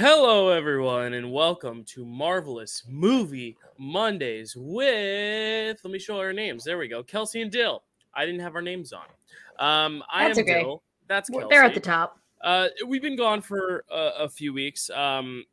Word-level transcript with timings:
Hello, 0.00 0.48
everyone, 0.48 1.12
and 1.12 1.30
welcome 1.30 1.84
to 1.84 2.06
Marvelous 2.06 2.84
Movie 2.88 3.58
Mondays 3.76 4.56
with. 4.56 5.78
Let 5.84 5.92
me 5.92 5.98
show 5.98 6.18
our 6.18 6.32
names. 6.32 6.64
There 6.64 6.78
we 6.78 6.88
go. 6.88 7.02
Kelsey 7.02 7.42
and 7.42 7.52
Dyl. 7.52 7.82
I 8.14 8.24
didn't 8.24 8.40
have 8.40 8.54
our 8.54 8.62
names 8.62 8.94
on. 8.94 9.04
Um, 9.58 10.02
I 10.10 10.28
That's 10.28 10.38
am 10.38 10.44
okay. 10.44 10.62
Dyl. 10.62 10.82
That's 11.06 11.28
Kelsey. 11.28 11.48
They're 11.50 11.64
at 11.64 11.74
the 11.74 11.80
top. 11.80 12.18
Uh, 12.40 12.68
we've 12.86 13.02
been 13.02 13.14
gone 13.14 13.42
for 13.42 13.84
a, 13.90 14.12
a 14.20 14.28
few 14.30 14.54
weeks. 14.54 14.88
Um, 14.88 15.44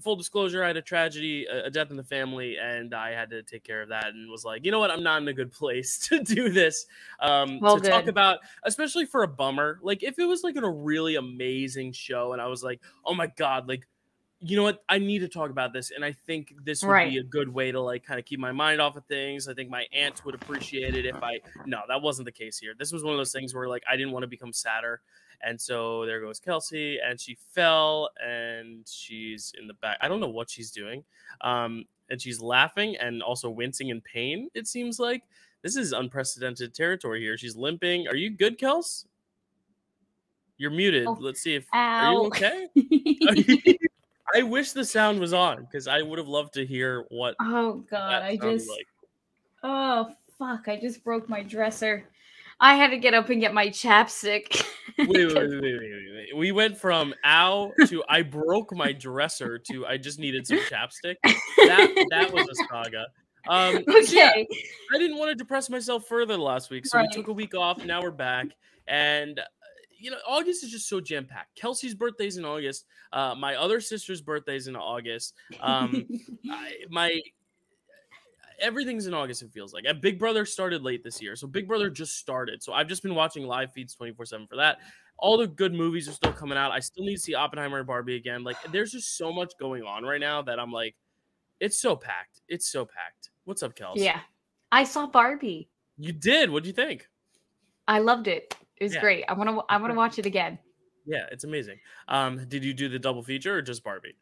full 0.00 0.16
disclosure, 0.16 0.62
I 0.62 0.68
had 0.68 0.76
a 0.76 0.82
tragedy, 0.82 1.46
a, 1.46 1.70
death 1.70 1.90
in 1.90 1.96
the 1.96 2.04
family, 2.04 2.56
and 2.58 2.94
I 2.94 3.10
had 3.10 3.30
to 3.30 3.42
take 3.42 3.64
care 3.64 3.82
of 3.82 3.88
that. 3.88 4.08
And 4.08 4.30
was 4.30 4.44
like, 4.44 4.64
you 4.64 4.70
know 4.70 4.78
what? 4.78 4.90
I'm 4.90 5.02
not 5.02 5.22
in 5.22 5.28
a 5.28 5.32
good 5.32 5.52
place 5.52 5.98
to 6.08 6.22
do 6.22 6.50
this. 6.50 6.86
Um, 7.20 7.60
Well, 7.60 7.78
to 7.78 7.88
talk 7.88 8.06
about, 8.06 8.40
especially 8.64 9.06
for 9.06 9.22
a 9.22 9.28
bummer. 9.28 9.78
Like 9.82 10.02
if 10.02 10.18
it 10.18 10.26
was 10.26 10.42
like 10.42 10.56
in 10.56 10.64
a 10.64 10.70
really 10.70 11.16
amazing 11.16 11.92
show, 11.92 12.32
and 12.32 12.42
I 12.42 12.46
was 12.46 12.62
like, 12.62 12.80
oh 13.04 13.14
my 13.14 13.26
god, 13.26 13.68
like. 13.68 13.86
You 14.44 14.56
know 14.56 14.64
what? 14.64 14.82
I 14.88 14.98
need 14.98 15.20
to 15.20 15.28
talk 15.28 15.50
about 15.50 15.72
this, 15.72 15.92
and 15.92 16.04
I 16.04 16.10
think 16.12 16.52
this 16.64 16.82
would 16.82 16.90
Right. 16.90 17.10
be 17.12 17.18
a 17.18 17.22
good 17.22 17.48
way 17.48 17.70
to 17.70 17.80
like 17.80 18.04
kind 18.04 18.18
of 18.18 18.26
keep 18.26 18.40
my 18.40 18.50
mind 18.50 18.80
off 18.80 18.96
of 18.96 19.04
things. 19.06 19.46
I 19.46 19.54
think 19.54 19.70
my 19.70 19.86
aunt 19.92 20.24
would 20.24 20.34
appreciate 20.34 20.96
it 20.96 21.06
if 21.06 21.14
I. 21.22 21.38
No, 21.64 21.82
that 21.86 22.02
wasn't 22.02 22.26
the 22.26 22.32
case 22.32 22.58
here. 22.58 22.74
This 22.76 22.90
was 22.92 23.04
one 23.04 23.12
of 23.14 23.18
those 23.18 23.30
things 23.30 23.54
where 23.54 23.68
like 23.68 23.84
I 23.88 23.96
didn't 23.96 24.10
want 24.12 24.24
to 24.24 24.26
become 24.26 24.52
sadder, 24.52 25.00
and 25.42 25.60
so 25.60 26.04
there 26.06 26.20
goes 26.20 26.40
Kelsey, 26.40 26.98
and 26.98 27.20
she 27.20 27.36
fell, 27.52 28.10
and 28.20 28.84
she's 28.88 29.52
in 29.60 29.68
the 29.68 29.74
back. 29.74 29.98
I 30.00 30.08
don't 30.08 30.18
know 30.20 30.28
what 30.28 30.50
she's 30.50 30.72
doing. 30.72 31.04
Um, 31.40 31.84
and 32.10 32.20
she's 32.20 32.40
laughing 32.40 32.96
and 32.96 33.22
also 33.22 33.48
wincing 33.48 33.88
in 33.90 34.00
pain, 34.00 34.48
it 34.54 34.66
seems 34.66 34.98
like. 34.98 35.22
This 35.62 35.76
is 35.76 35.92
unprecedented 35.92 36.74
territory 36.74 37.20
here. 37.20 37.38
She's 37.38 37.54
limping. 37.56 38.08
Are 38.08 38.16
you 38.16 38.28
good, 38.28 38.58
Kels? 38.58 39.06
You're 40.58 40.72
muted. 40.72 41.06
Oh, 41.06 41.16
Let's 41.20 41.40
see 41.40 41.54
if 41.54 41.66
are 41.72 42.12
you 42.12 42.18
Ow. 42.18 42.26
okay? 42.26 42.66
I 44.34 44.42
wish 44.42 44.72
the 44.72 44.84
sound 44.84 45.20
was 45.20 45.32
on 45.32 45.60
because 45.60 45.86
I 45.88 46.02
would 46.02 46.18
have 46.18 46.28
loved 46.28 46.54
to 46.54 46.66
hear 46.66 47.04
what 47.10 47.34
oh 47.40 47.84
god, 47.90 48.22
I 48.22 48.36
just 48.36 48.68
like. 48.68 48.86
oh 49.62 50.10
fuck, 50.38 50.68
I 50.68 50.78
just 50.80 51.04
broke 51.04 51.28
my 51.28 51.42
dresser. 51.42 52.04
I 52.60 52.74
had 52.74 52.90
to 52.90 52.96
get 52.96 53.12
up 53.12 53.28
and 53.28 53.40
get 53.40 53.52
my 53.52 53.68
chapstick. 53.68 54.64
Wait, 54.98 55.08
wait, 55.08 55.34
wait, 55.34 55.60
wait, 55.62 55.80
wait. 55.80 56.36
We 56.36 56.52
went 56.52 56.76
from 56.76 57.14
ow 57.24 57.72
to 57.86 58.04
I 58.08 58.22
broke 58.22 58.74
my 58.74 58.92
dresser 58.92 59.58
to 59.70 59.86
I 59.86 59.96
just 59.96 60.18
needed 60.18 60.46
some 60.46 60.58
chapstick. 60.58 61.16
That 61.22 62.06
that 62.10 62.32
was 62.32 62.46
a 62.48 62.54
saga. 62.68 63.06
Um, 63.48 63.82
so 64.04 64.14
yeah, 64.14 64.30
okay. 64.30 64.46
I 64.94 64.98
didn't 64.98 65.18
want 65.18 65.30
to 65.30 65.34
depress 65.34 65.70
myself 65.70 66.06
further 66.06 66.36
last 66.36 66.70
week, 66.70 66.84
so 66.86 66.98
Right. 66.98 67.08
we 67.10 67.14
took 67.16 67.28
a 67.28 67.32
week 67.32 67.54
off. 67.54 67.84
Now 67.84 68.02
we're 68.02 68.10
back, 68.10 68.48
and 68.86 69.40
you 70.02 70.10
know, 70.10 70.18
August 70.26 70.64
is 70.64 70.70
just 70.70 70.88
so 70.88 71.00
jam 71.00 71.24
packed. 71.24 71.54
Kelsey's 71.54 71.94
birthday's 71.94 72.36
in 72.36 72.44
August. 72.44 72.86
Uh, 73.12 73.34
my 73.38 73.54
other 73.54 73.80
sister's 73.80 74.20
birthday's 74.20 74.66
in 74.66 74.74
August. 74.74 75.34
Um, 75.60 76.06
I, 76.50 76.72
my 76.90 77.20
everything's 78.60 79.06
in 79.06 79.14
August. 79.14 79.42
It 79.42 79.52
feels 79.52 79.72
like. 79.72 79.84
And 79.86 80.00
Big 80.00 80.18
Brother 80.18 80.44
started 80.44 80.82
late 80.82 81.04
this 81.04 81.22
year, 81.22 81.36
so 81.36 81.46
Big 81.46 81.68
Brother 81.68 81.88
just 81.88 82.18
started. 82.18 82.62
So 82.62 82.72
I've 82.72 82.88
just 82.88 83.02
been 83.04 83.14
watching 83.14 83.46
live 83.46 83.72
feeds 83.72 83.94
twenty 83.94 84.12
four 84.12 84.26
seven 84.26 84.48
for 84.48 84.56
that. 84.56 84.78
All 85.18 85.38
the 85.38 85.46
good 85.46 85.72
movies 85.72 86.08
are 86.08 86.12
still 86.12 86.32
coming 86.32 86.58
out. 86.58 86.72
I 86.72 86.80
still 86.80 87.04
need 87.04 87.14
to 87.14 87.20
see 87.20 87.34
Oppenheimer 87.34 87.78
and 87.78 87.86
Barbie 87.86 88.16
again. 88.16 88.42
Like, 88.42 88.56
there's 88.72 88.90
just 88.90 89.16
so 89.16 89.32
much 89.32 89.52
going 89.60 89.84
on 89.84 90.02
right 90.02 90.20
now 90.20 90.42
that 90.42 90.58
I'm 90.58 90.72
like, 90.72 90.96
it's 91.60 91.80
so 91.80 91.94
packed. 91.94 92.40
It's 92.48 92.66
so 92.66 92.84
packed. 92.84 93.30
What's 93.44 93.62
up, 93.62 93.76
Kelsey? 93.76 94.02
yeah. 94.02 94.20
I 94.72 94.82
saw 94.82 95.06
Barbie. 95.06 95.68
you 95.96 96.12
did. 96.12 96.50
What'd 96.50 96.66
you 96.66 96.72
think? 96.72 97.06
I 97.86 98.00
loved 98.00 98.26
it. 98.26 98.56
It 98.82 98.86
was 98.86 98.94
Yeah. 98.94 99.00
great. 99.00 99.24
I 99.28 99.34
want 99.34 99.48
to 99.48 99.62
I 99.68 99.76
want 99.76 99.92
to 99.92 99.96
watch 99.96 100.18
it 100.18 100.26
again. 100.26 100.58
Yeah, 101.06 101.26
it's 101.30 101.44
amazing. 101.44 101.78
Um, 102.08 102.44
did 102.48 102.64
you 102.64 102.74
do 102.74 102.88
the 102.88 102.98
double 102.98 103.22
feature 103.22 103.54
or 103.54 103.62
just 103.62 103.84
Barbie? 103.84 104.16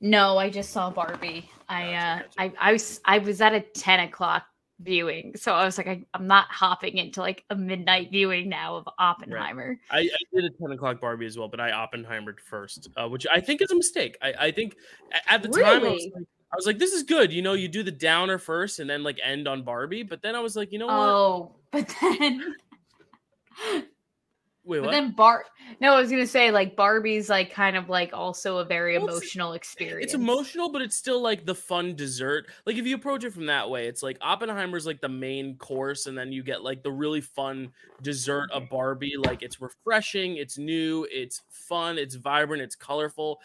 No, 0.00 0.38
I 0.38 0.48
just 0.48 0.70
saw 0.70 0.88
Barbie. 0.88 1.50
I 1.68 1.92
uh 1.92 2.22
I 2.38 2.52
I 2.58 2.72
was 2.72 2.98
I 3.04 3.18
was 3.18 3.42
at 3.42 3.52
a 3.52 3.60
10 3.60 4.00
o'clock 4.00 4.46
viewing. 4.80 5.36
So 5.36 5.52
I 5.52 5.66
was 5.66 5.76
like, 5.76 5.86
I, 5.86 6.02
I'm 6.14 6.26
not 6.26 6.46
hopping 6.48 6.96
into 6.96 7.20
like 7.20 7.44
a 7.50 7.54
midnight 7.54 8.10
viewing 8.10 8.48
now 8.48 8.76
of 8.76 8.88
Oppenheimer. 8.98 9.78
I, 9.90 9.98
I 9.98 10.18
did 10.34 10.44
a 10.46 10.50
10 10.50 10.72
o'clock 10.72 10.98
Barbie 10.98 11.26
as 11.26 11.36
well, 11.36 11.48
but 11.48 11.60
I 11.60 11.72
Oppenheimered 11.72 12.40
first, 12.40 12.88
uh, 12.96 13.08
which 13.08 13.26
I 13.30 13.40
think 13.40 13.60
is 13.60 13.70
a 13.70 13.76
mistake. 13.76 14.16
I, 14.22 14.32
I 14.38 14.50
think 14.50 14.76
at 15.26 15.42
the 15.42 15.48
time 15.48 15.84
I 15.84 15.90
was, 15.90 16.10
like, 16.14 16.24
I 16.52 16.56
was 16.56 16.66
like, 16.66 16.78
this 16.78 16.92
is 16.92 17.02
good. 17.02 17.34
You 17.34 17.42
know, 17.42 17.52
you 17.52 17.68
do 17.68 17.82
the 17.82 17.92
downer 17.92 18.38
first 18.38 18.78
and 18.78 18.88
then 18.88 19.02
like 19.02 19.18
end 19.22 19.46
on 19.46 19.62
Barbie. 19.62 20.04
But 20.04 20.22
then 20.22 20.34
I 20.34 20.40
was 20.40 20.56
like, 20.56 20.72
you 20.72 20.78
know 20.78 20.86
what? 20.86 20.94
Oh, 20.94 21.52
but 21.70 21.94
then 22.00 22.56
Wait, 24.66 24.80
but 24.80 24.86
what? 24.86 24.90
then 24.90 25.12
Bar 25.12 25.44
No, 25.80 25.94
I 25.94 26.00
was 26.00 26.10
gonna 26.10 26.26
say 26.26 26.50
like 26.50 26.74
Barbie's 26.74 27.28
like 27.30 27.52
kind 27.52 27.76
of 27.76 27.88
like 27.88 28.12
also 28.12 28.58
a 28.58 28.64
very 28.64 28.98
Well, 28.98 29.06
it's- 29.06 29.22
emotional 29.22 29.52
experience. 29.52 30.06
It's 30.06 30.14
emotional, 30.14 30.72
but 30.72 30.82
it's 30.82 30.96
still 30.96 31.20
like 31.22 31.46
the 31.46 31.54
fun 31.54 31.94
dessert. 31.94 32.46
Like 32.66 32.76
if 32.76 32.84
you 32.84 32.96
approach 32.96 33.22
it 33.22 33.32
from 33.32 33.46
that 33.46 33.70
way, 33.70 33.86
it's 33.86 34.02
like 34.02 34.18
Oppenheimer's 34.20 34.84
like 34.84 35.00
the 35.00 35.08
main 35.08 35.56
course, 35.56 36.06
and 36.06 36.18
then 36.18 36.32
you 36.32 36.42
get 36.42 36.62
like 36.62 36.82
the 36.82 36.90
really 36.90 37.20
fun 37.20 37.72
dessert 38.02 38.50
of 38.50 38.68
Barbie. 38.68 39.14
Like 39.16 39.42
it's 39.42 39.60
refreshing, 39.60 40.36
it's 40.36 40.58
new, 40.58 41.06
it's 41.12 41.42
fun, 41.48 41.96
it's 41.96 42.16
vibrant, 42.16 42.62
it's 42.62 42.74
colorful, 42.76 43.40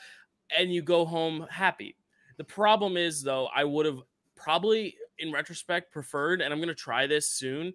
and 0.58 0.74
you 0.74 0.82
go 0.82 1.06
home 1.06 1.46
happy. 1.52 1.96
The 2.38 2.44
problem 2.46 2.98
is 2.98 3.22
though, 3.22 3.48
I 3.56 3.64
would 3.64 3.86
have 3.86 4.00
probably 4.36 4.96
in 5.20 5.32
retrospect 5.32 5.92
preferred, 5.92 6.42
and 6.42 6.52
I'm 6.52 6.60
gonna 6.60 6.74
try 6.74 7.06
this 7.06 7.30
soon, 7.30 7.74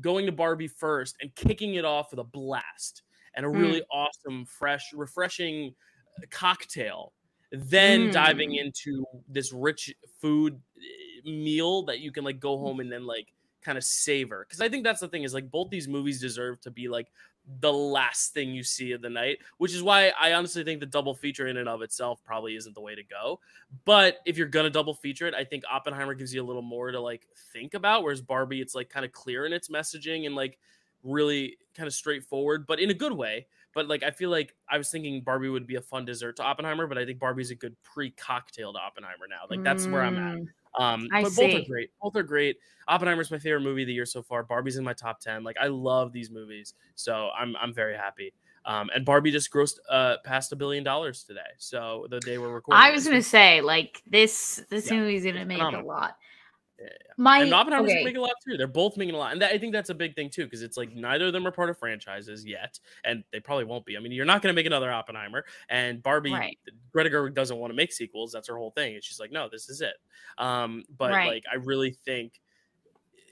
going 0.00 0.26
to 0.26 0.32
Barbie 0.32 0.68
first 0.68 1.16
and 1.20 1.34
kicking 1.34 1.74
it 1.74 1.84
off 1.84 2.10
with 2.10 2.20
a 2.20 2.24
blast 2.24 3.02
and 3.34 3.46
a 3.46 3.48
really 3.48 3.82
awesome, 3.92 4.44
fresh, 4.44 4.92
refreshing 4.92 5.74
uh, 6.18 6.26
cocktail 6.30 7.12
then 7.52 8.12
diving 8.12 8.50
Mm. 8.50 8.66
into 8.66 9.04
this 9.28 9.52
rich 9.52 9.92
food 10.20 10.60
eh, 10.78 11.28
meal 11.28 11.82
that 11.84 11.98
you 11.98 12.12
can 12.12 12.22
like 12.22 12.38
go 12.38 12.56
home 12.56 12.78
and 12.78 12.92
then 12.92 13.04
like 13.04 13.32
kind 13.60 13.76
of 13.76 13.82
savor 13.82 14.46
because 14.48 14.60
i 14.60 14.68
think 14.68 14.84
that's 14.84 15.00
the 15.00 15.08
thing 15.08 15.24
is 15.24 15.34
like 15.34 15.50
both 15.50 15.68
these 15.68 15.88
movies 15.88 16.20
deserve 16.20 16.60
to 16.60 16.70
be 16.70 16.88
like 16.88 17.08
the 17.60 17.72
last 17.72 18.32
thing 18.32 18.50
you 18.50 18.62
see 18.62 18.92
of 18.92 19.02
the 19.02 19.10
night 19.10 19.38
which 19.58 19.74
is 19.74 19.82
why 19.82 20.12
i 20.20 20.32
honestly 20.32 20.62
think 20.62 20.80
the 20.80 20.86
double 20.86 21.14
feature 21.14 21.48
in 21.48 21.56
and 21.56 21.68
of 21.68 21.82
itself 21.82 22.22
probably 22.24 22.54
isn't 22.54 22.74
the 22.74 22.80
way 22.80 22.94
to 22.94 23.02
go 23.02 23.40
but 23.84 24.18
if 24.24 24.38
you're 24.38 24.46
gonna 24.46 24.70
double 24.70 24.94
feature 24.94 25.26
it 25.26 25.34
i 25.34 25.44
think 25.44 25.64
oppenheimer 25.70 26.14
gives 26.14 26.32
you 26.32 26.42
a 26.42 26.46
little 26.46 26.62
more 26.62 26.90
to 26.90 27.00
like 27.00 27.26
think 27.52 27.74
about 27.74 28.02
whereas 28.02 28.20
barbie 28.20 28.60
it's 28.60 28.74
like 28.74 28.88
kind 28.88 29.04
of 29.04 29.12
clear 29.12 29.46
in 29.46 29.52
its 29.52 29.68
messaging 29.68 30.26
and 30.26 30.34
like 30.34 30.58
really 31.02 31.56
kind 31.74 31.86
of 31.86 31.92
straightforward 31.92 32.66
but 32.66 32.78
in 32.78 32.90
a 32.90 32.94
good 32.94 33.12
way 33.12 33.46
but 33.74 33.88
like 33.88 34.02
I 34.02 34.10
feel 34.10 34.30
like 34.30 34.54
I 34.68 34.78
was 34.78 34.90
thinking 34.90 35.20
Barbie 35.20 35.48
would 35.48 35.66
be 35.66 35.76
a 35.76 35.80
fun 35.80 36.04
dessert 36.04 36.36
to 36.36 36.42
Oppenheimer, 36.42 36.86
but 36.86 36.98
I 36.98 37.04
think 37.04 37.18
Barbie's 37.18 37.50
a 37.50 37.54
good 37.54 37.76
pre-cocktail 37.82 38.72
to 38.72 38.78
Oppenheimer 38.78 39.26
now. 39.28 39.42
Like 39.48 39.62
that's 39.62 39.86
where 39.86 40.02
I'm 40.02 40.18
at. 40.18 40.38
Mm. 40.38 40.48
Um, 40.78 41.08
I 41.12 41.22
but 41.22 41.34
both 41.34 41.54
are 41.54 41.64
great. 41.68 41.90
Both 42.00 42.16
are 42.16 42.22
great. 42.22 42.56
Oppenheimer's 42.88 43.30
my 43.30 43.38
favorite 43.38 43.60
movie 43.62 43.82
of 43.82 43.86
the 43.88 43.94
year 43.94 44.06
so 44.06 44.22
far. 44.22 44.42
Barbie's 44.42 44.76
in 44.76 44.84
my 44.84 44.92
top 44.94 45.20
ten. 45.20 45.42
Like 45.42 45.56
I 45.60 45.66
love 45.68 46.12
these 46.12 46.30
movies, 46.30 46.74
so 46.94 47.30
I'm 47.36 47.56
I'm 47.56 47.74
very 47.74 47.96
happy. 47.96 48.32
Um, 48.64 48.90
and 48.94 49.04
Barbie 49.04 49.30
just 49.30 49.50
grossed 49.52 49.78
uh 49.88 50.16
past 50.24 50.52
a 50.52 50.56
billion 50.56 50.84
dollars 50.84 51.24
today. 51.24 51.40
So 51.58 52.06
the 52.10 52.20
day 52.20 52.38
we're 52.38 52.50
recording, 52.50 52.88
I 52.88 52.90
was 52.92 53.04
gonna 53.06 53.22
say 53.22 53.60
like 53.62 54.02
this 54.06 54.64
this 54.70 54.86
Yeah, 54.86 54.96
movie's 54.96 55.24
gonna 55.24 55.44
make 55.44 55.60
a 55.72 55.80
lot. 55.80 56.16
My 57.16 57.42
and 57.42 57.52
Oppenheimer's 57.52 57.90
okay. 57.90 58.04
making 58.04 58.18
a 58.18 58.22
lot 58.22 58.32
too. 58.46 58.56
They're 58.56 58.66
both 58.66 58.96
making 58.96 59.14
a 59.14 59.18
lot, 59.18 59.32
and 59.32 59.42
that, 59.42 59.52
I 59.52 59.58
think 59.58 59.72
that's 59.72 59.90
a 59.90 59.94
big 59.94 60.14
thing 60.16 60.30
too, 60.30 60.44
because 60.44 60.62
it's 60.62 60.76
like 60.76 60.94
neither 60.94 61.26
of 61.26 61.32
them 61.32 61.46
are 61.46 61.50
part 61.50 61.70
of 61.70 61.78
franchises 61.78 62.44
yet, 62.46 62.78
and 63.04 63.24
they 63.32 63.40
probably 63.40 63.64
won't 63.64 63.84
be. 63.84 63.96
I 63.96 64.00
mean, 64.00 64.12
you're 64.12 64.24
not 64.24 64.42
going 64.42 64.52
to 64.52 64.56
make 64.56 64.66
another 64.66 64.90
Oppenheimer, 64.90 65.44
and 65.68 66.02
Barbie, 66.02 66.32
Right. 66.32 66.58
Greta 66.92 67.10
Gerwig 67.10 67.34
doesn't 67.34 67.56
want 67.56 67.70
to 67.70 67.76
make 67.76 67.92
sequels. 67.92 68.32
That's 68.32 68.48
her 68.48 68.56
whole 68.56 68.70
thing, 68.70 68.94
and 68.94 69.04
she's 69.04 69.20
like, 69.20 69.32
no, 69.32 69.48
this 69.50 69.68
is 69.68 69.80
it. 69.80 69.94
Um, 70.38 70.84
but 70.96 71.10
Right. 71.10 71.28
like, 71.28 71.44
I 71.50 71.56
really 71.56 71.90
think. 71.90 72.40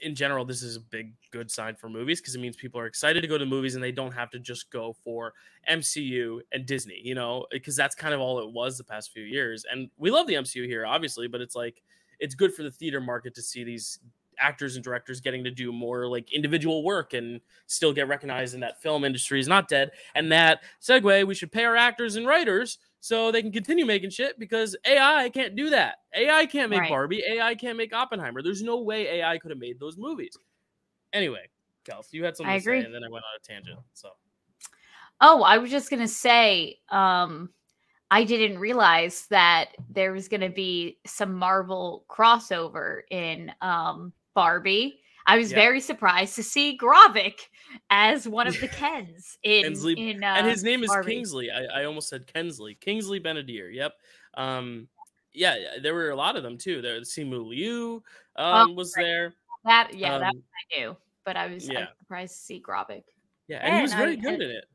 In 0.01 0.15
general, 0.15 0.45
this 0.45 0.63
is 0.63 0.77
a 0.77 0.79
big 0.79 1.11
good 1.29 1.51
sign 1.51 1.75
for 1.75 1.89
movies 1.89 2.21
because 2.21 2.33
it 2.33 2.39
means 2.39 2.55
people 2.55 2.79
are 2.79 2.85
excited 2.85 3.19
to 3.19 3.27
go 3.27 3.37
to 3.37 3.45
movies 3.45 3.75
and 3.75 3.83
they 3.83 3.91
don't 3.91 4.13
have 4.13 4.29
to 4.29 4.39
just 4.39 4.71
go 4.71 4.95
for 5.03 5.33
MCU 5.69 6.39
and 6.53 6.65
Disney, 6.65 7.01
you 7.03 7.15
know, 7.15 7.45
because 7.51 7.75
that's 7.75 7.95
kind 7.95 8.13
of 8.13 8.21
all 8.21 8.39
it 8.39 8.49
was 8.49 8.77
the 8.77 8.85
past 8.85 9.11
few 9.11 9.23
years. 9.23 9.65
And 9.69 9.89
we 9.97 10.09
love 10.09 10.25
the 10.25 10.35
MCU 10.35 10.65
here, 10.67 10.85
obviously, 10.85 11.27
but 11.27 11.41
it's 11.41 11.53
like 11.53 11.83
it's 12.19 12.35
good 12.35 12.53
for 12.53 12.63
the 12.63 12.71
theater 12.71 13.01
market 13.01 13.35
to 13.35 13.41
see 13.41 13.63
these 13.63 13.99
actors 14.39 14.75
and 14.75 14.83
directors 14.83 15.19
getting 15.21 15.43
to 15.43 15.51
do 15.51 15.71
more 15.71 16.07
like 16.07 16.31
individual 16.33 16.83
work 16.83 17.13
and 17.13 17.41
still 17.67 17.91
get 17.93 18.07
recognized 18.07 18.53
in 18.53 18.61
that 18.61 18.81
film 18.81 19.03
industry 19.03 19.39
is 19.39 19.47
not 19.47 19.67
dead. 19.67 19.91
And 20.15 20.31
that 20.31 20.61
segue, 20.81 21.27
we 21.27 21.35
should 21.35 21.51
pay 21.51 21.65
our 21.65 21.75
actors 21.75 22.15
and 22.15 22.25
writers 22.25 22.77
so 23.01 23.31
they 23.31 23.41
can 23.41 23.51
continue 23.51 23.85
making 23.85 24.09
shit 24.11 24.39
because 24.39 24.75
AI 24.85 25.29
can't 25.29 25.55
do 25.55 25.69
that. 25.71 25.97
AI 26.15 26.45
can't 26.45 26.69
make 26.69 26.79
Right. 26.79 26.89
Barbie. 26.89 27.23
AI 27.27 27.55
can't 27.55 27.77
make 27.77 27.93
Oppenheimer. 27.93 28.41
There's 28.41 28.63
no 28.63 28.81
way 28.81 29.07
AI 29.19 29.37
could 29.39 29.51
have 29.51 29.59
made 29.59 29.79
those 29.79 29.97
movies. 29.97 30.37
Anyway, 31.13 31.49
Kels, 31.85 32.07
you 32.11 32.23
had 32.23 32.37
something 32.37 32.51
I 32.51 32.57
to 32.57 32.61
agree. 32.61 32.79
say, 32.79 32.85
and 32.85 32.93
then 32.93 33.03
I 33.03 33.09
went 33.09 33.25
on 33.25 33.31
a 33.37 33.45
tangent. 33.45 33.79
So 33.93 34.09
Oh, 35.21 35.43
I 35.43 35.57
was 35.57 35.69
just 35.69 35.89
gonna 35.89 36.07
say, 36.07 36.79
um, 36.89 37.49
I 38.11 38.23
didn't 38.23 38.59
realize 38.59 39.27
that 39.29 39.69
there 39.89 40.11
was 40.11 40.27
gonna 40.27 40.49
be 40.49 40.97
some 41.05 41.33
Marvel 41.33 42.05
crossover 42.09 43.01
in 43.11 43.51
um 43.61 44.13
Barbie. 44.33 44.99
I 45.27 45.37
was 45.37 45.51
Yeah. 45.51 45.57
very 45.57 45.79
surprised 45.79 46.35
to 46.37 46.43
see 46.43 46.75
Gravik 46.77 47.39
as 47.91 48.27
one 48.27 48.47
of 48.47 48.59
the 48.59 48.67
Kens 48.81 49.37
in 49.43 49.63
Kensley- 49.63 50.09
in 50.11 50.23
uh, 50.23 50.27
and 50.37 50.47
his 50.47 50.63
name 50.63 50.83
is 50.83 50.89
Barbie. 50.89 51.13
Kingsley. 51.15 51.51
I, 51.51 51.81
I 51.81 51.85
almost 51.85 52.09
said 52.09 52.25
Kensley. 52.25 52.73
Kingsley 52.75 53.19
Ben-Adir. 53.19 53.73
Yep. 53.73 53.93
Um, 54.35 54.87
yeah, 55.33 55.55
there 55.83 55.93
were 55.93 56.09
a 56.09 56.15
lot 56.15 56.35
of 56.35 56.41
them 56.41 56.57
too. 56.57 56.81
There, 56.81 56.99
Simu 57.01 57.45
Liu 57.45 58.01
um, 58.37 58.75
was 58.75 58.95
right. 58.97 59.03
there. 59.03 59.33
That 59.65 59.93
yeah, 59.93 60.17
that 60.17 60.29
Um, 60.33 60.41
I 60.75 60.79
knew, 60.79 60.97
but 61.25 61.35
I 61.35 61.45
was, 61.47 61.65
I 61.69 61.73
was 61.73 61.79
yeah. 61.79 61.85
surprised 61.99 62.33
to 62.35 62.41
see 62.41 62.59
Gravik. 62.61 63.03
yeah, 63.47 63.57
and 63.57 63.75
he 63.75 63.81
was 63.83 63.91
and 63.91 63.99
very 63.99 64.15
good 64.15 64.33
and- 64.35 64.43
in 64.43 64.49
it. 64.51 64.65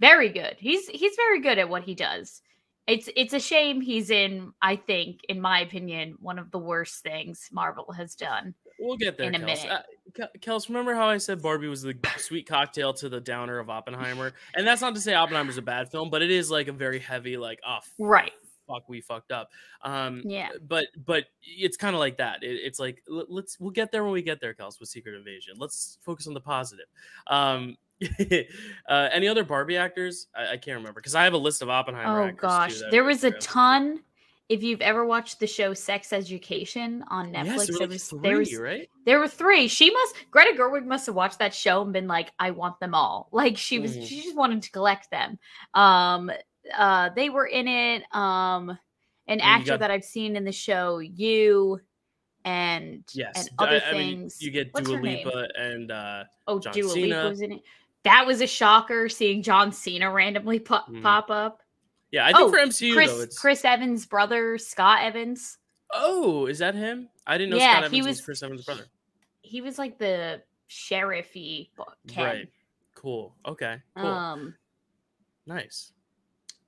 Very 0.00 0.28
good. 0.28 0.56
He's 0.58 0.86
he's 0.88 1.14
very 1.16 1.40
good 1.40 1.58
at 1.58 1.68
what 1.68 1.82
he 1.84 1.94
does. 1.94 2.42
It's 2.86 3.08
it's 3.16 3.32
a 3.32 3.40
shame 3.40 3.80
he's 3.80 4.10
in. 4.10 4.52
I 4.60 4.76
think, 4.76 5.20
in 5.28 5.40
my 5.40 5.60
opinion, 5.60 6.16
one 6.20 6.38
of 6.38 6.50
the 6.50 6.58
worst 6.58 7.02
things 7.02 7.48
Marvel 7.52 7.90
has 7.92 8.14
done. 8.14 8.54
We'll 8.78 8.96
get 8.96 9.16
there, 9.16 9.28
in 9.28 9.36
a 9.36 9.38
Kels. 9.38 9.46
minute. 9.64 9.70
Uh, 10.20 10.26
Kels, 10.40 10.68
remember 10.68 10.94
how 10.94 11.08
I 11.08 11.16
said 11.18 11.40
Barbie 11.40 11.68
was 11.68 11.80
the 11.82 11.96
sweet 12.18 12.46
cocktail 12.46 12.92
to 12.94 13.08
the 13.08 13.20
downer 13.20 13.58
of 13.58 13.70
Oppenheimer? 13.70 14.32
And 14.56 14.66
that's 14.66 14.82
not 14.82 14.94
to 14.96 15.00
say 15.00 15.14
Oppenheimer's 15.14 15.56
a 15.58 15.62
bad 15.62 15.90
film, 15.90 16.10
but 16.10 16.22
it 16.22 16.30
is 16.30 16.50
like 16.50 16.66
a 16.68 16.72
very 16.72 16.98
heavy, 16.98 17.36
like, 17.36 17.60
oh, 17.66 17.78
Right. 17.98 18.32
fuck, 18.66 18.88
we 18.88 19.00
fucked 19.00 19.30
up. 19.30 19.50
Um, 19.82 20.22
Yeah. 20.24 20.48
but 20.68 20.88
but 21.06 21.26
it's 21.42 21.76
kind 21.76 21.94
of 21.94 22.00
like 22.00 22.16
that. 22.18 22.42
It, 22.42 22.56
it's 22.64 22.78
like 22.80 23.02
let's 23.08 23.58
we'll 23.60 23.70
get 23.70 23.92
there 23.92 24.02
when 24.04 24.12
we 24.12 24.22
get 24.22 24.40
there, 24.40 24.52
Kels, 24.54 24.80
with 24.80 24.88
Secret 24.88 25.14
Invasion. 25.14 25.54
Let's 25.56 25.98
focus 26.02 26.26
on 26.26 26.34
the 26.34 26.40
positive. 26.40 26.86
Um, 27.28 27.76
uh, 28.88 29.08
any 29.12 29.28
other 29.28 29.44
Barbie 29.44 29.76
actors? 29.76 30.26
I, 30.34 30.52
I 30.52 30.56
can't 30.56 30.76
remember 30.76 31.00
because 31.00 31.14
I 31.14 31.24
have 31.24 31.32
a 31.34 31.38
list 31.38 31.62
of 31.62 31.68
Oppenheimer. 31.70 32.22
Oh 32.22 32.30
too, 32.30 32.36
gosh, 32.36 32.78
that 32.80 32.90
there 32.90 33.04
was 33.04 33.24
a 33.24 33.30
ton. 33.32 34.00
If 34.50 34.62
you've 34.62 34.82
ever 34.82 35.06
watched 35.06 35.40
the 35.40 35.46
show 35.46 35.72
Sex 35.72 36.12
Education 36.12 37.02
on 37.08 37.32
Yes, 37.32 37.46
Netflix, 37.46 37.66
there 37.66 37.74
were 37.74 37.78
there 37.78 37.88
was 37.88 38.08
three, 38.08 38.20
there 38.22 38.38
was 38.38 38.56
right? 38.58 38.90
there 39.06 39.18
were 39.18 39.28
three. 39.28 39.68
She 39.68 39.90
must 39.90 40.16
Greta 40.30 40.52
Gerwig 40.58 40.84
must 40.84 41.06
have 41.06 41.14
watched 41.14 41.38
that 41.38 41.54
show 41.54 41.80
and 41.82 41.92
been 41.94 42.06
like, 42.08 42.30
I 42.38 42.50
want 42.50 42.78
them 42.78 42.94
all. 42.94 43.28
Like 43.32 43.56
she 43.56 43.78
was 43.78 43.96
Mhm. 43.96 44.06
she 44.06 44.20
just 44.22 44.36
wanted 44.36 44.62
to 44.62 44.70
collect 44.70 45.10
them. 45.10 45.38
Um 45.72 46.30
uh 46.76 47.08
they 47.16 47.30
were 47.30 47.46
in 47.46 47.66
it. 47.68 48.02
Um 48.14 48.76
an 49.28 49.38
you 49.38 49.44
actor 49.44 49.66
got- 49.72 49.80
that 49.80 49.90
I've 49.90 50.04
seen 50.04 50.36
in 50.36 50.44
the 50.44 50.52
show, 50.52 50.98
you 50.98 51.80
and 52.44 53.02
Yes, 53.14 53.32
and 53.36 53.48
other 53.58 53.80
I, 53.82 53.90
I 53.90 53.92
mean, 53.94 54.18
things. 54.20 54.42
you 54.42 54.50
get 54.50 54.68
What's 54.72 54.86
Dua? 54.90 54.98
Lipa 55.00 55.48
and 55.58 55.90
uh, 55.90 56.24
Oh, 56.46 56.58
John 56.60 56.74
Dua 56.74 56.90
Cena. 56.90 57.06
Lipa 57.16 57.28
was 57.30 57.40
in 57.40 57.52
it. 57.52 57.62
That 58.04 58.26
was 58.26 58.40
a 58.40 58.46
shocker 58.46 59.08
seeing 59.08 59.42
John 59.42 59.72
Cena 59.72 60.10
randomly 60.10 60.58
pop, 60.58 60.88
Mhm. 60.88 61.02
pop 61.02 61.30
up. 61.30 61.62
yeah, 62.10 62.24
I 62.26 62.32
think 62.32 62.38
Oh, 62.40 62.50
for 62.50 62.58
MCU 62.58 62.92
Chris 62.94 63.10
though, 63.10 63.20
it's 63.22 63.38
Chris 63.38 63.64
Evans' 63.64 64.06
brother, 64.06 64.56
Scott 64.58 65.02
Evans. 65.02 65.58
oh, 65.92 66.46
is 66.46 66.58
that 66.58 66.74
him? 66.74 67.08
I 67.26 67.38
didn't 67.38 67.50
know 67.50 67.56
Yeah, 67.56 67.80
Scott 67.80 67.90
he 67.92 68.00
was, 68.02 68.06
was- 68.08 68.20
Chris 68.24 68.42
Evans' 68.42 68.64
brother. 68.64 68.86
He 69.42 69.60
was 69.60 69.78
like 69.78 69.98
the 69.98 70.42
sheriffy 70.68 71.70
Ken. 72.08 72.24
Right. 72.24 72.48
Cool. 72.94 73.34
Okay. 73.46 73.80
Cool. 73.96 74.06
Um, 74.06 74.54
nice. 75.46 75.92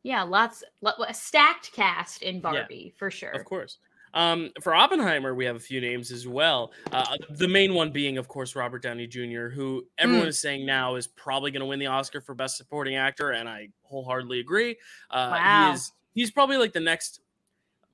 yeah, 0.02 0.22
lots 0.22 0.62
lo- 0.80 0.92
a 1.06 1.12
stacked 1.14 1.72
cast 1.72 2.22
in 2.22 2.40
Barbie 2.40 2.94
for 2.96 3.10
sure. 3.10 3.30
Of 3.30 3.44
course. 3.44 3.78
Um, 4.14 4.50
for 4.62 4.74
Oppenheimer, 4.74 5.34
we 5.34 5.44
have 5.44 5.56
a 5.56 5.60
few 5.60 5.80
names 5.80 6.10
as 6.10 6.26
well. 6.26 6.72
Uh, 6.92 7.16
the 7.30 7.48
main 7.48 7.74
one 7.74 7.90
being, 7.92 8.18
of 8.18 8.28
course, 8.28 8.56
Robert 8.56 8.82
Downey 8.82 9.06
Jr., 9.06 9.48
who 9.48 9.86
everyone 9.98 10.26
Mm. 10.26 10.30
is 10.30 10.40
saying 10.40 10.64
now 10.64 10.94
is 10.94 11.06
probably 11.06 11.50
going 11.50 11.60
to 11.60 11.66
win 11.66 11.78
the 11.78 11.86
Oscar 11.86 12.20
for 12.20 12.34
Best 12.34 12.56
Supporting 12.56 12.96
Actor, 12.96 13.32
and 13.32 13.48
I 13.48 13.68
wholeheartedly 13.82 14.40
agree. 14.40 14.76
Uh, 15.10 15.30
Wow. 15.32 15.68
He 15.68 15.74
is. 15.74 15.92
He's 16.14 16.30
probably 16.30 16.56
like 16.56 16.72
the 16.72 16.80
next. 16.80 17.20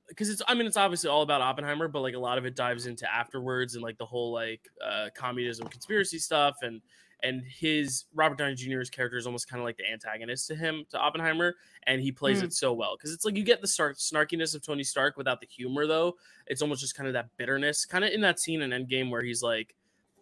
Because 0.08 0.28
it's, 0.28 0.42
I 0.46 0.54
mean, 0.54 0.66
it's 0.66 0.76
obviously 0.76 1.08
all 1.08 1.22
about 1.22 1.40
Oppenheimer, 1.40 1.88
but 1.88 2.00
like 2.02 2.14
a 2.14 2.18
lot 2.18 2.36
of 2.36 2.44
it 2.44 2.54
dives 2.54 2.86
into 2.86 3.10
afterwards 3.10 3.74
and 3.74 3.82
like 3.82 3.96
the 3.96 4.04
whole 4.04 4.30
like 4.32 4.68
uh, 4.84 5.08
communism 5.14 5.66
conspiracy 5.68 6.18
stuff, 6.18 6.56
and 6.62 6.82
and 7.22 7.42
his 7.44 8.04
Robert 8.14 8.38
Downey 8.38 8.54
Jr.'s 8.54 8.90
character 8.90 9.16
is 9.16 9.26
almost 9.26 9.48
kind 9.48 9.60
of 9.60 9.64
like 9.64 9.76
the 9.76 9.90
antagonist 9.90 10.46
to 10.48 10.54
him 10.54 10.84
to 10.90 10.98
Oppenheimer, 10.98 11.54
and 11.86 12.00
he 12.00 12.10
plays 12.12 12.40
Mm. 12.40 12.44
it 12.46 12.52
so 12.52 12.72
well 12.72 12.96
because 12.96 13.12
it's 13.12 13.24
like 13.24 13.36
you 13.36 13.44
get 13.44 13.60
the 13.60 13.66
start 13.68 13.96
snarkiness 13.98 14.54
of 14.54 14.62
Tony 14.62 14.82
Stark 14.82 15.16
without 15.16 15.40
the 15.40 15.46
humor 15.46 15.86
though. 15.86 16.16
It's 16.46 16.62
almost 16.62 16.80
just 16.80 16.94
kind 16.96 17.06
of 17.06 17.12
that 17.14 17.28
bitterness, 17.36 17.84
kind 17.86 18.04
of 18.04 18.10
in 18.10 18.20
that 18.22 18.40
scene 18.40 18.62
in 18.62 18.70
Endgame 18.70 19.10
where 19.10 19.22
he's 19.22 19.42
like, 19.42 19.74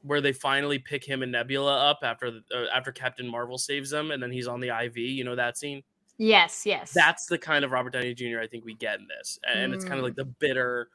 where 0.02 0.20
they 0.20 0.32
finally 0.32 0.78
pick 0.78 1.04
him 1.04 1.22
and 1.22 1.30
Nebula 1.32 1.76
up 1.90 2.00
after 2.02 2.30
the, 2.30 2.42
uh, 2.54 2.66
after 2.74 2.90
Captain 2.92 3.26
Marvel 3.28 3.58
saves 3.58 3.90
them, 3.90 4.10
and 4.10 4.22
then 4.22 4.30
he's 4.30 4.48
on 4.48 4.60
the 4.60 4.68
IV. 4.68 4.96
You 4.96 5.24
know 5.24 5.36
that 5.36 5.58
scene? 5.58 5.82
Yes, 6.16 6.64
yes. 6.66 6.92
That's 6.92 7.26
the 7.26 7.38
kind 7.38 7.64
of 7.64 7.70
Robert 7.70 7.94
Downey 7.94 8.14
Jr. 8.14 8.40
I 8.40 8.46
think 8.46 8.64
we 8.64 8.74
get 8.74 8.98
in 9.00 9.06
this, 9.08 9.38
and 9.46 9.72
it's 9.74 9.84
kind 9.84 9.98
of 9.98 10.00
Mm. 10.00 10.08
like 10.08 10.16
the 10.16 10.24
bitter, 10.26 10.88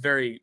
very 0.00 0.42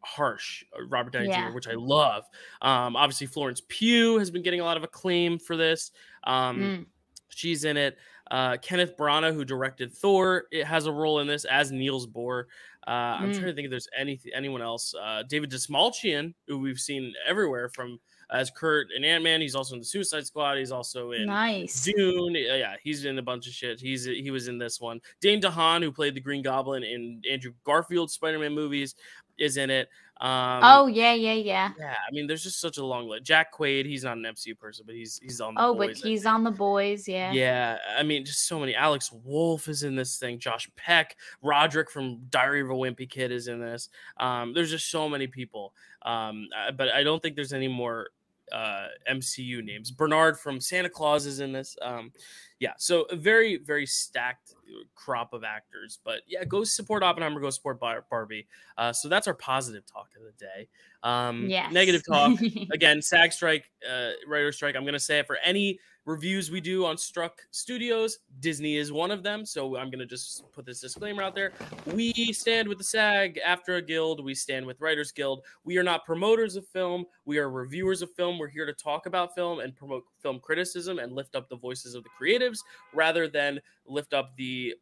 harsh 0.00 0.64
uh, 0.78 0.84
Robert 0.86 1.12
Downey 1.12 1.28
Yeah. 1.28 1.48
Jr., 1.48 1.54
which 1.54 1.68
I 1.68 1.74
love. 1.74 2.24
Um, 2.62 2.96
obviously, 2.96 3.26
Florence 3.26 3.62
Pugh 3.68 4.18
has 4.18 4.30
been 4.30 4.42
getting 4.42 4.60
a 4.60 4.64
lot 4.64 4.76
of 4.76 4.84
acclaim 4.84 5.38
for 5.38 5.56
this. 5.56 5.90
Um, 6.24 6.58
Mm. 6.60 6.86
She's 7.30 7.64
in 7.64 7.76
it. 7.76 7.96
Uh, 8.30 8.56
Kenneth 8.60 8.96
Branagh, 8.96 9.32
who 9.32 9.44
directed 9.44 9.92
Thor, 9.92 10.44
it 10.50 10.64
has 10.66 10.86
a 10.86 10.92
role 10.92 11.20
in 11.20 11.26
this 11.26 11.44
as 11.44 11.70
Niels 11.70 12.06
Bohr. 12.06 12.44
Uh, 12.86 12.90
I'm 12.90 13.30
Mm. 13.30 13.34
trying 13.34 13.46
to 13.46 13.54
think 13.54 13.66
if 13.66 13.70
there's 13.70 13.88
any 13.96 14.18
anyone 14.34 14.60
else. 14.62 14.94
Uh, 14.94 15.22
David 15.28 15.50
Dastmalchian, 15.50 16.34
who 16.46 16.58
we've 16.58 16.80
seen 16.80 17.14
everywhere 17.26 17.68
from 17.68 18.00
as 18.30 18.50
Kurt 18.50 18.88
and 18.94 19.04
Ant 19.04 19.22
Man. 19.24 19.40
He's 19.40 19.54
also 19.54 19.74
in 19.74 19.80
the 19.80 19.84
Suicide 19.86 20.26
Squad. 20.26 20.56
He's 20.58 20.72
also 20.72 21.12
in 21.12 21.26
nice. 21.26 21.84
Dune. 21.84 22.34
Yeah, 22.34 22.76
he's 22.82 23.04
in 23.04 23.18
a 23.18 23.22
bunch 23.22 23.46
of 23.46 23.52
shit. 23.52 23.78
He's 23.80 24.04
he 24.04 24.30
was 24.30 24.48
in 24.48 24.58
this 24.58 24.80
one. 24.80 25.00
Dane 25.20 25.40
DeHaan, 25.40 25.82
who 25.82 25.92
played 25.92 26.14
the 26.14 26.20
Green 26.20 26.42
Goblin 26.42 26.82
in 26.82 27.22
Andrew 27.30 27.52
Garfield 27.64 28.10
Spider-Man 28.10 28.54
movies, 28.54 28.94
is 29.38 29.56
in 29.56 29.70
it. 29.70 29.88
Um, 30.20 30.60
oh 30.64 30.86
yeah, 30.88 31.14
yeah, 31.14 31.34
yeah. 31.34 31.70
yeah. 31.78 31.94
I 31.94 32.12
mean, 32.12 32.26
there's 32.26 32.42
just 32.42 32.60
such 32.60 32.76
a 32.78 32.84
long 32.84 33.08
list. 33.08 33.22
Jack 33.22 33.54
Quaid, 33.54 33.86
he's 33.86 34.02
not 34.02 34.16
an 34.16 34.24
MCU 34.24 34.58
person, 34.58 34.84
but 34.84 34.96
he's 34.96 35.20
he's 35.22 35.40
on. 35.40 35.54
The 35.54 35.62
Oh, 35.62 35.74
boys, 35.74 36.00
but 36.00 36.08
he's 36.08 36.26
on 36.26 36.42
the 36.42 36.50
boys. 36.50 37.06
Yeah. 37.06 37.30
yeah, 37.30 37.78
I 37.96 38.02
mean, 38.02 38.24
just 38.24 38.48
so 38.48 38.58
many. 38.58 38.74
Alex 38.74 39.12
Wolff 39.12 39.68
is 39.68 39.84
in 39.84 39.94
this 39.94 40.18
thing. 40.18 40.40
Josh 40.40 40.68
Peck, 40.74 41.16
Roderick 41.40 41.88
from 41.88 42.18
Diary 42.30 42.62
of 42.62 42.70
a 42.70 42.74
Wimpy 42.74 43.08
Kid 43.08 43.30
is 43.30 43.46
in 43.46 43.60
this. 43.60 43.90
Um, 44.18 44.52
there's 44.54 44.70
just 44.70 44.90
so 44.90 45.08
many 45.08 45.28
people. 45.28 45.72
Um, 46.02 46.48
but 46.76 46.92
I 46.92 47.04
don't 47.04 47.22
think 47.22 47.36
there's 47.36 47.52
any 47.52 47.68
more 47.68 48.08
uh, 48.50 48.86
MCU 49.08 49.62
names. 49.62 49.90
Bernard 49.90 50.38
from 50.38 50.60
Santa 50.60 50.88
Clause 50.88 51.26
is 51.26 51.38
in 51.40 51.52
this. 51.52 51.76
Um, 51.80 52.12
yeah, 52.58 52.72
so 52.76 53.02
a 53.02 53.16
very 53.16 53.58
very 53.58 53.86
stacked 53.86 54.54
crop 54.94 55.32
of 55.32 55.44
actors. 55.44 55.98
But 56.04 56.20
yeah, 56.26 56.44
go 56.44 56.64
support 56.64 57.02
Oppenheimer. 57.02 57.40
Go 57.40 57.50
support 57.50 57.80
Bar- 57.80 58.04
Barbie. 58.10 58.46
Uh, 58.76 58.92
so 58.92 59.08
that's 59.08 59.26
our 59.26 59.34
positive 59.34 59.84
talk 59.86 60.08
of 60.16 60.22
the 60.24 60.32
day. 60.44 60.68
Um, 61.02 61.46
Yes. 61.48 61.72
Negative 61.72 62.02
talk 62.06 62.38
again 62.72 63.00
sag 63.00 63.32
strike 63.32 63.70
uh 63.88 64.10
writer 64.26 64.50
strike 64.50 64.74
i'm 64.74 64.84
gonna 64.84 64.98
say 64.98 65.20
it 65.20 65.26
for 65.28 65.36
any 65.44 65.78
reviews 66.08 66.50
we 66.50 66.58
do 66.58 66.86
on 66.86 66.96
struck 66.96 67.42
studios. 67.50 68.20
Disney 68.40 68.76
is 68.76 68.90
one 68.90 69.10
of 69.10 69.22
them 69.22 69.44
so 69.44 69.76
i'm 69.76 69.90
gonna 69.90 70.06
just 70.06 70.42
put 70.52 70.64
this 70.64 70.80
disclaimer 70.80 71.22
out 71.22 71.34
there. 71.34 71.52
We 71.86 72.32
stand 72.32 72.66
with 72.66 72.78
the 72.78 72.84
SAG-AFTRA 72.84 73.86
guild. 73.86 74.24
We 74.24 74.34
stand 74.34 74.66
with 74.66 74.80
writers 74.80 75.12
guild. 75.12 75.42
We 75.64 75.76
are 75.76 75.82
not 75.82 76.06
promoters 76.06 76.56
of 76.56 76.66
film. 76.66 77.04
We 77.26 77.36
are 77.36 77.50
reviewers 77.50 78.00
of 78.00 78.10
film. 78.12 78.38
We're 78.38 78.48
here 78.48 78.64
to 78.64 78.72
talk 78.72 79.04
about 79.04 79.34
film 79.34 79.60
and 79.60 79.76
promote 79.76 80.04
film 80.18 80.40
criticism 80.40 80.98
and 80.98 81.12
lift 81.12 81.36
up 81.36 81.50
the 81.50 81.56
voices 81.56 81.94
of 81.94 82.04
the 82.04 82.10
creatives 82.18 82.60
rather 82.94 83.28
than 83.28 83.60
lift 83.86 84.14
up 84.14 84.34
the 84.36 84.74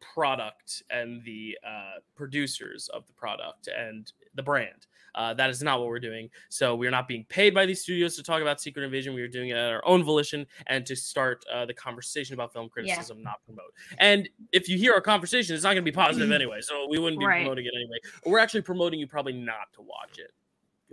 product 0.00 0.82
and 0.90 1.22
the 1.24 1.56
uh, 1.64 2.00
producers 2.16 2.88
of 2.92 3.06
the 3.06 3.12
product 3.12 3.68
and 3.68 4.12
the 4.34 4.42
brand. 4.42 4.86
Uh, 5.14 5.34
that 5.34 5.50
is 5.50 5.62
not 5.62 5.78
what 5.78 5.88
we're 5.88 5.98
doing. 6.00 6.28
So 6.48 6.74
we 6.74 6.86
are 6.86 6.90
not 6.90 7.06
being 7.08 7.24
paid 7.28 7.54
by 7.54 7.66
these 7.66 7.82
studios 7.82 8.16
to 8.16 8.22
talk 8.22 8.40
about 8.42 8.60
Secret 8.60 8.82
Invasion. 8.84 9.14
We 9.14 9.22
are 9.22 9.28
doing 9.28 9.50
it 9.50 9.56
at 9.56 9.70
our 9.70 9.82
own 9.86 10.02
volition 10.04 10.46
and 10.68 10.86
to 10.86 10.96
start 10.96 11.44
uh, 11.52 11.66
the 11.66 11.74
conversation 11.74 12.34
about 12.34 12.52
film 12.52 12.68
criticism, 12.68 13.22
not 13.22 13.44
promote. 13.44 13.72
And 13.98 14.28
if 14.52 14.68
you 14.68 14.78
hear 14.78 14.94
our 14.94 15.00
conversation, 15.00 15.54
it's 15.54 15.64
not 15.64 15.70
going 15.74 15.84
to 15.84 15.90
be 15.90 15.94
positive 15.94 16.30
anyway. 16.40 16.60
So 16.62 16.86
we 16.88 16.98
wouldn't 16.98 17.20
be 17.20 17.26
Right. 17.26 17.42
promoting 17.42 17.66
it 17.66 17.72
anyway. 17.74 17.98
We're 18.24 18.38
actually 18.38 18.62
promoting 18.62 19.00
you 19.00 19.06
probably 19.06 19.34
not 19.34 19.72
to 19.74 19.82
watch 19.82 20.18
it. 20.18 20.32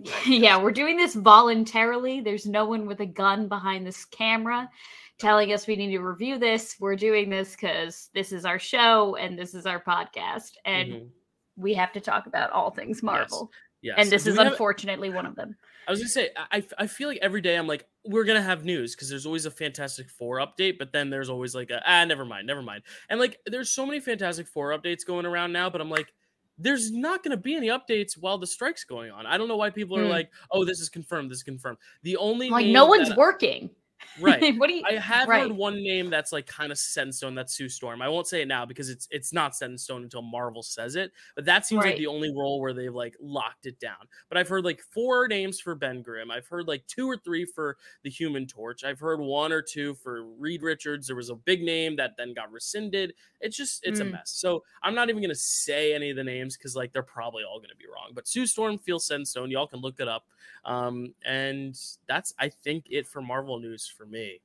yeah, 0.25 0.61
we're 0.61 0.71
doing 0.71 0.95
this 0.95 1.13
voluntarily. 1.15 2.21
There's 2.21 2.45
no 2.45 2.63
one 2.65 2.85
with 2.85 3.01
a 3.01 3.05
gun 3.05 3.47
behind 3.47 3.85
this 3.85 4.05
camera 4.05 4.69
telling 5.17 5.51
us 5.51 5.67
we 5.67 5.75
need 5.75 5.91
to 5.91 5.99
review 5.99 6.37
this. 6.37 6.77
We're 6.79 6.95
doing 6.95 7.29
this 7.29 7.51
because 7.51 8.09
this 8.13 8.31
is 8.31 8.45
our 8.45 8.59
show 8.59 9.15
and 9.17 9.37
this 9.37 9.53
is 9.53 9.65
our 9.65 9.83
podcast, 9.83 10.51
and 10.63 10.91
Mhm. 10.93 11.09
we 11.57 11.73
have 11.73 11.91
to 11.91 11.99
talk 11.99 12.27
about 12.27 12.51
all 12.51 12.71
things 12.71 13.03
Marvel. 13.03 13.49
Yes. 13.51 13.59
And 13.97 14.09
this 14.09 14.23
Do 14.25 14.31
is 14.31 14.37
have- 14.37 14.47
unfortunately 14.47 15.09
one 15.09 15.25
of 15.25 15.35
them. 15.35 15.55
I 15.87 15.91
was 15.91 15.99
gonna 16.01 16.09
say, 16.09 16.29
I, 16.51 16.63
I 16.77 16.85
feel 16.85 17.07
like 17.07 17.17
every 17.21 17.41
day 17.41 17.55
I'm 17.57 17.65
like, 17.65 17.87
we're 18.05 18.23
gonna 18.25 18.41
have 18.43 18.63
news 18.63 18.95
because 18.95 19.09
there's 19.09 19.25
always 19.25 19.45
a 19.47 19.51
Fantastic 19.51 20.07
Four 20.09 20.37
update, 20.37 20.77
but 20.77 20.91
then 20.91 21.09
there's 21.09 21.29
always 21.29 21.55
like 21.55 21.71
a 21.71 21.81
ah, 21.85 22.05
never 22.05 22.25
mind, 22.25 22.45
never 22.45 22.61
mind. 22.61 22.83
And 23.09 23.19
like, 23.19 23.39
there's 23.47 23.71
so 23.71 23.85
many 23.87 23.99
Fantastic 23.99 24.47
Four 24.47 24.77
updates 24.77 25.03
going 25.05 25.25
around 25.25 25.51
now, 25.51 25.69
but 25.69 25.81
I'm 25.81 25.89
like, 25.89 26.13
there's 26.59 26.91
not 26.91 27.23
gonna 27.23 27.37
be 27.37 27.55
any 27.55 27.69
updates 27.69 28.13
while 28.19 28.37
the 28.37 28.45
strike's 28.45 28.83
going 28.83 29.09
on. 29.11 29.25
I 29.25 29.37
don't 29.37 29.47
know 29.47 29.55
why 29.57 29.71
people 29.71 29.97
are 29.97 30.03
Hmm. 30.03 30.09
like, 30.11 30.29
oh, 30.51 30.63
this 30.63 30.79
is 30.79 30.89
confirmed, 30.89 31.31
this 31.31 31.37
is 31.39 31.43
confirmed. 31.43 31.77
The 32.03 32.17
only 32.17 32.49
Like 32.51 32.67
no 32.67 32.85
one's 32.85 33.09
that- 33.09 33.17
working. 33.17 33.71
Right. 34.19 34.53
what 34.57 34.67
do 34.67 34.75
you? 34.75 34.83
I 34.85 34.93
have 34.93 35.27
right. 35.27 35.43
heard 35.43 35.51
one 35.51 35.81
name 35.81 36.09
that's 36.09 36.31
like 36.31 36.45
kind 36.45 36.71
of 36.71 36.77
set 36.77 37.07
in 37.07 37.13
stone. 37.13 37.35
That's 37.35 37.53
Sue 37.53 37.69
Storm. 37.69 38.01
I 38.01 38.09
won't 38.09 38.27
say 38.27 38.41
it 38.41 38.47
now 38.47 38.65
because 38.65 38.89
it's 38.89 39.07
it's 39.11 39.31
not 39.33 39.55
set 39.55 39.69
in 39.69 39.77
stone 39.77 40.03
until 40.03 40.21
Marvel 40.21 40.63
says 40.63 40.95
it. 40.95 41.11
But 41.35 41.45
that 41.45 41.65
seems 41.65 41.83
like 41.83 41.97
the 41.97 42.07
only 42.07 42.33
role 42.35 42.59
where 42.59 42.73
they've 42.73 42.93
like 42.93 43.15
locked 43.19 43.65
it 43.65 43.79
down. 43.79 44.07
But 44.27 44.37
I've 44.37 44.47
heard 44.47 44.65
like 44.65 44.81
four 44.81 45.27
names 45.27 45.59
for 45.59 45.75
Ben 45.75 46.01
Grimm. 46.01 46.31
I've 46.31 46.47
heard 46.47 46.67
like 46.67 46.85
two 46.87 47.07
or 47.09 47.17
three 47.17 47.45
for 47.45 47.77
the 48.03 48.09
Human 48.09 48.47
Torch. 48.47 48.83
I've 48.83 48.99
heard 48.99 49.19
one 49.19 49.51
or 49.51 49.61
two 49.61 49.93
for 49.95 50.25
Reed 50.25 50.63
Richards. 50.63 51.07
There 51.07 51.15
was 51.15 51.29
a 51.29 51.35
big 51.35 51.61
name 51.61 51.95
that 51.97 52.15
then 52.17 52.33
got 52.33 52.51
rescinded. 52.51 53.13
It's 53.41 53.55
just 53.55 53.85
it's 53.85 53.99
a 53.99 54.03
Mm. 54.03 54.11
mess. 54.11 54.31
So 54.31 54.63
I'm 54.81 54.95
not 54.95 55.09
even 55.09 55.21
gonna 55.21 55.35
say 55.35 55.93
any 55.93 56.09
of 56.09 56.15
the 56.15 56.23
names 56.23 56.57
because 56.57 56.75
like 56.75 56.91
they're 56.91 57.03
probably 57.03 57.43
all 57.43 57.59
gonna 57.59 57.75
be 57.75 57.85
wrong. 57.87 58.11
But 58.13 58.27
Sue 58.27 58.45
Storm 58.45 58.77
feels 58.77 59.05
set 59.05 59.19
in 59.19 59.25
stone. 59.25 59.51
Y'all 59.51 59.67
can 59.67 59.79
look 59.79 59.99
it 59.99 60.07
up. 60.07 60.25
Um, 60.65 61.13
and 61.25 61.77
that's 62.07 62.33
I 62.37 62.49
think 62.49 62.85
it 62.89 63.07
for 63.07 63.21
Marvel 63.21 63.59
news 63.59 63.87
for 63.89 64.05
me. 64.05 64.41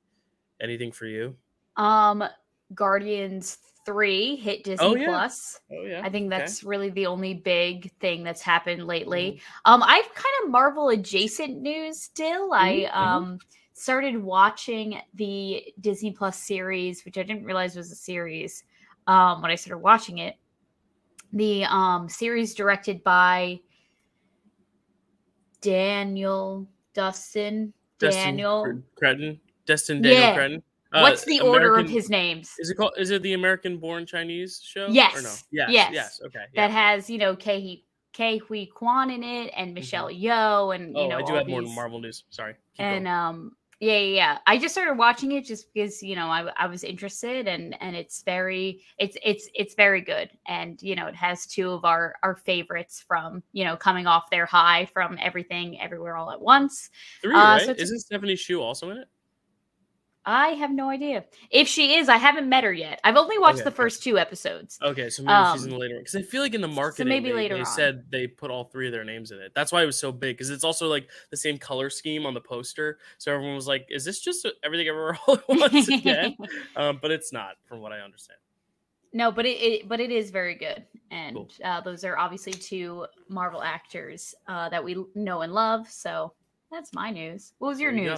Anything 0.61 0.91
for 0.91 1.05
you? 1.05 1.35
Um, 1.77 2.23
Guardians 2.73 3.57
three 3.85 4.35
hit 4.37 4.63
Disney 4.63 4.87
Oh, 4.87 4.95
yeah. 4.95 5.05
Plus. 5.05 5.59
Oh 5.71 5.83
yeah. 5.83 6.01
I 6.03 6.09
think 6.09 6.31
Okay. 6.33 6.39
that's 6.39 6.63
really 6.63 6.89
the 6.89 7.05
only 7.05 7.35
big 7.35 7.91
thing 7.99 8.23
that's 8.23 8.41
happened 8.41 8.87
lately. 8.87 9.33
Mm-hmm. 9.33 9.71
Um, 9.73 9.83
I've 9.83 10.11
kind 10.13 10.35
of 10.43 10.49
Marvel 10.49 10.89
adjacent 10.89 11.61
news 11.61 12.01
still. 12.01 12.51
I 12.53 12.71
Mhm, 12.71 12.91
mhm. 12.91 12.95
um 12.95 13.39
started 13.73 14.17
watching 14.17 14.99
the 15.13 15.73
Disney 15.81 16.11
Plus 16.11 16.41
series, 16.41 17.03
which 17.05 17.17
I 17.17 17.23
didn't 17.23 17.43
realize 17.43 17.75
was 17.75 17.91
a 17.91 17.95
series. 17.95 18.63
Um, 19.05 19.41
when 19.41 19.51
I 19.51 19.55
started 19.55 19.79
watching 19.83 20.17
it, 20.19 20.35
the 21.33 21.65
um 21.65 22.09
series 22.09 22.55
directed 22.55 23.03
by 23.03 23.59
Daniel 25.61 26.67
Destin. 26.93 27.73
Daniel. 27.99 28.63
Cre- 28.63 28.79
Cretton. 28.95 29.39
Destin 29.65 30.01
Daniel 30.01 30.21
Yeah. 30.21 30.33
Cretton. 30.35 30.63
What's 30.91 31.23
Uh, 31.23 31.25
the 31.27 31.39
order 31.41 31.75
of 31.77 31.89
his 31.89 32.09
names? 32.09 32.53
Is 32.59 32.69
it 32.69 32.75
called? 32.75 32.93
Is 32.97 33.09
it 33.11 33.21
the 33.21 33.33
American 33.33 33.77
Born 33.77 34.05
Chinese 34.05 34.61
show? 34.63 34.85
Or 34.85 34.89
no? 34.89 34.93
Yes, 34.93 35.43
Yes. 35.51 35.69
yes. 35.69 35.89
Yes. 35.93 36.21
Okay. 36.25 36.45
that 36.55 36.71
has 36.71 37.09
you 37.09 37.17
know 37.17 37.35
Ke 37.35 37.81
Ke 38.13 38.39
Huy 38.47 38.65
Quan 38.67 39.09
in 39.09 39.23
it 39.23 39.51
and 39.57 39.73
Michelle 39.73 40.07
Yeoh 40.09 40.73
and 40.73 40.89
you 40.89 40.93
Mm-hmm. 40.93 40.97
oh, 40.97 41.07
know 41.09 41.17
I 41.17 41.21
do 41.23 41.33
have 41.33 41.47
more 41.47 41.61
Marvel 41.63 41.99
news. 41.99 42.23
Sorry. 42.29 42.53
Keep 42.53 42.85
and 42.85 43.05
going. 43.05 43.07
um 43.15 43.55
yeah, 43.79 43.97
yeah 43.97 44.15
yeah 44.15 44.37
I 44.47 44.57
just 44.57 44.73
started 44.73 44.97
watching 44.97 45.31
it 45.33 45.45
just 45.45 45.73
because 45.73 46.01
you 46.01 46.15
know 46.15 46.27
I, 46.27 46.49
I 46.57 46.67
was 46.67 46.83
interested 46.83 47.47
and 47.47 47.75
and 47.81 47.95
it's 47.95 48.23
very 48.23 48.83
it's 48.99 49.17
it's 49.23 49.49
it's 49.53 49.75
very 49.75 50.01
good 50.01 50.29
and 50.47 50.81
you 50.81 50.95
know 50.95 51.07
it 51.07 51.15
has 51.15 51.45
two 51.45 51.71
of 51.71 51.85
our 51.85 52.15
our 52.23 52.35
favorites 52.35 53.03
from 53.07 53.43
you 53.51 53.63
know 53.63 53.75
coming 53.75 54.07
off 54.07 54.29
their 54.29 54.45
high 54.45 54.85
from 54.93 55.17
everything 55.21 55.79
everywhere 55.81 56.15
all 56.15 56.31
at 56.31 56.41
once 56.41 56.89
Three, 57.21 57.35
uh, 57.35 57.55
right? 57.55 57.65
so 57.65 57.75
Isn't 57.77 57.99
Stephanie 57.99 58.35
Hsu 58.35 58.61
also 58.61 58.89
in 58.91 58.97
it? 58.97 59.07
I 60.25 60.49
have 60.49 60.71
no 60.71 60.89
idea 60.89 61.25
if 61.51 61.67
she 61.67 61.95
is 61.95 62.09
I 62.09 62.17
haven't 62.17 62.49
met 62.49 62.63
her 62.63 62.73
yet 62.73 62.99
I've 63.03 63.15
only 63.15 63.37
watched 63.37 63.55
Okay, 63.59 63.63
the 63.65 63.71
first 63.71 64.01
two 64.03 64.17
episodes 64.17 64.79
Okay, 64.81 65.09
so 65.09 65.23
maybe 65.23 65.51
she's 65.53 65.63
in 65.63 65.69
Um, 65.69 65.77
the 65.77 65.77
later 65.79 65.95
one. 65.95 66.01
Because 66.01 66.15
I 66.15 66.21
feel 66.23 66.41
like 66.41 66.53
in 66.53 66.61
the 66.61 66.67
marketing, 66.67 67.09
maybe 67.09 67.29
they, 67.29 67.35
later 67.35 67.55
they 67.55 67.59
on. 67.61 67.65
said 67.65 68.05
they 68.09 68.27
put 68.27 68.51
all 68.51 68.65
three 68.65 68.87
of 68.87 68.93
their 68.93 69.03
names 69.03 69.31
in 69.31 69.39
it. 69.39 69.51
That's 69.55 69.71
why 69.71 69.83
it 69.83 69.85
was 69.85 69.97
so 69.97 70.11
big. 70.11 70.35
Because 70.35 70.49
it's 70.49 70.63
also 70.63 70.87
like 70.87 71.09
the 71.29 71.37
same 71.37 71.57
color 71.57 71.89
scheme 71.89 72.25
on 72.25 72.33
the 72.33 72.41
poster. 72.41 72.97
So 73.17 73.31
everyone 73.33 73.55
was 73.55 73.67
like, 73.67 73.87
"Is 73.89 74.03
this 74.05 74.19
just 74.19 74.47
everything 74.63 74.87
ever 74.87 75.17
all 75.27 75.35
at 75.35 75.47
once 75.47 75.87
again?" 75.87 76.35
um, 76.75 76.99
but 77.01 77.11
it's 77.11 77.31
not, 77.31 77.55
from 77.65 77.81
what 77.81 77.91
I 77.91 77.99
understand. 77.99 78.39
No, 79.13 79.31
but 79.31 79.45
it, 79.45 79.61
it 79.61 79.87
but 79.87 79.99
it 79.99 80.11
is 80.11 80.29
very 80.31 80.55
good, 80.55 80.83
and 81.11 81.35
Cool. 81.35 81.49
uh, 81.63 81.81
those 81.81 82.03
are 82.03 82.17
obviously 82.17 82.51
two 82.53 83.05
Marvel 83.29 83.63
actors 83.63 84.35
uh, 84.47 84.69
that 84.69 84.83
we 84.83 85.03
know 85.15 85.41
and 85.41 85.53
love. 85.53 85.89
So 85.89 86.33
that's 86.71 86.93
my 86.93 87.11
news. 87.11 87.53
What 87.59 87.69
was 87.69 87.79
your 87.79 87.93
go. 87.93 88.17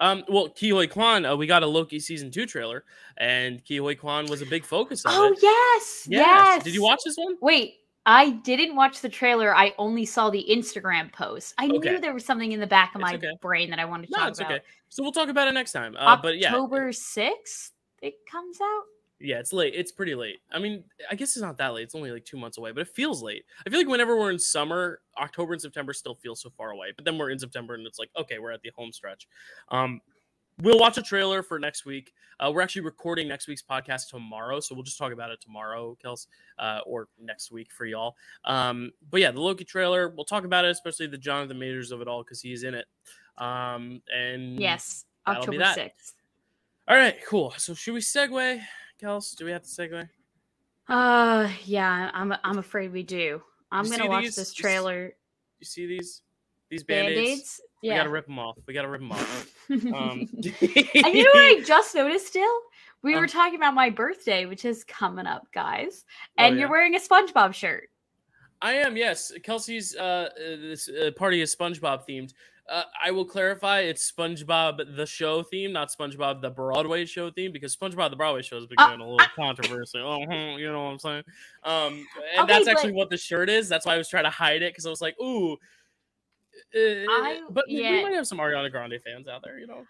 Um, 0.00 0.24
well, 0.28 0.48
Ke 0.48 0.70
Huy 0.72 0.86
Quan, 0.86 1.24
uh, 1.24 1.36
we 1.36 1.46
got 1.46 1.62
a 1.62 1.66
Loki 1.66 1.98
season 2.00 2.30
two 2.30 2.46
trailer, 2.46 2.84
and 3.16 3.64
Ke 3.64 3.78
Huy 3.80 3.94
Quan 3.96 4.26
was 4.26 4.42
a 4.42 4.46
big 4.46 4.64
focus 4.64 5.04
of 5.04 5.12
Oh 5.14 5.32
it. 5.32 5.38
yes, 5.42 6.06
Yes. 6.10 6.28
yes. 6.56 6.64
Did 6.64 6.74
you 6.74 6.82
watch 6.82 7.00
this 7.04 7.16
one? 7.16 7.36
Wait, 7.40 7.76
I 8.06 8.30
didn't 8.30 8.76
watch 8.76 9.00
the 9.00 9.08
trailer. 9.08 9.54
I 9.54 9.74
only 9.76 10.06
saw 10.06 10.30
the 10.30 10.44
Instagram 10.50 11.12
post. 11.12 11.54
I 11.58 11.66
Okay. 11.66 11.78
knew 11.78 12.00
there 12.00 12.14
was 12.14 12.24
something 12.24 12.52
in 12.52 12.60
the 12.60 12.66
back 12.66 12.94
of 12.94 13.00
It's 13.02 13.10
my 13.10 13.16
okay. 13.16 13.32
brain 13.42 13.70
that 13.70 13.78
I 13.78 13.84
wanted 13.84 14.06
to 14.06 14.12
No, 14.12 14.18
talk 14.20 14.28
it's 14.30 14.40
about. 14.40 14.52
okay. 14.52 14.62
So 14.88 15.02
we'll 15.02 15.12
talk 15.12 15.28
about 15.28 15.48
it 15.48 15.52
next 15.52 15.72
time. 15.72 15.94
Uh, 15.98 16.16
but 16.16 16.38
yeah, 16.38 16.48
October 16.54 16.92
sixth, 16.92 17.72
it 18.00 18.14
comes 18.30 18.58
out. 18.60 18.82
Yeah, 19.20 19.38
it's 19.38 19.52
late. 19.52 19.74
It's 19.76 19.92
pretty 19.92 20.14
late. 20.14 20.40
I 20.52 20.58
mean, 20.58 20.84
I 21.10 21.14
guess 21.14 21.36
it's 21.36 21.42
not 21.42 21.56
that 21.58 21.74
late. 21.74 21.82
It's 21.82 21.94
only 21.94 22.10
like 22.12 22.24
two 22.24 22.36
months 22.36 22.58
away, 22.58 22.72
but 22.72 22.82
it 22.82 22.88
feels 22.88 23.22
late. 23.22 23.44
I 23.66 23.70
feel 23.70 23.80
like 23.80 23.88
whenever 23.88 24.16
we're 24.16 24.30
in 24.30 24.38
summer, 24.38 25.00
October 25.18 25.52
and 25.52 25.62
September 25.62 25.92
still 25.92 26.14
feel 26.14 26.34
so 26.36 26.50
far 26.50 26.70
away. 26.70 26.92
But 26.94 27.04
then 27.04 27.18
we're 27.18 27.30
in 27.30 27.38
September, 27.38 27.74
and 27.74 27.86
it's 27.86 27.98
like, 27.98 28.10
okay, 28.16 28.38
we're 28.38 28.52
at 28.52 28.62
the 28.62 28.70
home 28.76 28.92
stretch. 28.92 29.26
Um, 29.70 30.00
we'll 30.62 30.78
watch 30.78 30.98
a 30.98 31.02
trailer 31.02 31.42
for 31.42 31.58
next 31.58 31.84
week. 31.84 32.12
Uh, 32.40 32.52
we're 32.52 32.60
actually 32.60 32.82
recording 32.82 33.26
next 33.26 33.48
week's 33.48 33.62
podcast 33.62 34.08
tomorrow, 34.08 34.60
so 34.60 34.74
we'll 34.74 34.84
just 34.84 34.98
talk 34.98 35.12
about 35.12 35.30
it 35.30 35.40
tomorrow, 35.40 35.96
Kels, 36.04 36.28
uh, 36.60 36.80
or 36.86 37.08
next 37.20 37.50
week 37.50 37.72
for 37.72 37.86
y'all. 37.86 38.14
Um, 38.44 38.92
but 39.10 39.20
yeah, 39.20 39.32
the 39.32 39.40
Loki 39.40 39.64
trailer, 39.64 40.08
we'll 40.08 40.24
talk 40.24 40.44
about 40.44 40.64
it, 40.64 40.70
especially 40.70 41.08
the 41.08 41.18
Jonathan 41.18 41.58
Majors 41.58 41.90
of 41.90 42.00
it 42.00 42.06
all 42.06 42.22
because 42.22 42.40
he's 42.40 42.62
in 42.62 42.74
it. 42.74 42.86
Um, 43.36 44.00
and 44.14 44.60
Yes, 44.60 45.04
October 45.26 45.64
sixth. 45.74 46.14
all 46.86 46.96
right, 46.96 47.16
cool. 47.26 47.52
So 47.56 47.74
should 47.74 47.94
we 47.94 48.00
segue, 48.00 48.60
Kels? 49.00 49.36
Do 49.36 49.44
we 49.44 49.50
have 49.52 49.62
to 49.62 49.68
segue? 49.68 50.08
Uh, 50.88 51.48
yeah, 51.64 52.10
I'm 52.14 52.34
I'm 52.44 52.58
afraid 52.58 52.92
we 52.92 53.02
do. 53.02 53.42
I'm 53.70 53.84
You 53.84 53.90
gonna 53.98 54.08
watch 54.08 54.24
these? 54.24 54.36
this 54.36 54.52
trailer. 54.54 55.12
You 55.60 55.64
see 55.64 55.86
these 55.86 56.22
these 56.70 56.82
band-aids? 56.82 57.16
Band-aids. 57.16 57.60
We 57.82 57.88
gotta 57.90 58.08
rip 58.10 58.26
them 58.26 58.38
off. 58.38 58.56
We 58.66 58.74
gotta 58.74 58.88
rip 58.88 59.00
them 59.00 59.12
off. 59.12 59.54
Um, 59.70 60.26
and 60.32 60.44
you 60.62 61.24
know 61.24 61.30
what 61.34 61.44
I 61.44 61.62
just 61.64 61.94
noticed 61.94 62.26
still? 62.28 62.60
We 63.02 63.14
Um, 63.14 63.20
were 63.20 63.26
talking 63.26 63.56
about 63.56 63.74
my 63.74 63.90
birthday, 63.90 64.46
which 64.46 64.64
is 64.64 64.82
coming 64.84 65.26
up, 65.26 65.46
guys. 65.52 66.04
Oh, 66.38 66.44
And 66.44 66.54
yeah. 66.56 66.60
you're 66.60 66.70
wearing 66.70 66.94
a 66.94 66.98
SpongeBob 66.98 67.52
shirt. 67.52 67.90
I 68.62 68.72
am, 68.74 68.96
yes. 68.96 69.30
Kelsey's 69.44 69.94
uh, 69.94 70.30
uh, 70.34 70.38
this 70.38 70.88
uh, 70.88 71.10
party 71.16 71.42
is 71.42 71.54
SpongeBob 71.54 72.08
themed. 72.08 72.32
Uh, 72.68 72.82
I 73.02 73.10
will 73.12 73.24
clarify, 73.24 73.80
it's 73.80 74.10
SpongeBob 74.12 74.96
the 74.96 75.06
show 75.06 75.42
theme, 75.42 75.72
not 75.72 75.88
SpongeBob 75.88 76.42
the 76.42 76.50
Broadway 76.50 77.06
show 77.06 77.30
theme, 77.30 77.50
because 77.50 77.74
SpongeBob 77.74 78.10
the 78.10 78.16
Broadway 78.16 78.42
show 78.42 78.56
has 78.56 78.66
been 78.66 78.78
Uh, 78.78 78.88
getting 78.88 79.00
a 79.00 79.08
little 79.10 79.26
controversy. 79.34 79.98
Oh, 79.98 80.22
hmm, 80.24 80.58
you 80.58 80.70
know 80.70 80.84
what 80.84 80.90
I'm 80.90 80.98
saying? 80.98 81.24
Um, 81.64 82.06
and 82.34 82.44
Okay, 82.44 82.52
that's 82.52 82.68
actually 82.68 82.92
what 82.92 83.08
the 83.08 83.16
shirt 83.16 83.48
is. 83.48 83.68
That's 83.70 83.86
why 83.86 83.94
I 83.94 83.98
was 83.98 84.08
trying 84.08 84.24
to 84.24 84.30
hide 84.30 84.60
it 84.62 84.72
because 84.72 84.84
I 84.84 84.90
was 84.90 85.00
like, 85.00 85.18
ooh. 85.18 85.52
Uh, 85.54 85.56
I- 86.76 87.46
but 87.48 87.64
we- 87.68 87.76
we 87.76 88.02
might 88.02 88.12
have 88.14 88.26
some 88.26 88.38
Ariana 88.38 88.70
Grande 88.70 89.00
fans 89.02 89.28
out 89.28 89.42
there, 89.42 89.58
you 89.58 89.66
know. 89.66 89.86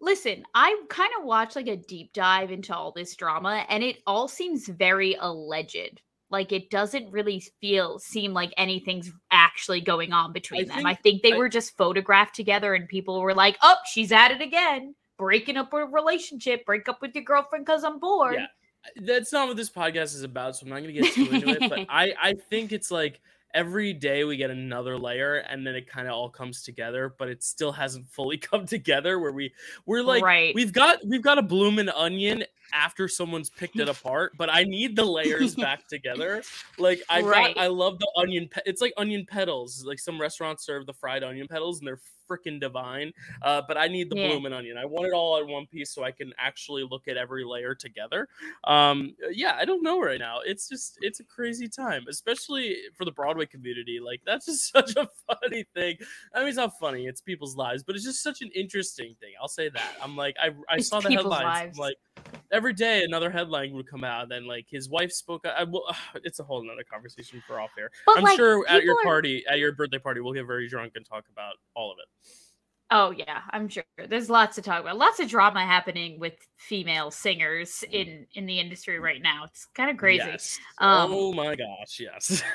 Listen, 0.00 0.44
I 0.54 0.82
kind 0.88 1.12
of 1.18 1.24
watched 1.24 1.54
like 1.56 1.68
a 1.68 1.76
deep 1.76 2.12
dive 2.12 2.50
into 2.50 2.74
all 2.74 2.90
this 2.90 3.14
drama, 3.14 3.66
and 3.68 3.84
it 3.84 4.02
all 4.06 4.26
seems 4.26 4.66
very 4.66 5.14
alleged. 5.20 6.00
Like 6.30 6.52
it 6.52 6.70
doesn't 6.70 7.10
really 7.10 7.42
feel 7.60 7.98
seem 7.98 8.32
like 8.32 8.52
anything's 8.56 9.10
actually 9.32 9.80
going 9.80 10.12
on 10.12 10.32
between 10.32 10.66
them. 10.68 10.86
I 10.86 10.94
think- 10.94 11.02
think 11.02 11.22
they 11.22 11.32
I- 11.32 11.36
were 11.38 11.48
just 11.48 11.76
photographed 11.76 12.34
together, 12.36 12.74
and 12.74 12.88
people 12.88 13.20
were 13.20 13.34
like, 13.34 13.58
"Oh, 13.62 13.76
she's 13.90 14.12
at 14.12 14.30
it 14.30 14.40
again, 14.40 14.94
breaking 15.18 15.56
up 15.56 15.72
a 15.72 15.84
relationship, 15.84 16.64
break 16.64 16.88
up 16.88 17.02
with 17.02 17.14
your 17.14 17.24
girlfriend 17.24 17.66
because 17.66 17.82
I'm 17.84 17.98
bored." 17.98 18.34
Yeah. 18.36 18.46
that's 18.96 19.30
not 19.32 19.46
what 19.48 19.56
this 19.58 19.68
podcast 19.68 20.14
is 20.14 20.22
about, 20.22 20.56
so 20.56 20.64
I'm 20.64 20.70
not 20.70 20.80
gonna 20.80 20.92
get 20.92 21.12
too 21.12 21.28
into 21.30 21.48
it. 21.50 21.68
But 21.68 21.80
I 21.90 22.14
I 22.20 22.32
think 22.34 22.72
it's 22.72 22.90
like 22.90 23.20
every 23.54 23.92
day 23.92 24.24
we 24.24 24.36
get 24.36 24.50
another 24.50 24.98
layer, 24.98 25.36
and 25.36 25.66
then 25.66 25.74
it 25.74 25.88
kind 25.88 26.08
of 26.08 26.14
all 26.14 26.28
comes 26.28 26.62
together, 26.62 27.14
but 27.18 27.28
it 27.28 27.42
still 27.42 27.72
hasn't 27.72 28.08
fully 28.08 28.36
come 28.38 28.66
together. 28.66 29.18
Where 29.18 29.32
we 29.32 29.52
we're 29.86 30.02
like 30.02 30.22
right. 30.22 30.54
we've 30.54 30.72
got 30.72 30.98
we've 31.06 31.22
got 31.22 31.38
a 31.38 31.42
bloomin' 31.42 31.88
onion 31.88 32.44
after 32.72 33.08
someone's 33.08 33.50
picked 33.50 33.78
it 33.78 33.88
apart, 34.00 34.32
but 34.36 34.48
I 34.52 34.64
need 34.64 34.96
the 34.96 35.04
layers 35.04 35.54
back 35.54 35.88
together. 35.88 36.42
Like 36.78 37.02
I 37.08 37.20
Right. 37.22 37.56
I 37.56 37.66
love 37.68 37.98
the 37.98 38.10
onion. 38.16 38.48
Pe- 38.50 38.62
it's 38.66 38.80
like 38.80 38.92
onion 38.96 39.26
petals. 39.28 39.84
Like 39.84 39.98
some 39.98 40.20
restaurants 40.20 40.64
serve 40.64 40.86
the 40.86 40.94
fried 40.94 41.22
onion 41.22 41.48
petals, 41.48 41.78
and 41.78 41.86
they're 41.88 42.00
freaking 42.30 42.60
divine. 42.60 43.12
Uh, 43.42 43.62
but 43.66 43.76
I 43.76 43.88
need 43.88 44.10
the 44.10 44.16
Yeah. 44.16 44.28
bloomin' 44.28 44.52
onion. 44.52 44.76
I 44.76 44.84
want 44.84 45.06
it 45.06 45.12
all 45.12 45.40
in 45.40 45.48
one 45.48 45.66
piece 45.66 45.90
so 45.92 46.04
I 46.04 46.12
can 46.12 46.32
actually 46.38 46.84
look 46.88 47.08
at 47.08 47.16
every 47.16 47.44
layer 47.44 47.74
together. 47.74 48.28
Um, 48.64 49.14
yeah, 49.30 49.56
I 49.58 49.64
don't 49.64 49.82
know 49.82 50.00
right 50.00 50.18
now. 50.18 50.40
It's 50.44 50.68
just 50.68 50.98
it's 51.00 51.20
a 51.20 51.24
crazy 51.24 51.68
time, 51.68 52.04
especially 52.08 52.76
for 52.94 53.04
the 53.04 53.12
Broadway 53.12 53.46
community. 53.46 53.98
Like 54.00 54.20
that's 54.24 54.46
just 54.46 54.70
such 54.72 54.96
a 54.96 55.08
funny 55.26 55.64
thing. 55.74 55.96
I 56.34 56.40
mean, 56.40 56.48
it's 56.48 56.56
not 56.56 56.78
funny; 56.78 57.06
it's 57.06 57.20
people's 57.20 57.56
lives, 57.56 57.82
but 57.82 57.96
it's 57.96 58.04
just 58.04 58.22
such 58.22 58.42
an 58.42 58.50
interesting 58.54 59.14
thing. 59.20 59.32
I'll 59.40 59.48
say 59.48 59.68
that. 59.70 59.96
I'm 60.02 60.16
like, 60.16 60.36
I 60.40 60.48
I 60.68 60.76
It's 60.76 60.88
saw 60.88 61.00
the 61.00 61.10
headlines. 61.10 61.76
I'm 61.76 61.80
like 61.80 61.96
every 62.52 62.72
day 62.72 63.02
another 63.04 63.30
headline 63.30 63.72
would 63.74 63.88
come 63.88 64.04
out. 64.04 64.22
And 64.24 64.30
then 64.30 64.46
like 64.46 64.66
his 64.68 64.88
wife 64.88 65.12
spoke. 65.12 65.44
I, 65.46 65.64
will 65.64 65.84
it's 66.24 66.40
a 66.40 66.44
whole 66.44 66.62
nother 66.64 66.84
conversation 66.90 67.42
for 67.46 67.60
off 67.60 67.70
here. 67.76 67.90
But, 68.06 68.18
I'm 68.18 68.24
like, 68.24 68.36
sure 68.36 68.64
at 68.68 68.82
your 68.84 68.98
are- 68.98 69.04
party, 69.04 69.44
at 69.48 69.58
your 69.58 69.72
birthday 69.72 69.98
party, 69.98 70.20
we'll 70.20 70.34
get 70.34 70.46
very 70.46 70.68
drunk 70.68 70.92
and 70.96 71.04
talk 71.06 71.24
about 71.32 71.54
all 71.74 71.90
of 71.92 71.98
it. 71.98 72.08
Oh 72.92 73.12
yeah, 73.12 73.42
I'm 73.50 73.68
sure. 73.68 73.84
There's 74.08 74.28
lots 74.28 74.56
to 74.56 74.62
talk 74.62 74.80
about. 74.80 74.96
Lots 74.98 75.20
of 75.20 75.28
drama 75.28 75.64
happening 75.64 76.18
with 76.18 76.34
female 76.56 77.10
singers 77.12 77.84
in 77.92 78.26
in 78.34 78.46
the 78.46 78.58
industry 78.58 78.98
right 78.98 79.22
now. 79.22 79.44
It's 79.44 79.66
kind 79.74 79.90
of 79.90 79.96
crazy. 79.96 80.24
Yes. 80.26 80.58
Um, 80.78 81.10
oh 81.12 81.32
my 81.32 81.54
gosh, 81.56 82.00
yes. 82.00 82.42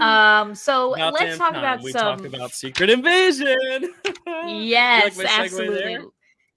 Um, 0.00 0.54
so 0.54 0.94
About 0.94 1.14
let's 1.14 1.38
talk 1.38 1.52
time 1.54 1.58
about 1.58 1.82
we 1.82 1.90
some. 1.92 2.18
talk 2.18 2.26
about 2.26 2.52
Secret 2.52 2.90
Invasion. 2.90 3.94
yes, 4.46 5.16
there? 5.16 5.26
absolutely. 5.26 5.94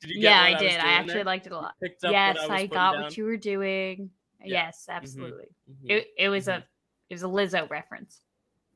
Did 0.02 0.10
you 0.10 0.16
get 0.16 0.24
yeah, 0.24 0.42
I 0.42 0.50
did. 0.50 0.56
I 0.56 0.58
doing 0.60 0.76
actually 0.82 1.14
there? 1.14 1.24
liked 1.24 1.46
it 1.48 1.54
a 1.54 1.58
lot. 1.58 1.74
Yes, 2.04 2.38
I, 2.50 2.54
I 2.54 2.66
got 2.66 2.94
down? 2.94 3.02
what 3.04 3.18
you 3.18 3.24
were 3.24 3.38
doing. 3.38 4.10
Yeah. 4.44 4.66
Yes, 4.66 4.88
absolutely. 4.90 5.46
Mhm. 5.72 5.90
It, 5.90 6.08
it 6.18 6.30
was 6.30 6.48
Mhm. 6.48 6.58
a 6.58 6.66
it 7.10 7.14
was 7.14 7.24
a 7.24 7.28
Lizzo 7.28 7.70
reference. 7.70 8.20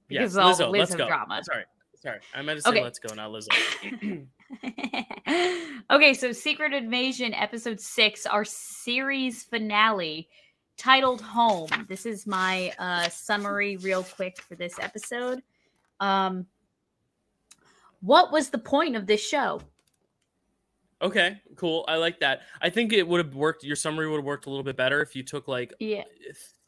Yes, 0.10 0.20
because 0.22 0.38
all 0.38 0.56
the 0.56 0.64
Lizzo, 0.64 0.72
let's 0.80 0.92
Lizzo 0.94 0.98
go. 1.00 1.08
drama. 1.08 1.44
Sorry, 1.44 1.66
sorry. 2.02 2.20
I 2.34 2.42
meant 2.42 2.58
to 2.58 2.62
say 2.64 2.70
Okay. 2.70 2.84
let's 2.84 3.00
go, 3.00 3.14
not 3.14 3.32
Lizzo. 3.32 4.28
okay, 5.92 6.14
so 6.14 6.32
Secret 6.32 6.74
Invasion 6.74 7.34
episode 7.34 7.80
6, 7.80 8.26
our 8.26 8.46
series 8.46 9.44
finale 9.44 10.30
titled 10.78 11.22
Home. 11.22 11.70
This 11.90 12.06
is 12.06 12.28
my 12.28 12.72
uh 12.78 13.10
summary 13.10 13.78
real 13.78 14.04
quick 14.04 14.42
for 14.42 14.56
this 14.56 14.78
episode. 14.80 15.42
Um 16.00 16.46
what 18.02 18.32
was 18.32 18.50
the 18.50 18.60
point 18.60 18.96
of 18.96 19.08
this 19.08 19.26
show? 19.28 19.60
Okay, 21.02 21.40
cool. 21.56 21.86
I 21.88 21.96
like 21.98 22.20
that. 22.22 22.42
I 22.62 22.70
think 22.72 22.92
it 22.94 23.08
would 23.08 23.24
have 23.24 23.36
worked. 23.36 23.64
Your 23.64 23.76
summary 23.76 24.08
would 24.10 24.18
have 24.18 24.26
worked 24.26 24.46
a 24.48 24.50
little 24.50 24.64
bit 24.64 24.76
better 24.78 25.02
if 25.02 25.16
you 25.16 25.24
took 25.24 25.48
like 25.48 25.74
Yeah. 25.80 26.04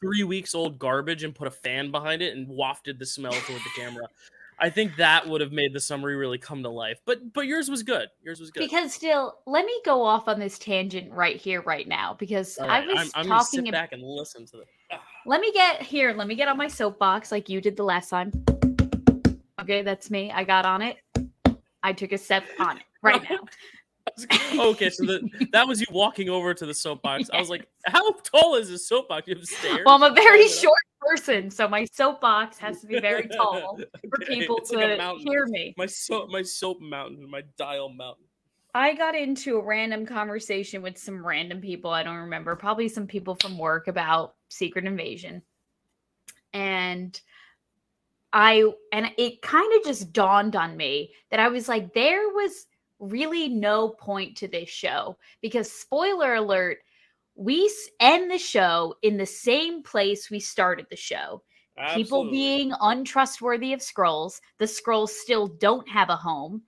three 0.00 0.22
weeks 0.24 0.54
old 0.54 0.78
garbage 0.78 1.24
and 1.24 1.34
put 1.34 1.46
a 1.48 1.50
fan 1.50 1.90
behind 1.90 2.22
it 2.22 2.36
and 2.36 2.46
wafted 2.48 2.98
the 2.98 3.06
smell 3.06 3.32
toward 3.32 3.60
the 3.60 3.70
camera. 3.76 4.06
I 4.60 4.68
think 4.68 4.96
that 4.96 5.26
would 5.26 5.40
have 5.40 5.52
made 5.52 5.72
the 5.72 5.80
summary 5.80 6.16
really 6.16 6.36
come 6.36 6.62
to 6.62 6.68
life. 6.68 7.00
But 7.06 7.32
but 7.32 7.46
yours 7.46 7.70
was 7.70 7.82
good. 7.82 8.08
Yours 8.22 8.40
was 8.40 8.50
good. 8.50 8.60
Because 8.60 8.92
still, 8.92 9.38
let 9.46 9.64
me 9.64 9.80
go 9.84 10.02
off 10.02 10.28
on 10.28 10.38
this 10.38 10.58
tangent 10.58 11.10
right 11.12 11.36
here, 11.36 11.62
right 11.62 11.88
now, 11.88 12.14
because 12.18 12.58
All 12.58 12.68
I 12.68 12.86
was 12.86 12.96
I'm, 12.98 13.10
I'm 13.14 13.26
talking. 13.26 13.64
sit 13.64 13.72
back 13.72 13.92
and 13.92 14.02
listen 14.02 14.44
to. 14.46 14.62
Ah, 14.92 15.02
let 15.24 15.40
me 15.40 15.50
get 15.52 15.80
here. 15.80 16.12
Let 16.12 16.26
me 16.26 16.34
get 16.34 16.48
on 16.48 16.58
my 16.58 16.68
soapbox 16.68 17.32
like 17.32 17.48
you 17.48 17.60
did 17.60 17.76
the 17.76 17.84
last 17.84 18.10
time. 18.10 18.32
Okay, 19.60 19.82
that's 19.82 20.10
me. 20.10 20.30
I 20.30 20.44
got 20.44 20.66
on 20.66 20.82
it. 20.82 20.98
I 21.82 21.92
took 21.92 22.12
a 22.12 22.18
step 22.18 22.44
on 22.58 22.76
it 22.76 22.84
right 23.02 23.22
now. 23.30 23.38
Okay, 24.58 24.90
so 24.90 25.04
the, 25.04 25.48
that 25.52 25.66
was 25.66 25.80
you 25.80 25.86
walking 25.90 26.28
over 26.28 26.52
to 26.52 26.66
the 26.66 26.74
soapbox. 26.74 27.30
I 27.32 27.38
was 27.38 27.48
like, 27.48 27.66
"How 27.86 28.12
tall 28.12 28.56
is 28.56 28.68
this 28.68 28.86
soapbox? 28.88 29.26
You 29.28 29.36
have 29.36 29.46
stairs." 29.46 29.80
Well, 29.86 29.94
I'm 29.94 30.12
a 30.12 30.14
very 30.14 30.48
short 30.48 30.78
person, 31.00 31.50
so 31.50 31.68
my 31.68 31.86
soapbox 31.92 32.58
has 32.58 32.80
to 32.80 32.86
be 32.86 33.00
very 33.00 33.28
tall 33.36 33.78
for 33.78 34.22
Okay, 34.22 34.40
people 34.40 34.58
it's 34.58 34.70
to 34.70 34.96
mountain. 34.98 35.26
hear 35.26 35.46
me. 35.46 35.74
My 35.78 35.86
soap, 35.86 36.30
my 36.30 36.42
soap 36.42 36.80
mountain, 36.80 37.30
my 37.30 37.42
dial 37.56 37.88
mountain. 37.88 38.24
I 38.74 38.94
got 38.94 39.14
into 39.14 39.56
a 39.56 39.64
random 39.64 40.06
conversation 40.06 40.82
with 40.82 40.96
some 40.98 41.24
random 41.26 41.60
people 41.60 41.90
I 41.90 42.02
don't 42.02 42.16
remember, 42.16 42.54
probably 42.54 42.88
some 42.88 43.06
people 43.06 43.36
from 43.40 43.58
work 43.58 43.88
about 43.88 44.34
Secret 44.48 44.84
Invasion. 44.84 45.42
And 46.52 47.18
I 48.32 48.70
and 48.92 49.10
it 49.18 49.42
kind 49.42 49.72
of 49.74 49.84
just 49.84 50.12
dawned 50.12 50.54
on 50.54 50.76
me 50.76 51.12
that 51.30 51.40
I 51.40 51.48
was 51.48 51.68
like 51.68 51.94
there 51.94 52.28
was 52.28 52.66
really 53.00 53.48
no 53.48 53.88
point 53.88 54.36
to 54.36 54.48
this 54.48 54.68
show 54.68 55.16
because 55.40 55.70
spoiler 55.70 56.34
alert, 56.34 56.78
we 57.34 57.72
end 57.98 58.30
the 58.30 58.38
show 58.38 58.94
in 59.02 59.16
the 59.16 59.26
same 59.26 59.82
place 59.82 60.30
we 60.30 60.40
started 60.40 60.86
the 60.90 60.96
show. 60.96 61.42
People 61.94 62.30
being 62.30 62.74
untrustworthy 62.82 63.72
of 63.72 63.80
Skrulls 63.80 64.40
the 64.58 64.66
Skrulls 64.66 65.08
still 65.08 65.46
don't 65.46 65.88
have 65.88 66.10
a 66.10 66.16
home. 66.16 66.62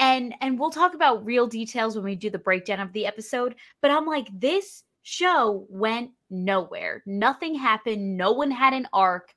And 0.00 0.34
and 0.40 0.58
we'll 0.58 0.70
talk 0.70 0.94
about 0.94 1.24
real 1.24 1.46
details 1.46 1.94
when 1.94 2.04
we 2.04 2.16
do 2.16 2.28
the 2.28 2.38
breakdown 2.38 2.80
of 2.80 2.92
the 2.92 3.06
episode 3.06 3.54
but 3.80 3.90
i'm 3.92 4.04
like 4.04 4.28
this 4.38 4.82
show 5.06 5.64
went 5.70 6.10
nowhere. 6.30 7.00
Nothing 7.06 7.54
happened. 7.54 8.16
No 8.16 8.32
one 8.32 8.50
had 8.50 8.72
an 8.72 8.88
arc 8.92 9.32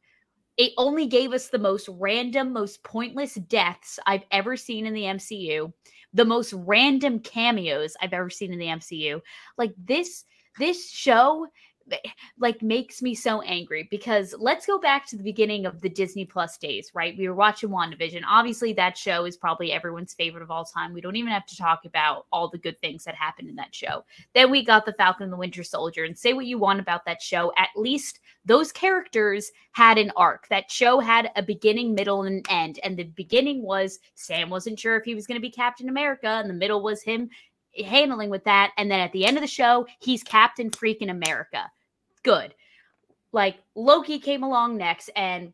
it 0.60 0.74
only 0.78 1.08
gave 1.08 1.32
us 1.32 1.48
the 1.48 1.58
most 1.58 1.90
random 1.94 2.54
most 2.54 2.84
pointless 2.84 3.34
deaths 3.34 3.98
i've 4.06 4.26
ever 4.32 4.56
seen 4.56 4.86
in 4.86 4.94
the 4.94 5.04
mcu 5.04 5.74
the 6.14 6.26
most 6.26 6.54
random 6.54 7.20
cameos 7.20 7.96
i've 8.02 8.14
ever 8.14 8.30
seen 8.30 8.54
in 8.54 8.60
the 8.60 8.66
mcu 8.68 9.20
like 9.58 9.74
this 9.84 10.26
this 10.60 10.92
show 10.92 11.48
like 12.38 12.62
makes 12.62 13.02
me 13.02 13.16
so 13.16 13.42
angry 13.42 13.88
because 13.90 14.36
let's 14.38 14.66
go 14.66 14.80
back 14.80 15.08
to 15.08 15.18
the 15.18 15.24
beginning 15.24 15.66
of 15.66 15.82
the 15.82 15.90
Disney 15.90 16.26
Plus 16.26 16.58
days, 16.58 16.92
right? 16.94 17.18
We 17.18 17.28
were 17.28 17.36
watching 17.36 17.70
WandaVision. 17.70 18.22
Obviously, 18.28 18.74
that 18.74 18.98
show 18.98 19.26
is 19.26 19.38
probably 19.38 19.72
everyone's 19.72 20.14
favorite 20.14 20.44
of 20.44 20.52
all 20.52 20.66
time. 20.66 20.94
We 20.94 21.02
don't 21.02 21.16
even 21.16 21.32
have 21.32 21.46
to 21.48 21.58
talk 21.58 21.86
about 21.86 22.26
all 22.32 22.50
the 22.50 22.58
good 22.58 22.80
things 22.82 23.04
that 23.04 23.16
happened 23.16 23.50
in 23.50 23.56
that 23.56 23.74
show. 23.74 24.04
Then 24.34 24.52
we 24.52 24.64
got 24.64 24.86
the 24.86 24.94
Falcon 24.94 25.24
and 25.24 25.34
the 25.34 25.38
Winter 25.38 25.64
Soldier, 25.64 26.04
and 26.04 26.18
say 26.18 26.34
what 26.34 26.46
you 26.46 26.58
want 26.58 26.80
about 26.80 27.06
that 27.06 27.22
show. 27.22 27.52
At 27.58 27.70
least 27.76 28.20
those 28.46 28.72
characters 28.72 29.52
had 29.72 29.98
an 29.98 30.12
arc. 30.16 30.48
That 30.50 30.72
show 30.72 31.00
had 31.00 31.32
a 31.36 31.44
beginning, 31.44 31.94
middle, 31.94 32.24
and 32.24 32.38
an 32.38 32.44
end. 32.50 32.80
And 32.84 32.98
the 32.98 33.04
beginning 33.04 33.64
was 33.64 34.00
Sam 34.16 34.50
wasn't 34.50 34.80
sure 34.80 34.98
if 34.98 35.06
he 35.06 35.16
was 35.16 35.28
going 35.28 35.40
to 35.40 35.42
be 35.42 35.52
Captain 35.52 35.90
America, 35.90 36.28
and 36.28 36.50
the 36.50 36.54
middle 36.54 36.82
was 36.82 37.02
him 37.02 37.30
handling 37.86 38.30
with 38.30 38.44
that. 38.46 38.72
And 38.78 38.90
then 38.90 39.00
at 39.00 39.12
the 39.12 39.26
end 39.26 39.38
of 39.38 39.42
the 39.42 39.48
show, 39.48 39.86
he's 40.00 40.24
Captain 40.24 40.70
freaking 40.70 41.12
America 41.12 41.70
good. 42.24 42.54
Like 43.32 43.58
Loki 43.76 44.20
came 44.20 44.44
along 44.44 44.78
next 44.78 45.10
and 45.16 45.54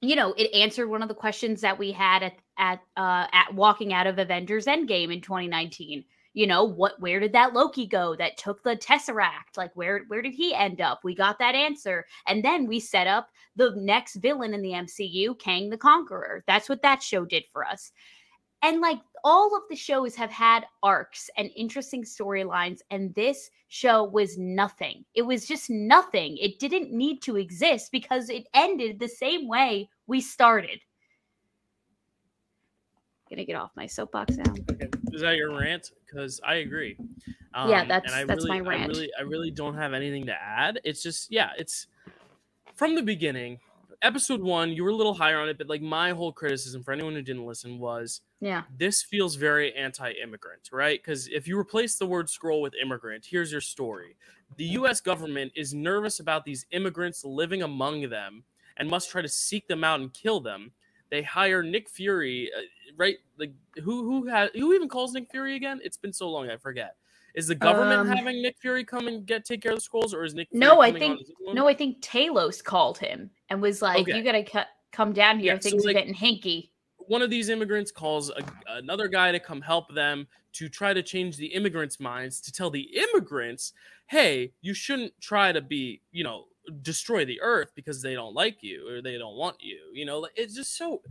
you 0.00 0.14
know, 0.14 0.32
it 0.34 0.54
answered 0.54 0.88
one 0.88 1.02
of 1.02 1.08
the 1.08 1.14
questions 1.14 1.60
that 1.62 1.78
we 1.78 1.90
had 1.92 2.22
at 2.22 2.36
at 2.56 2.80
uh 2.96 3.26
at 3.32 3.54
walking 3.54 3.92
out 3.92 4.06
of 4.06 4.18
Avengers 4.18 4.66
Endgame 4.66 5.12
in 5.12 5.20
2019. 5.20 6.04
You 6.34 6.46
know, 6.46 6.62
what 6.62 7.00
where 7.00 7.18
did 7.18 7.32
that 7.32 7.52
Loki 7.52 7.86
go 7.86 8.14
that 8.16 8.36
took 8.36 8.62
the 8.62 8.76
Tesseract? 8.76 9.56
Like 9.56 9.74
where 9.74 10.04
where 10.06 10.22
did 10.22 10.34
he 10.34 10.54
end 10.54 10.80
up? 10.80 11.00
We 11.02 11.14
got 11.14 11.38
that 11.40 11.56
answer. 11.56 12.06
And 12.26 12.44
then 12.44 12.66
we 12.66 12.78
set 12.78 13.06
up 13.08 13.28
the 13.56 13.72
next 13.76 14.16
villain 14.16 14.54
in 14.54 14.62
the 14.62 14.70
MCU, 14.72 15.36
Kang 15.38 15.70
the 15.70 15.78
Conqueror. 15.78 16.44
That's 16.46 16.68
what 16.68 16.82
that 16.82 17.02
show 17.02 17.24
did 17.24 17.44
for 17.52 17.64
us. 17.64 17.90
And 18.62 18.80
like 18.80 18.98
all 19.24 19.56
of 19.56 19.62
the 19.70 19.76
shows 19.76 20.14
have 20.14 20.30
had 20.30 20.66
arcs 20.82 21.30
and 21.36 21.50
interesting 21.56 22.04
storylines, 22.04 22.80
and 22.90 23.14
this 23.14 23.50
show 23.68 24.04
was 24.04 24.38
nothing. 24.38 25.04
It 25.14 25.22
was 25.22 25.46
just 25.46 25.68
nothing. 25.70 26.36
It 26.38 26.58
didn't 26.58 26.92
need 26.92 27.20
to 27.22 27.36
exist 27.36 27.92
because 27.92 28.30
it 28.30 28.48
ended 28.54 28.98
the 28.98 29.08
same 29.08 29.46
way 29.48 29.88
we 30.06 30.20
started. 30.20 30.80
Gonna 33.28 33.44
get 33.44 33.56
off 33.56 33.70
my 33.76 33.86
soapbox 33.86 34.36
now. 34.36 34.54
Okay. 34.70 34.88
Is 35.12 35.20
that 35.20 35.36
your 35.36 35.58
rant? 35.58 35.92
Because 36.06 36.40
I 36.42 36.56
agree. 36.56 36.96
Yeah, 37.54 37.80
Um, 37.80 37.88
that's- 37.88 38.02
and 38.06 38.14
I 38.14 38.24
that's 38.24 38.44
really, 38.44 38.60
my 38.62 38.68
rant. 38.68 38.84
I 38.84 38.86
really, 38.86 39.10
I 39.18 39.22
really 39.22 39.50
don't 39.50 39.74
have 39.74 39.92
anything 39.92 40.26
to 40.26 40.34
add. 40.34 40.80
It's 40.84 41.02
just, 41.02 41.30
yeah, 41.30 41.50
it's 41.58 41.88
from 42.74 42.94
the 42.94 43.02
beginning. 43.02 43.60
Episode 44.00 44.40
one, 44.40 44.70
you 44.70 44.84
were 44.84 44.90
a 44.90 44.94
little 44.94 45.14
higher 45.14 45.40
on 45.40 45.48
it, 45.48 45.58
but 45.58 45.68
like 45.68 45.82
my 45.82 46.12
whole 46.12 46.32
criticism 46.32 46.82
for 46.82 46.92
anyone 46.92 47.14
who 47.14 47.22
didn't 47.22 47.44
listen 47.44 47.78
was 47.78 48.20
Yeah. 48.40 48.62
this 48.76 49.02
feels 49.02 49.34
very 49.34 49.74
anti-immigrant, 49.74 50.68
right? 50.72 51.00
Because 51.02 51.26
if 51.28 51.48
you 51.48 51.58
replace 51.58 51.96
the 51.96 52.06
word 52.06 52.26
Skrull 52.26 52.62
with 52.62 52.74
immigrant, 52.80 53.26
here's 53.28 53.50
your 53.50 53.60
story. 53.60 54.16
The 54.56 54.64
US 54.64 55.00
government 55.00 55.52
is 55.56 55.74
nervous 55.74 56.20
about 56.20 56.44
these 56.44 56.64
immigrants 56.70 57.24
living 57.24 57.62
among 57.62 58.08
them 58.08 58.44
and 58.76 58.88
must 58.88 59.10
try 59.10 59.22
to 59.22 59.28
seek 59.28 59.66
them 59.66 59.82
out 59.82 60.00
and 60.00 60.12
kill 60.14 60.40
them. 60.40 60.70
They 61.10 61.22
hire 61.22 61.62
Nick 61.62 61.88
Fury, 61.88 62.50
uh, 62.56 62.60
right? 62.96 63.16
Like 63.38 63.52
who 63.82 64.04
who 64.04 64.26
has 64.28 64.50
who 64.54 64.72
even 64.74 64.88
calls 64.88 65.12
Nick 65.14 65.30
Fury 65.30 65.56
again? 65.56 65.80
It's 65.82 65.96
been 65.96 66.12
so 66.12 66.30
long, 66.30 66.48
I 66.50 66.56
forget. 66.58 66.96
Is 67.34 67.46
the 67.48 67.54
government 67.54 68.00
Um, 68.00 68.06
having 68.08 68.40
Nick 68.42 68.56
Fury 68.58 68.84
come 68.84 69.08
and 69.08 69.24
get 69.26 69.44
take 69.44 69.62
care 69.62 69.72
of 69.72 69.78
the 69.78 69.84
Skrulls, 69.88 70.12
or 70.14 70.24
is 70.24 70.34
Nick? 70.34 70.48
Fury 70.50 70.60
No, 70.60 70.80
I 70.80 70.92
think- 70.92 71.20
No, 71.40 71.66
I 71.68 71.74
think 71.74 72.00
Talos 72.02 72.62
called 72.62 72.98
him 72.98 73.30
and 73.48 73.60
was 73.62 73.80
like, 73.82 74.00
Okay. 74.00 74.16
"You 74.16 74.22
gotta 74.22 74.42
cut, 74.44 74.68
come 74.92 75.12
down 75.12 75.38
here. 75.38 75.54
Yeah, 75.54 75.60
so, 75.60 75.70
Things 75.70 75.84
like- 75.84 75.96
are 75.96 75.98
getting 76.00 76.14
hinky." 76.14 76.70
One 77.08 77.22
of 77.22 77.30
these 77.30 77.48
immigrants 77.48 77.90
calls 77.90 78.30
a, 78.30 78.42
another 78.68 79.08
guy 79.08 79.32
to 79.32 79.40
come 79.40 79.60
help 79.62 79.92
them 79.94 80.28
to 80.52 80.68
try 80.68 80.94
to 80.94 81.02
change 81.02 81.36
the 81.36 81.46
immigrants' 81.46 81.98
minds 82.00 82.40
to 82.42 82.52
tell 82.52 82.70
the 82.70 82.82
immigrants, 82.96 83.72
hey, 84.06 84.52
you 84.60 84.74
shouldn't 84.74 85.20
try 85.20 85.52
to 85.52 85.60
be, 85.60 86.02
you 86.12 86.24
know, 86.24 86.46
destroy 86.82 87.24
the 87.24 87.40
earth 87.40 87.72
because 87.74 88.02
they 88.02 88.14
don't 88.14 88.34
like 88.34 88.62
you 88.62 88.88
or 88.88 89.02
they 89.02 89.18
don't 89.18 89.36
want 89.36 89.56
you. 89.60 89.90
You 89.92 90.04
know, 90.04 90.20
like, 90.20 90.32
it's 90.36 90.54
just 90.54 90.76
so. 90.76 91.02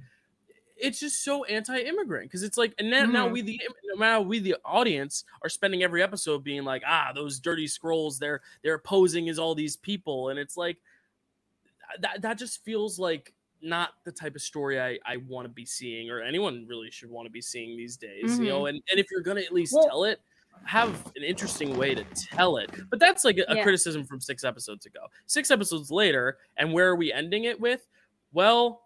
It's 0.80 1.00
just 1.00 1.24
so 1.24 1.44
anti-immigrant 1.46 2.26
because 2.30 2.44
it's 2.44 2.56
like, 2.58 2.76
and 2.78 2.92
now, 2.92 3.06
now 3.06 3.28
Mhm. 3.28 3.32
we 3.32 3.42
the 3.42 3.60
now 3.96 4.22
we 4.22 4.38
the 4.38 4.58
audience 4.64 5.24
are 5.42 5.50
spending 5.50 5.82
every 5.82 6.04
episode 6.04 6.44
being 6.44 6.66
like, 6.66 6.84
ah, 6.86 7.12
those 7.16 7.40
dirty 7.40 7.66
Skrulls, 7.66 8.20
they're 8.20 8.42
they're 8.62 8.78
posing 8.78 9.28
as 9.28 9.40
all 9.40 9.56
these 9.56 9.76
people, 9.76 10.30
and 10.30 10.38
it's 10.38 10.56
like 10.56 10.78
that 12.00 12.22
that 12.22 12.38
just 12.38 12.64
feels 12.64 13.00
like 13.00 13.34
not 13.62 13.90
the 14.04 14.12
type 14.12 14.36
of 14.36 14.42
story 14.42 14.80
I, 14.80 15.00
I 15.06 15.18
want 15.28 15.46
to 15.46 15.50
be 15.50 15.66
seeing 15.66 16.10
or 16.10 16.22
anyone 16.22 16.66
really 16.68 16.92
should 16.92 17.10
want 17.10 17.26
to 17.26 17.32
be 17.32 17.42
seeing 17.42 17.76
these 17.76 17.98
days, 17.98 18.38
you 18.40 18.46
know. 18.46 18.60
Mm-hmm. 18.64 18.68
And, 18.68 18.82
and 18.92 19.00
if 19.00 19.08
you're 19.12 19.22
gonna 19.22 19.42
at 19.42 19.52
least 19.54 19.74
Well- 19.74 19.88
tell 19.88 20.04
it, 20.04 20.22
have 20.64 20.90
an 21.16 21.24
interesting 21.24 21.78
way 21.78 21.94
to 21.94 22.04
tell 22.16 22.58
it. 22.58 22.72
But 22.90 23.00
that's 23.00 23.24
like 23.24 23.38
a, 23.38 23.46
a 23.48 23.58
Yeah. 23.58 23.64
criticism 23.64 24.04
from 24.06 24.20
six 24.20 24.44
episodes 24.44 24.86
ago. 24.86 25.02
Six 25.28 25.52
episodes 25.52 25.92
later, 25.92 26.38
and 26.58 26.74
where 26.74 26.88
are 26.90 26.96
we 26.96 27.14
ending 27.14 27.44
it 27.44 27.60
with? 27.60 27.88
Well, 28.34 28.82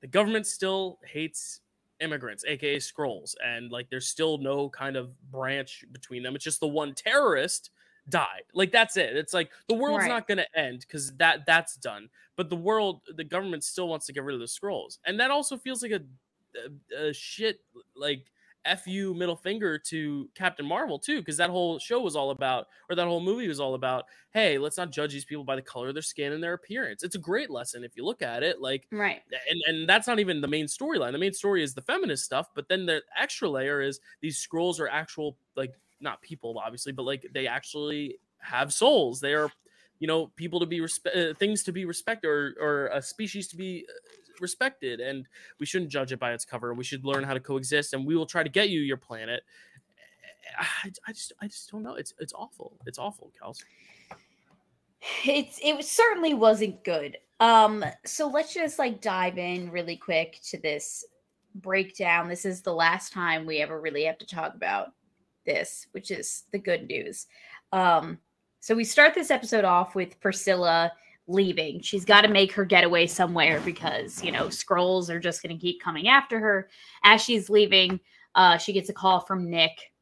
the 0.00 0.06
government 0.06 0.46
still 0.46 0.98
hates 1.04 1.60
immigrants, 2.00 2.44
aka 2.46 2.76
Skrulls, 2.76 3.34
and 3.44 3.70
like 3.70 3.88
there's 3.90 4.06
still 4.06 4.38
no 4.38 4.68
kind 4.68 4.96
of 4.96 5.10
branch 5.30 5.84
between 5.92 6.22
them. 6.22 6.34
It's 6.34 6.44
just 6.44 6.60
the 6.60 6.66
one 6.66 6.94
terrorist 6.94 7.70
died. 8.08 8.42
Like 8.52 8.72
that's 8.72 8.96
it. 8.96 9.16
It's 9.16 9.32
like 9.34 9.50
the 9.68 9.74
world's 9.74 10.02
Right. 10.02 10.08
not 10.08 10.28
going 10.28 10.38
to 10.38 10.58
end 10.58 10.80
because 10.80 11.12
that 11.16 11.46
that's 11.46 11.76
done. 11.76 12.08
But 12.36 12.50
the 12.50 12.56
world, 12.56 13.02
the 13.16 13.24
government 13.24 13.64
still 13.64 13.88
wants 13.88 14.06
to 14.06 14.12
get 14.12 14.24
rid 14.24 14.34
of 14.34 14.40
the 14.40 14.46
Skrulls, 14.46 14.98
and 15.06 15.20
that 15.20 15.30
also 15.30 15.56
feels 15.56 15.82
like 15.82 15.92
a, 15.92 16.00
a, 16.98 17.08
a 17.08 17.12
shit 17.12 17.60
like 17.96 18.26
fu 18.82 19.12
middle 19.14 19.36
finger 19.36 19.78
to 19.78 20.28
Captain 20.34 20.64
Marvel 20.66 20.98
too, 20.98 21.20
because 21.20 21.36
that 21.36 21.50
whole 21.50 21.78
show 21.78 22.00
was 22.00 22.16
all 22.16 22.30
about, 22.30 22.66
or 22.88 22.96
that 22.96 23.06
whole 23.06 23.20
movie 23.20 23.46
was 23.46 23.60
all 23.60 23.74
about, 23.74 24.06
hey, 24.32 24.56
let's 24.58 24.78
not 24.78 24.90
judge 24.90 25.12
these 25.12 25.24
people 25.26 25.44
by 25.44 25.54
the 25.54 25.62
color 25.62 25.88
of 25.88 25.94
their 25.94 26.02
skin 26.02 26.32
and 26.32 26.42
their 26.42 26.54
appearance. 26.54 27.02
It's 27.02 27.14
a 27.14 27.18
great 27.18 27.50
lesson 27.50 27.84
if 27.84 27.94
you 27.94 28.04
look 28.04 28.22
at 28.22 28.42
it, 28.42 28.60
like 28.60 28.86
right. 28.90 29.22
And 29.50 29.60
and 29.66 29.88
that's 29.88 30.06
not 30.08 30.18
even 30.18 30.40
the 30.40 30.48
main 30.48 30.66
storyline. 30.66 31.12
The 31.12 31.18
main 31.18 31.34
story 31.34 31.62
is 31.62 31.74
the 31.74 31.82
feminist 31.82 32.24
stuff, 32.24 32.48
but 32.54 32.68
then 32.68 32.86
the 32.86 33.02
extra 33.16 33.48
layer 33.48 33.80
is 33.82 34.00
these 34.20 34.44
Skrulls 34.44 34.80
are 34.80 34.88
actual 34.88 35.36
like 35.56 35.74
not 36.04 36.22
people 36.22 36.60
obviously, 36.64 36.92
but 36.92 37.02
like 37.02 37.26
they 37.32 37.48
actually 37.48 38.18
have 38.38 38.72
souls. 38.72 39.20
They 39.20 39.34
are 39.34 39.50
you 39.98 40.06
know 40.06 40.28
people 40.36 40.60
to 40.60 40.66
be 40.66 40.80
respect 40.80 41.16
uh, 41.16 41.34
things 41.34 41.62
to 41.64 41.72
be 41.72 41.84
respected 41.84 42.28
or 42.28 42.54
or 42.60 42.86
a 42.88 43.02
species 43.02 43.48
to 43.48 43.56
be 43.56 43.86
uh, 43.88 43.92
respected 44.40 45.00
and 45.00 45.26
we 45.58 45.66
shouldn't 45.66 45.90
judge 45.90 46.12
it 46.12 46.18
by 46.18 46.32
its 46.32 46.44
cover. 46.44 46.74
We 46.74 46.84
should 46.84 47.04
learn 47.04 47.24
how 47.24 47.34
to 47.34 47.40
coexist 47.40 47.94
and 47.94 48.06
we 48.06 48.16
will 48.16 48.26
try 48.26 48.42
to 48.42 48.48
get 48.48 48.68
you 48.68 48.80
your 48.80 48.96
planet. 48.96 49.42
I, 50.58 50.92
I 51.08 51.12
just 51.12 51.32
i 51.40 51.46
just 51.46 51.70
don't 51.70 51.82
know. 51.82 51.94
It's 51.94 52.14
it's 52.18 52.32
awful. 52.32 52.78
It's 52.86 52.98
awful 52.98 53.32
kels. 53.40 53.64
It's 55.24 55.58
it 55.62 55.84
certainly 55.84 56.34
wasn't 56.34 56.84
good. 56.84 57.16
Um 57.40 57.84
so 58.04 58.28
let's 58.28 58.54
just 58.54 58.78
like 58.78 59.00
dive 59.00 59.38
in 59.38 59.70
really 59.70 59.96
quick 59.96 60.40
to 60.50 60.58
this 60.58 61.04
breakdown. 61.54 62.28
This 62.28 62.44
is 62.44 62.62
the 62.62 62.74
last 62.74 63.12
time 63.12 63.46
we 63.46 63.58
ever 63.58 63.80
really 63.80 64.04
have 64.04 64.18
to 64.18 64.26
talk 64.26 64.54
about 64.54 64.88
this 65.44 65.86
which 65.92 66.10
is 66.10 66.44
the 66.52 66.58
good 66.58 66.86
news 66.86 67.26
um 67.72 68.18
so 68.60 68.74
we 68.74 68.84
start 68.84 69.14
this 69.14 69.30
episode 69.30 69.64
off 69.64 69.94
with 69.94 70.18
priscilla 70.20 70.90
leaving. 71.26 71.80
She's 71.80 72.04
got 72.04 72.22
to 72.22 72.28
make 72.28 72.52
her 72.52 72.64
getaway 72.64 73.06
somewhere 73.06 73.60
because, 73.60 74.22
you 74.22 74.32
know, 74.32 74.46
Skrulls 74.46 75.08
are 75.08 75.20
just 75.20 75.42
going 75.42 75.56
to 75.56 75.60
keep 75.60 75.82
coming 75.82 76.08
after 76.08 76.38
her. 76.38 76.68
As 77.02 77.22
she's 77.22 77.50
leaving, 77.50 78.00
uh, 78.34 78.58
she 78.58 78.72
gets 78.72 78.88
a 78.88 78.94
call 78.94 79.20
from 79.20 79.50
Nick. 79.50 79.92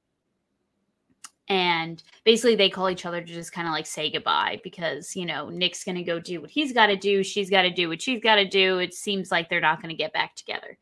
And 1.49 2.03
basically, 2.25 2.55
they 2.55 2.71
call 2.71 2.89
each 2.89 3.05
other 3.05 3.21
to 3.21 3.27
just 3.27 3.53
kind 3.53 3.67
of 3.67 3.73
like 3.73 3.85
say 3.85 4.11
goodbye 4.11 4.61
because, 4.65 5.15
you 5.15 5.27
know, 5.27 5.49
Nick's 5.51 5.85
going 5.85 5.97
to 5.97 6.05
go 6.05 6.19
do 6.19 6.41
what 6.41 6.51
he's 6.51 6.73
got 6.73 6.87
to 6.87 6.97
do. 6.97 7.23
She's 7.23 7.51
got 7.51 7.63
to 7.63 7.71
do 7.71 7.89
what 7.89 8.01
she's 8.01 8.23
got 8.23 8.37
to 8.37 8.49
do. 8.49 8.79
It 8.79 8.95
seems 8.95 9.31
like 9.31 9.51
they're 9.51 9.61
not 9.61 9.83
going 9.83 9.91
to 9.91 9.97
get 9.97 10.13
back 10.13 10.35
together. 10.35 10.79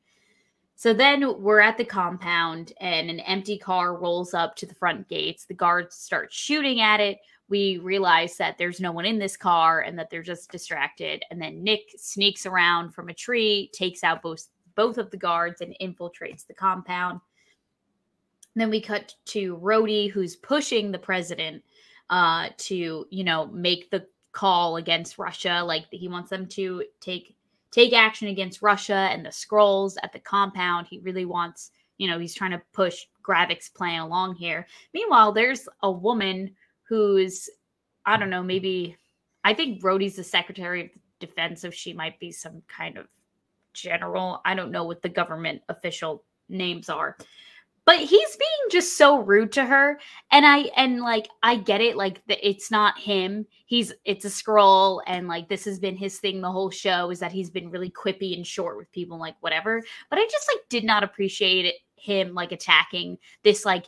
So 0.81 0.95
then 0.95 1.43
we're 1.43 1.61
at 1.61 1.77
the 1.77 1.85
compound 1.85 2.73
and 2.81 3.11
an 3.11 3.21
empty 3.21 3.59
car 3.59 3.99
rolls 3.99 4.33
up 4.33 4.57
to 4.57 4.67
the 4.67 4.75
front 4.75 5.09
gates. 5.09 5.45
The 5.45 5.53
guards 5.53 5.95
start 5.95 6.33
shooting 6.33 6.81
at 6.81 7.01
it 7.01 7.19
we 7.51 7.79
realize 7.79 8.37
that 8.37 8.57
there's 8.57 8.81
no 8.81 8.93
one 8.93 9.05
in 9.05 9.19
this 9.19 9.37
car 9.37 9.81
and 9.81 9.99
that 9.99 10.09
they're 10.09 10.23
just 10.23 10.51
distracted. 10.51 11.25
And 11.31 11.43
then 11.43 11.63
Nick 11.63 11.91
sneaks 11.97 12.47
around 12.47 12.95
from 12.95 13.09
a 13.09 13.15
tree, 13.15 13.69
takes 13.75 14.03
out 14.05 14.23
both 14.23 14.47
both 14.77 14.97
of 14.99 15.11
the 15.11 15.17
guards, 15.17 15.61
and 15.61 15.77
infiltrates 15.83 16.47
the 16.47 16.55
compound. 16.55 17.21
Then 18.55 18.71
we 18.71 18.81
cut 18.81 19.15
to 19.27 19.59
Rhodey, 19.59 20.11
who's 20.11 20.37
pushing 20.37 20.93
the 20.93 20.99
president 20.99 21.63
uh, 22.09 22.51
to, 22.57 23.07
you 23.11 23.25
know, 23.25 23.47
make 23.49 23.91
the 23.91 24.07
call 24.33 24.77
against 24.77 25.19
Russia. 25.19 25.61
Like 25.65 25.87
he 25.91 26.09
wants 26.09 26.31
them 26.31 26.47
to 26.47 26.85
take 27.01 27.35
take 27.71 27.93
action 27.93 28.29
against 28.29 28.63
Russia 28.63 29.09
and 29.11 29.25
the 29.25 29.31
Skrulls 29.31 29.97
at 30.03 30.13
the 30.13 30.19
compound. 30.19 30.87
He 30.89 30.99
really 30.99 31.25
wants, 31.25 31.71
you 31.99 32.09
know, 32.09 32.19
he's 32.19 32.35
trying 32.35 32.51
to 32.53 32.63
push 32.73 33.07
Gravik's 33.23 33.69
plan 33.69 34.01
along 34.01 34.35
here. 34.35 34.67
Meanwhile, 34.95 35.33
there's 35.33 35.69
a 35.83 35.91
woman 35.91 36.55
who's 36.83 37.49
I 38.07 38.17
don't 38.17 38.31
know, 38.31 38.43
maybe 38.43 38.97
I 39.45 39.55
think 39.55 39.83
Rhodey's 39.83 40.17
the 40.17 40.25
Secretary 40.25 40.85
of 40.85 40.91
Defense, 41.21 41.61
so 41.61 41.71
she 41.71 41.93
might 41.93 42.19
be 42.19 42.33
some 42.33 42.63
kind 42.67 42.97
of 42.97 43.07
general. 43.75 44.41
I 44.45 44.55
don't 44.55 44.71
know 44.71 44.85
what 44.85 45.03
the 45.03 45.09
government 45.09 45.63
official 45.69 46.25
names 46.49 46.89
are. 46.89 47.17
But 47.91 47.99
he's 47.99 48.37
being 48.37 48.71
just 48.71 48.97
so 48.97 49.19
rude 49.19 49.51
to 49.51 49.65
her. 49.65 49.99
And 50.31 50.47
I 50.47 50.59
and 50.77 51.01
like 51.01 51.29
I 51.43 51.57
get 51.57 51.81
it, 51.81 51.97
like 51.97 52.25
the, 52.29 52.49
it's 52.49 52.71
not 52.71 52.97
him. 52.97 53.45
He's 53.67 53.93
it's 54.05 54.25
a 54.25 54.29
Skrull, 54.29 55.01
and 55.09 55.27
like 55.27 55.49
this 55.49 55.65
has 55.65 55.81
been 55.81 55.97
his 55.97 56.21
thing 56.21 56.41
the 56.41 56.53
whole 56.53 56.71
show 56.71 57.11
is 57.11 57.19
that 57.19 57.33
he's 57.33 57.51
been 57.51 57.69
really 57.69 57.91
quippy 57.91 58.37
and 58.37 58.47
short 58.47 58.77
with 58.77 58.93
people, 58.93 59.19
like 59.19 59.35
whatever. 59.41 59.83
But 60.09 60.21
I 60.21 60.29
just 60.31 60.49
like 60.55 60.69
did 60.69 60.85
not 60.85 61.03
appreciate 61.03 61.65
it, 61.65 61.75
him 61.97 62.33
like 62.33 62.53
attacking 62.53 63.19
this 63.43 63.65
like 63.65 63.87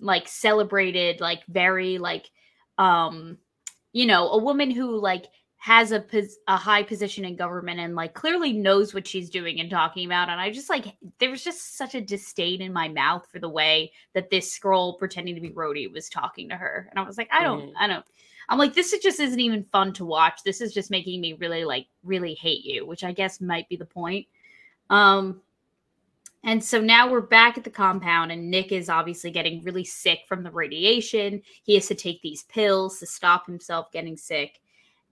like 0.00 0.26
celebrated 0.26 1.20
like 1.20 1.46
very 1.46 1.98
like 1.98 2.28
um 2.78 3.38
you 3.92 4.06
know 4.06 4.28
a 4.30 4.38
woman 4.38 4.72
who 4.72 4.98
like 4.98 5.26
has 5.64 5.92
a 5.92 6.00
pos- 6.00 6.36
a 6.46 6.58
high 6.58 6.82
position 6.82 7.24
in 7.24 7.36
government 7.36 7.80
and 7.80 7.94
like 7.94 8.12
clearly 8.12 8.52
knows 8.52 8.92
what 8.92 9.06
she's 9.06 9.30
doing 9.30 9.60
and 9.60 9.70
talking 9.70 10.04
about 10.04 10.28
and 10.28 10.38
i 10.38 10.50
just 10.50 10.68
like 10.68 10.94
there 11.18 11.30
was 11.30 11.42
just 11.42 11.78
such 11.78 11.94
a 11.94 12.02
disdain 12.02 12.60
in 12.60 12.70
my 12.70 12.86
mouth 12.86 13.26
for 13.32 13.38
the 13.38 13.48
way 13.48 13.90
that 14.12 14.28
this 14.28 14.58
Skrull 14.58 14.98
pretending 14.98 15.34
to 15.34 15.40
be 15.40 15.48
Rhodey 15.48 15.90
was 15.90 16.10
talking 16.10 16.50
to 16.50 16.54
her 16.54 16.86
and 16.90 16.98
i 16.98 17.02
was 17.02 17.16
like 17.16 17.30
i 17.32 17.42
don't 17.42 17.62
mm-hmm. 17.62 17.76
i 17.78 17.86
don't 17.86 18.04
i'm 18.50 18.58
like 18.58 18.74
this 18.74 18.92
is 18.92 19.00
just 19.00 19.20
isn't 19.20 19.40
even 19.40 19.64
fun 19.72 19.94
to 19.94 20.04
watch 20.04 20.42
this 20.44 20.60
is 20.60 20.74
just 20.74 20.90
making 20.90 21.18
me 21.22 21.32
really 21.32 21.64
like 21.64 21.86
really 22.02 22.34
hate 22.34 22.62
you 22.62 22.84
which 22.84 23.02
i 23.02 23.10
guess 23.10 23.40
might 23.40 23.66
be 23.70 23.76
the 23.76 23.86
point 23.86 24.26
um 24.90 25.40
and 26.46 26.62
so 26.62 26.78
now 26.78 27.10
we're 27.10 27.22
back 27.22 27.56
at 27.56 27.64
the 27.64 27.70
compound, 27.70 28.30
and 28.30 28.50
Nick 28.50 28.70
is 28.70 28.90
obviously 28.90 29.30
getting 29.30 29.64
really 29.64 29.82
sick 29.82 30.18
from 30.28 30.42
the 30.42 30.50
radiation. 30.50 31.40
He 31.62 31.72
has 31.74 31.86
to 31.86 31.94
take 31.94 32.20
these 32.20 32.42
pills 32.42 32.98
to 32.98 33.06
stop 33.06 33.46
himself 33.46 33.90
getting 33.92 34.18
sick. 34.18 34.60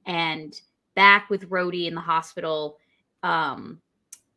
And 0.07 0.61
back 0.95 1.31
with 1.31 1.49
Rhodey 1.49 1.87
in 1.87 1.95
the 1.95 2.01
hospital 2.01 2.79
um, 3.23 3.81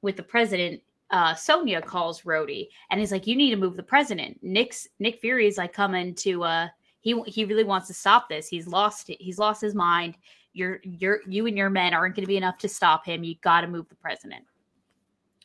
with 0.02 0.16
the 0.16 0.24
president, 0.24 0.82
uh, 1.12 1.36
Sonya 1.36 1.82
calls 1.82 2.22
Rhodey 2.22 2.68
and 2.90 3.00
he's 3.00 3.12
like, 3.12 3.28
"You 3.28 3.36
need 3.36 3.52
to 3.52 3.58
move 3.58 3.76
the 3.76 3.84
president." 3.84 4.40
Nick's 4.42 4.88
Nick 5.00 5.20
Fury 5.20 5.48
is 5.48 5.58
like 5.58 5.74
coming 5.74 6.16
to. 6.16 6.44
Uh, 6.44 6.68
he 7.02 7.22
he 7.28 7.46
really 7.46 7.64
wants 7.64 7.88
to 7.88 7.94
stop 7.94 8.28
this. 8.28 8.48
He's 8.48 8.68
lost 8.68 9.12
he's 9.20 9.38
lost 9.38 9.62
his 9.62 9.76
mind. 9.76 10.18
You're 10.54 10.80
you're 10.84 11.20
you 11.28 11.46
and 11.46 11.56
your 11.56 11.70
men 11.70 11.94
aren't 11.94 12.16
going 12.16 12.24
to 12.24 12.28
be 12.28 12.38
enough 12.38 12.58
to 12.60 12.70
stop 12.70 13.06
him. 13.06 13.24
You 13.24 13.36
got 13.42 13.62
to 13.62 13.68
move 13.68 13.88
the 13.90 13.96
president. 13.96 14.44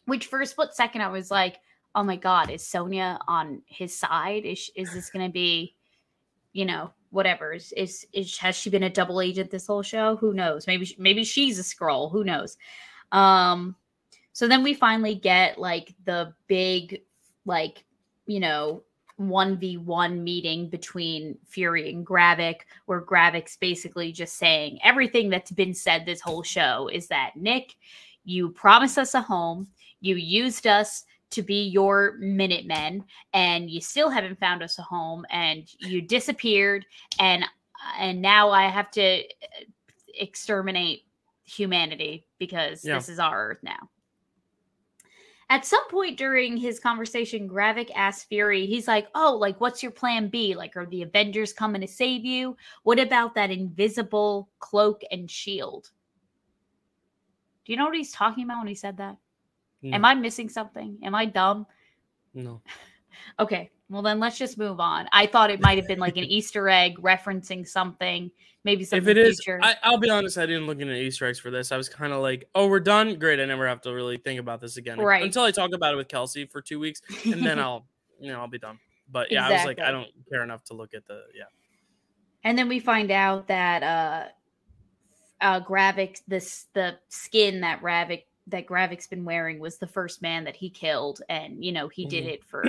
Which 0.06 0.26
for 0.26 0.40
a 0.40 0.46
split 0.46 0.74
second 0.74 1.02
I 1.02 1.09
was 1.09 1.30
like, 1.30 1.61
oh 1.94 2.02
my 2.02 2.16
god, 2.16 2.50
is 2.50 2.66
Sonya 2.66 3.18
on 3.28 3.62
his 3.66 3.96
side? 3.96 4.46
Is 4.46 4.70
is 4.74 4.92
this 4.94 5.11
going 5.11 5.26
to 5.26 5.33
be, 5.33 5.74
you 6.52 6.64
know, 6.64 6.92
whatever? 7.10 7.52
Is, 7.52 7.72
is 7.72 8.06
is 8.12 8.36
has 8.38 8.56
she 8.56 8.70
been 8.70 8.84
a 8.84 8.90
double 8.90 9.20
agent 9.20 9.50
this 9.50 9.66
whole 9.66 9.82
show? 9.82 10.16
Who 10.16 10.34
knows? 10.34 10.66
Maybe 10.66 10.94
maybe 10.98 11.24
she's 11.24 11.58
a 11.58 11.62
Skrull. 11.62 12.10
Who 12.10 12.24
knows? 12.24 12.56
Um, 13.12 13.76
so 14.32 14.48
then 14.48 14.62
we 14.62 14.74
finally 14.74 15.14
get 15.14 15.58
like 15.58 15.94
the 16.04 16.32
big, 16.46 17.02
like 17.44 17.84
you 18.26 18.40
know, 18.40 18.82
1v1 19.20 20.22
meeting 20.22 20.68
between 20.68 21.36
Fury 21.46 21.90
and 21.90 22.06
Gravik, 22.06 22.60
where 22.86 23.02
Gravik's 23.02 23.56
basically 23.56 24.12
just 24.12 24.38
saying 24.38 24.78
everything 24.82 25.28
that's 25.28 25.50
been 25.50 25.74
said 25.74 26.06
this 26.06 26.20
whole 26.20 26.42
show 26.42 26.88
is 26.92 27.08
that 27.08 27.32
Nick, 27.36 27.74
you 28.24 28.50
promised 28.50 28.98
us 28.98 29.14
a 29.14 29.20
home. 29.20 29.68
You 30.00 30.16
used 30.16 30.66
us 30.66 31.04
to 31.30 31.42
be 31.42 31.68
your 31.68 32.16
Minutemen, 32.18 33.04
and 33.32 33.70
you 33.70 33.80
still 33.80 34.10
haven't 34.10 34.38
found 34.40 34.62
us 34.62 34.78
a 34.78 34.82
home, 34.82 35.24
and 35.30 35.68
you 35.78 36.02
disappeared, 36.02 36.84
and 37.18 37.44
and 37.98 38.20
now 38.20 38.50
I 38.50 38.68
have 38.68 38.90
to 38.92 39.20
uh, 39.20 39.64
exterminate 40.18 41.04
humanity 41.44 42.26
because 42.38 42.84
yeah. 42.84 42.94
this 42.94 43.08
is 43.08 43.18
our 43.18 43.50
Earth 43.50 43.58
now. 43.62 43.88
At 45.48 45.66
some 45.66 45.88
point 45.88 46.16
during 46.16 46.56
his 46.56 46.78
conversation, 46.78 47.48
Gravik 47.48 47.90
asks 47.96 48.22
Fury, 48.24 48.66
he's 48.66 48.86
like, 48.86 49.08
Oh, 49.16 49.36
like, 49.36 49.60
what's 49.60 49.82
your 49.82 49.90
plan 49.90 50.28
B? 50.28 50.54
Like, 50.54 50.76
are 50.76 50.86
the 50.86 51.02
Avengers 51.02 51.52
coming 51.52 51.80
to 51.80 51.88
save 51.88 52.24
you? 52.24 52.56
What 52.84 53.00
about 53.00 53.34
that 53.34 53.50
invisible 53.50 54.48
cloak 54.60 55.02
and 55.10 55.28
shield? 55.28 55.90
Do 57.64 57.72
you 57.72 57.76
know 57.76 57.86
what 57.86 57.96
he's 57.96 58.12
talking 58.12 58.44
about 58.44 58.58
when 58.58 58.68
he 58.68 58.76
said 58.76 58.98
that? 58.98 59.16
No. 59.82 59.94
Am 59.94 60.04
I 60.04 60.14
missing 60.14 60.48
something? 60.48 60.98
Am 61.02 61.14
I 61.14 61.24
dumb? 61.24 61.66
No. 62.34 62.60
okay. 63.40 63.70
Well, 63.88 64.02
then 64.02 64.20
let's 64.20 64.38
just 64.38 64.56
move 64.56 64.78
on. 64.78 65.08
I 65.12 65.26
thought 65.26 65.50
it 65.50 65.60
might 65.60 65.76
have 65.76 65.88
been 65.88 65.98
like 65.98 66.16
an 66.16 66.24
Easter 66.24 66.68
egg 66.68 66.98
referencing 67.00 67.66
something, 67.66 68.30
maybe 68.62 68.84
something. 68.84 69.02
If 69.02 69.08
it 69.08 69.18
is, 69.18 69.40
I, 69.48 69.74
will 69.90 69.98
be 69.98 70.08
honest. 70.08 70.38
I 70.38 70.46
didn't 70.46 70.66
look 70.66 70.80
into 70.80 70.94
Easter 70.94 71.26
eggs 71.26 71.40
for 71.40 71.50
this. 71.50 71.72
I 71.72 71.76
was 71.76 71.88
kind 71.88 72.12
of 72.12 72.20
like, 72.20 72.48
"Oh, 72.54 72.68
we're 72.68 72.78
done. 72.78 73.18
Great. 73.18 73.40
I 73.40 73.46
never 73.46 73.66
have 73.66 73.80
to 73.82 73.92
really 73.92 74.16
think 74.16 74.38
about 74.38 74.60
this 74.60 74.76
again." 74.76 75.00
Right. 75.00 75.24
Until 75.24 75.42
I 75.42 75.50
talk 75.50 75.72
about 75.74 75.92
it 75.92 75.96
with 75.96 76.06
Kelsey 76.06 76.46
for 76.46 76.62
two 76.62 76.78
weeks, 76.78 77.02
and 77.24 77.44
then 77.44 77.58
I'll, 77.58 77.88
you 78.20 78.30
know, 78.30 78.38
I'll 78.38 78.48
be 78.48 78.60
done. 78.60 78.78
But 79.10 79.32
yeah, 79.32 79.46
exactly. 79.46 79.54
I 79.54 79.58
was 79.58 79.66
like, 79.66 79.80
I 79.80 79.90
don't 79.90 80.08
care 80.30 80.44
enough 80.44 80.62
to 80.66 80.74
look 80.74 80.94
at 80.94 81.04
the 81.06 81.22
yeah. 81.34 81.44
And 82.44 82.56
then 82.56 82.68
we 82.68 82.78
find 82.78 83.10
out 83.10 83.48
that 83.48 83.82
uh, 83.82 84.28
uh, 85.40 85.60
Gravik, 85.62 86.22
this 86.28 86.66
the 86.74 86.94
skin 87.08 87.62
that 87.62 87.82
Ravik 87.82 88.22
that 88.50 88.66
Gravik's 88.66 89.06
been 89.06 89.24
wearing 89.24 89.58
was 89.58 89.78
the 89.78 89.86
first 89.86 90.22
man 90.22 90.44
that 90.44 90.56
he 90.56 90.70
killed, 90.70 91.22
and 91.28 91.64
you 91.64 91.72
know 91.72 91.88
he 91.88 92.06
did 92.06 92.24
mm-hmm. 92.24 92.32
it 92.34 92.44
for 92.44 92.64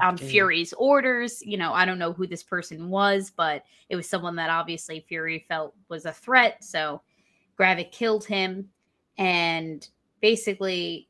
on 0.00 0.16
Fury's 0.16 0.72
orders. 0.74 1.42
You 1.42 1.56
know, 1.56 1.72
I 1.72 1.84
don't 1.84 1.98
know 1.98 2.12
who 2.12 2.26
this 2.26 2.42
person 2.42 2.88
was, 2.88 3.30
but 3.30 3.64
it 3.88 3.96
was 3.96 4.08
someone 4.08 4.36
that 4.36 4.50
obviously 4.50 5.04
Fury 5.08 5.44
felt 5.48 5.74
was 5.88 6.06
a 6.06 6.12
threat. 6.12 6.62
So 6.64 7.02
Gravik 7.58 7.92
killed 7.92 8.24
him, 8.24 8.68
and 9.18 9.86
basically, 10.20 11.08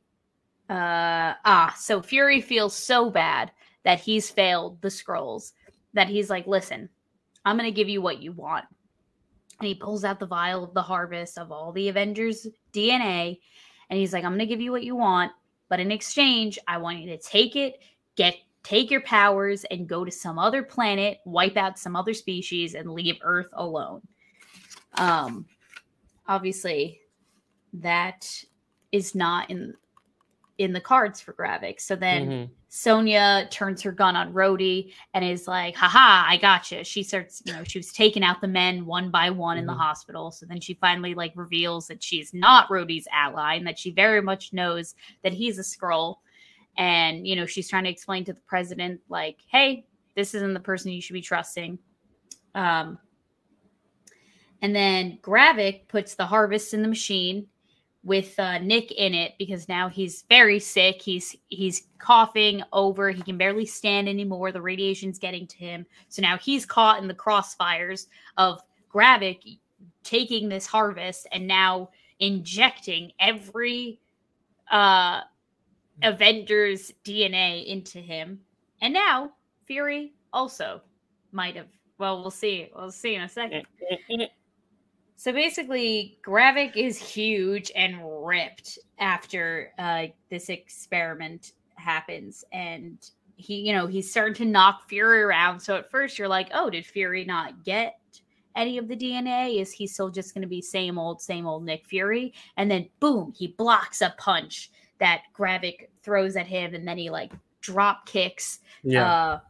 uh, 0.69 1.35
ah, 1.45 1.75
so 1.79 2.03
Fury 2.03 2.41
feels 2.41 2.75
so 2.75 3.11
bad 3.11 3.51
that 3.85 4.01
he's 4.01 4.31
failed 4.31 4.81
the 4.83 4.89
Skrulls, 4.89 5.53
that 5.95 6.09
he's 6.09 6.29
like, 6.29 6.47
listen, 6.47 6.89
I'm 7.45 7.57
going 7.57 7.71
to 7.71 7.75
give 7.75 7.89
you 7.89 8.03
what 8.03 8.21
you 8.21 8.33
want. 8.33 8.65
And 9.61 9.69
he 9.69 9.75
pulls 9.75 10.05
out 10.05 10.19
the 10.19 10.27
vial 10.27 10.65
of 10.65 10.75
the 10.75 10.83
harvest 10.83 11.39
of 11.39 11.51
all 11.51 11.73
the 11.73 11.89
Avengers 11.89 12.47
DNA. 12.73 13.39
And 13.89 13.99
he's 13.99 14.13
like, 14.13 14.25
I'm 14.25 14.33
going 14.33 14.41
to 14.41 14.47
give 14.47 14.61
you 14.61 14.73
what 14.73 14.85
you 14.85 14.97
want. 14.97 15.33
But 15.69 15.81
in 15.81 15.91
exchange, 15.91 16.59
I 16.69 16.79
want 16.79 16.99
you 16.99 17.07
to 17.11 17.19
take 17.19 17.57
it, 17.57 17.81
get 18.17 18.37
take 18.63 18.91
your 18.91 19.01
powers 19.03 19.65
and 19.71 19.89
go 19.89 20.05
to 20.05 20.11
some 20.11 20.39
other 20.39 20.63
planet, 20.63 21.21
wipe 21.25 21.57
out 21.57 21.79
some 21.79 21.95
other 21.95 22.13
species, 22.13 22.75
and 22.75 22.91
leave 22.91 23.17
Earth 23.23 23.49
alone. 23.53 24.03
Um, 24.95 25.47
obviously, 26.27 27.01
that 27.75 28.29
is 28.91 29.15
not 29.15 29.51
in 29.51 29.75
in 30.59 30.73
the 30.73 30.81
cards 30.81 31.21
for 31.21 31.35
Gravik. 31.35 31.81
So 31.81 31.97
then 31.97 32.29
mm-hmm. 32.29 32.53
Sonya 32.69 33.47
turns 33.51 33.83
her 33.83 33.93
gun 33.93 34.17
on 34.17 34.33
Rhodey 34.33 34.93
and 35.13 35.25
is 35.25 35.47
like, 35.47 35.77
haha, 35.77 36.25
I 36.31 36.39
gotcha. 36.39 36.83
She 36.83 37.03
starts, 37.03 37.43
you 37.45 37.53
know, 37.53 37.63
she 37.63 37.79
was 37.79 37.93
taking 37.93 38.23
out 38.23 38.41
the 38.41 38.49
men 38.49 38.87
one 38.87 39.11
by 39.11 39.29
one 39.31 39.57
mm-hmm. 39.57 39.61
in 39.61 39.67
the 39.67 39.73
mm-hmm. 39.73 39.83
hospital. 39.83 40.31
So 40.31 40.47
then 40.47 40.61
she 40.61 40.75
finally 40.75 41.15
like 41.15 41.33
reveals 41.35 41.89
that 41.89 42.03
she's 42.03 42.33
not 42.33 42.69
Rhodey's 42.69 43.09
ally 43.13 43.55
and 43.55 43.67
that 43.67 43.79
she 43.79 43.91
very 43.91 44.23
much 44.23 44.53
knows 44.53 44.95
that 45.23 45.35
he's 45.35 45.59
a 45.59 45.63
Skrull. 45.63 46.17
And, 46.79 47.27
you 47.27 47.37
know, 47.37 47.47
she's 47.47 47.69
trying 47.69 47.85
to 47.85 47.91
explain 47.91 48.25
to 48.27 48.33
the 48.33 48.41
president, 48.41 49.01
like, 49.09 49.39
hey, 49.51 49.87
this 50.15 50.35
isn't 50.35 50.55
the 50.55 50.61
person 50.61 50.91
you 50.91 51.01
should 51.01 51.15
be 51.15 51.23
trusting. 51.23 51.79
Um, 52.55 52.99
and 54.63 54.75
then 54.75 55.19
Gravik 55.23 55.89
puts 55.89 56.15
the 56.15 56.27
harvest 56.27 56.75
in 56.75 56.83
the 56.83 56.89
machine 56.89 57.47
with 58.07 58.39
uh, 58.39 58.59
Nick 58.59 58.93
in 58.93 59.15
it 59.15 59.35
because 59.37 59.69
now 59.69 59.89
he's 59.89 60.23
very 60.29 60.61
sick. 60.61 61.03
He's 61.03 61.37
he's 61.49 61.89
coughing 61.99 62.63
over. 62.73 63.11
He 63.11 63.21
can 63.21 63.37
barely 63.37 63.67
stand 63.67 64.09
anymore. 64.09 64.53
The 64.53 64.63
radiation's 64.63 65.19
getting 65.19 65.45
to 65.49 65.57
him. 65.57 65.85
So 66.09 66.23
now 66.23 66.39
he's 66.39 66.65
caught 66.65 67.03
in 67.03 67.09
the 67.09 67.15
crossfires 67.15 68.07
of 68.37 68.63
Gravik 68.95 69.59
taking 70.05 70.49
this 70.49 70.67
harvest 70.67 71.27
and 71.33 71.49
now 71.49 71.91
injecting 72.21 73.13
every 73.19 74.01
uh 74.71 75.23
Avengers 76.03 76.93
DNA 77.05 77.67
into 77.67 77.99
him. 77.99 78.41
And 78.83 78.95
now 78.95 79.33
Fury 79.67 80.13
also 80.33 80.81
might 81.33 81.57
have. 81.57 81.67
Well, 81.99 82.21
we'll 82.21 82.31
see. 82.31 82.71
We'll 82.77 82.93
see 82.93 83.17
in 83.17 83.23
a 83.23 83.29
second. 83.29 83.67
So 85.17 85.33
basically, 85.33 86.19
Gravik 86.25 86.77
is 86.77 86.99
huge 86.99 87.73
and 87.75 87.99
ripped 88.25 88.79
after 88.99 89.73
uh, 89.79 90.07
this 90.31 90.51
experiment 90.51 91.53
happens, 91.77 92.45
and 92.53 92.99
he, 93.37 93.57
you 93.57 93.73
know, 93.75 93.87
he's 93.87 94.11
starting 94.11 94.35
to 94.35 94.45
knock 94.45 94.89
Fury 94.89 95.23
around. 95.23 95.61
So 95.61 95.77
at 95.77 95.91
first, 95.91 96.19
you're 96.19 96.29
like, 96.29 96.49
"Oh, 96.53 96.69
did 96.69 96.85
Fury 96.85 97.25
not 97.25 97.65
get 97.65 97.99
any 98.55 98.77
of 98.77 98.89
the 98.89 98.97
DNA? 98.97 99.59
Is 99.61 99.73
he 99.73 99.87
still 99.87 100.11
just 100.11 100.35
going 100.35 100.43
to 100.43 100.49
be 100.49 100.61
same 100.61 100.99
old, 100.99 101.23
same 101.23 101.47
old 101.47 101.65
Nick 101.65 101.87
Fury?" 101.87 102.35
And 102.59 102.71
then, 102.71 102.89
boom, 103.01 103.33
he 103.35 103.49
blocks 103.49 104.03
a 104.03 104.15
punch 104.19 104.71
that 104.99 105.23
Gravik 105.35 105.89
throws 106.03 106.37
at 106.37 106.47
him, 106.47 106.75
and 106.75 106.87
then 106.87 106.99
he 106.99 107.09
like 107.09 107.33
drop 107.63 108.05
kicks. 108.07 108.61
Yeah. 108.83 109.11
Uh, 109.11 109.41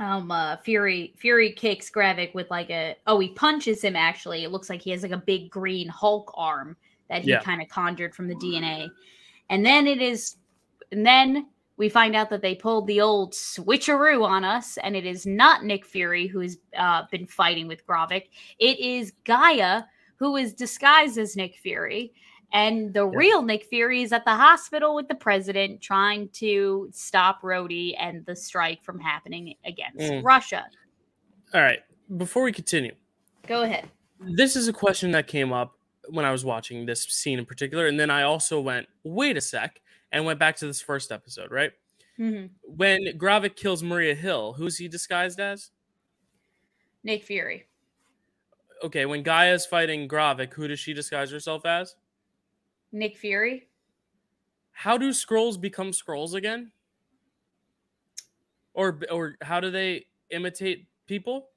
um 0.00 0.30
uh 0.30 0.56
fury 0.58 1.14
fury 1.16 1.52
kicks 1.52 1.90
gravik 1.90 2.34
with 2.34 2.50
like 2.50 2.70
a 2.70 2.96
oh 3.06 3.18
he 3.18 3.28
punches 3.30 3.82
him 3.82 3.96
actually. 3.96 4.44
It 4.44 4.50
looks 4.50 4.68
like 4.68 4.82
he 4.82 4.90
has 4.90 5.02
like 5.02 5.12
a 5.12 5.18
big 5.18 5.50
green 5.50 5.88
hulk 5.88 6.32
arm 6.34 6.76
that 7.08 7.22
he 7.22 7.30
yeah. 7.30 7.40
kind 7.40 7.62
of 7.62 7.68
conjured 7.68 8.14
from 8.14 8.28
the 8.28 8.34
dna 8.36 8.88
and 9.50 9.64
then 9.64 9.86
it 9.86 10.00
is 10.00 10.36
and 10.92 11.04
then 11.04 11.46
we 11.76 11.88
find 11.88 12.14
out 12.14 12.30
that 12.30 12.40
they 12.40 12.54
pulled 12.54 12.86
the 12.86 13.00
old 13.00 13.32
switcheroo 13.32 14.24
on 14.24 14.44
us 14.44 14.78
and 14.78 14.94
it 14.94 15.04
is 15.04 15.26
not 15.26 15.64
nick 15.64 15.84
fury 15.84 16.26
who's 16.26 16.58
uh, 16.76 17.02
been 17.10 17.26
fighting 17.26 17.66
with 17.66 17.86
gravik. 17.86 18.28
It 18.58 18.78
is 18.78 19.12
gaia 19.24 19.82
who 20.16 20.36
is 20.36 20.54
disguised 20.54 21.18
as 21.18 21.36
nick 21.36 21.56
fury 21.56 22.12
and 22.54 22.94
the 22.94 23.06
yeah. 23.06 23.16
real 23.16 23.42
Nick 23.42 23.64
Fury 23.64 24.02
is 24.02 24.12
at 24.12 24.24
the 24.24 24.34
hospital 24.34 24.94
with 24.94 25.08
the 25.08 25.14
president 25.16 25.82
trying 25.82 26.28
to 26.30 26.88
stop 26.92 27.42
Rhodey 27.42 27.94
and 27.98 28.24
the 28.26 28.36
strike 28.36 28.82
from 28.84 29.00
happening 29.00 29.54
against 29.66 29.98
mm. 29.98 30.24
Russia. 30.24 30.64
All 31.52 31.60
right. 31.60 31.80
Before 32.16 32.44
we 32.44 32.52
continue, 32.52 32.94
go 33.48 33.62
ahead. 33.62 33.88
This 34.20 34.54
is 34.54 34.68
a 34.68 34.72
question 34.72 35.10
that 35.10 35.26
came 35.26 35.52
up 35.52 35.76
when 36.08 36.24
I 36.24 36.30
was 36.30 36.44
watching 36.44 36.86
this 36.86 37.02
scene 37.02 37.40
in 37.40 37.44
particular. 37.44 37.88
And 37.88 37.98
then 37.98 38.08
I 38.08 38.22
also 38.22 38.60
went, 38.60 38.86
wait 39.02 39.36
a 39.36 39.40
sec, 39.40 39.80
and 40.12 40.24
went 40.24 40.38
back 40.38 40.56
to 40.56 40.66
this 40.66 40.80
first 40.80 41.10
episode, 41.10 41.50
right? 41.50 41.72
Mm-hmm. 42.20 42.46
When 42.62 43.18
Gravik 43.18 43.56
kills 43.56 43.82
Maria 43.82 44.14
Hill, 44.14 44.52
who's 44.52 44.76
he 44.76 44.86
disguised 44.86 45.40
as? 45.40 45.72
Nick 47.02 47.24
Fury. 47.24 47.66
Okay, 48.84 49.06
when 49.06 49.24
Gaia's 49.24 49.66
fighting 49.66 50.08
Gravik, 50.08 50.52
who 50.52 50.68
does 50.68 50.78
she 50.78 50.92
disguise 50.92 51.30
herself 51.32 51.66
as? 51.66 51.96
Nick 52.94 53.18
Fury. 53.18 53.68
How 54.70 54.96
do 54.96 55.10
Skrulls 55.10 55.60
become 55.60 55.90
Skrulls 55.90 56.34
again? 56.34 56.70
Or 58.72 59.00
or 59.10 59.36
how 59.42 59.60
do 59.60 59.70
they 59.70 60.06
imitate 60.30 60.86
people? 61.06 61.48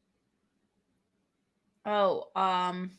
Oh, 1.85 2.25
um 2.35 2.91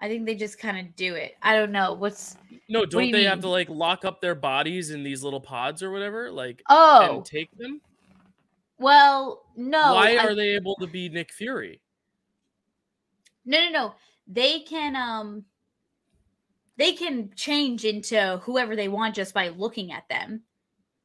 I 0.00 0.08
think 0.08 0.26
they 0.26 0.34
just 0.34 0.58
kind 0.58 0.78
of 0.78 0.94
do 0.96 1.14
it. 1.14 1.36
I 1.42 1.54
don't 1.56 1.72
know. 1.72 1.94
What's 1.94 2.36
No, 2.68 2.84
don't 2.84 3.00
what 3.00 3.06
do 3.06 3.12
they 3.12 3.18
mean? 3.18 3.26
have 3.28 3.40
to 3.40 3.48
like 3.48 3.68
lock 3.68 4.04
up 4.04 4.20
their 4.20 4.34
bodies 4.34 4.90
in 4.90 5.02
these 5.02 5.22
little 5.22 5.40
pods 5.40 5.82
or 5.82 5.90
whatever? 5.90 6.30
Like 6.30 6.62
oh, 6.68 7.16
and 7.16 7.24
take 7.24 7.50
them? 7.58 7.80
Well, 8.78 9.44
no. 9.56 9.94
Why 9.94 10.16
are 10.16 10.30
I... 10.30 10.34
they 10.34 10.54
able 10.54 10.76
to 10.76 10.86
be 10.86 11.08
Nick 11.08 11.32
Fury? 11.32 11.80
No, 13.44 13.60
no, 13.60 13.70
no. 13.70 13.94
They 14.26 14.60
can 14.60 14.96
um 14.96 15.44
they 16.76 16.92
can 16.92 17.30
change 17.34 17.84
into 17.84 18.40
whoever 18.44 18.76
they 18.76 18.88
want 18.88 19.14
just 19.14 19.34
by 19.34 19.48
looking 19.48 19.92
at 19.92 20.08
them. 20.08 20.42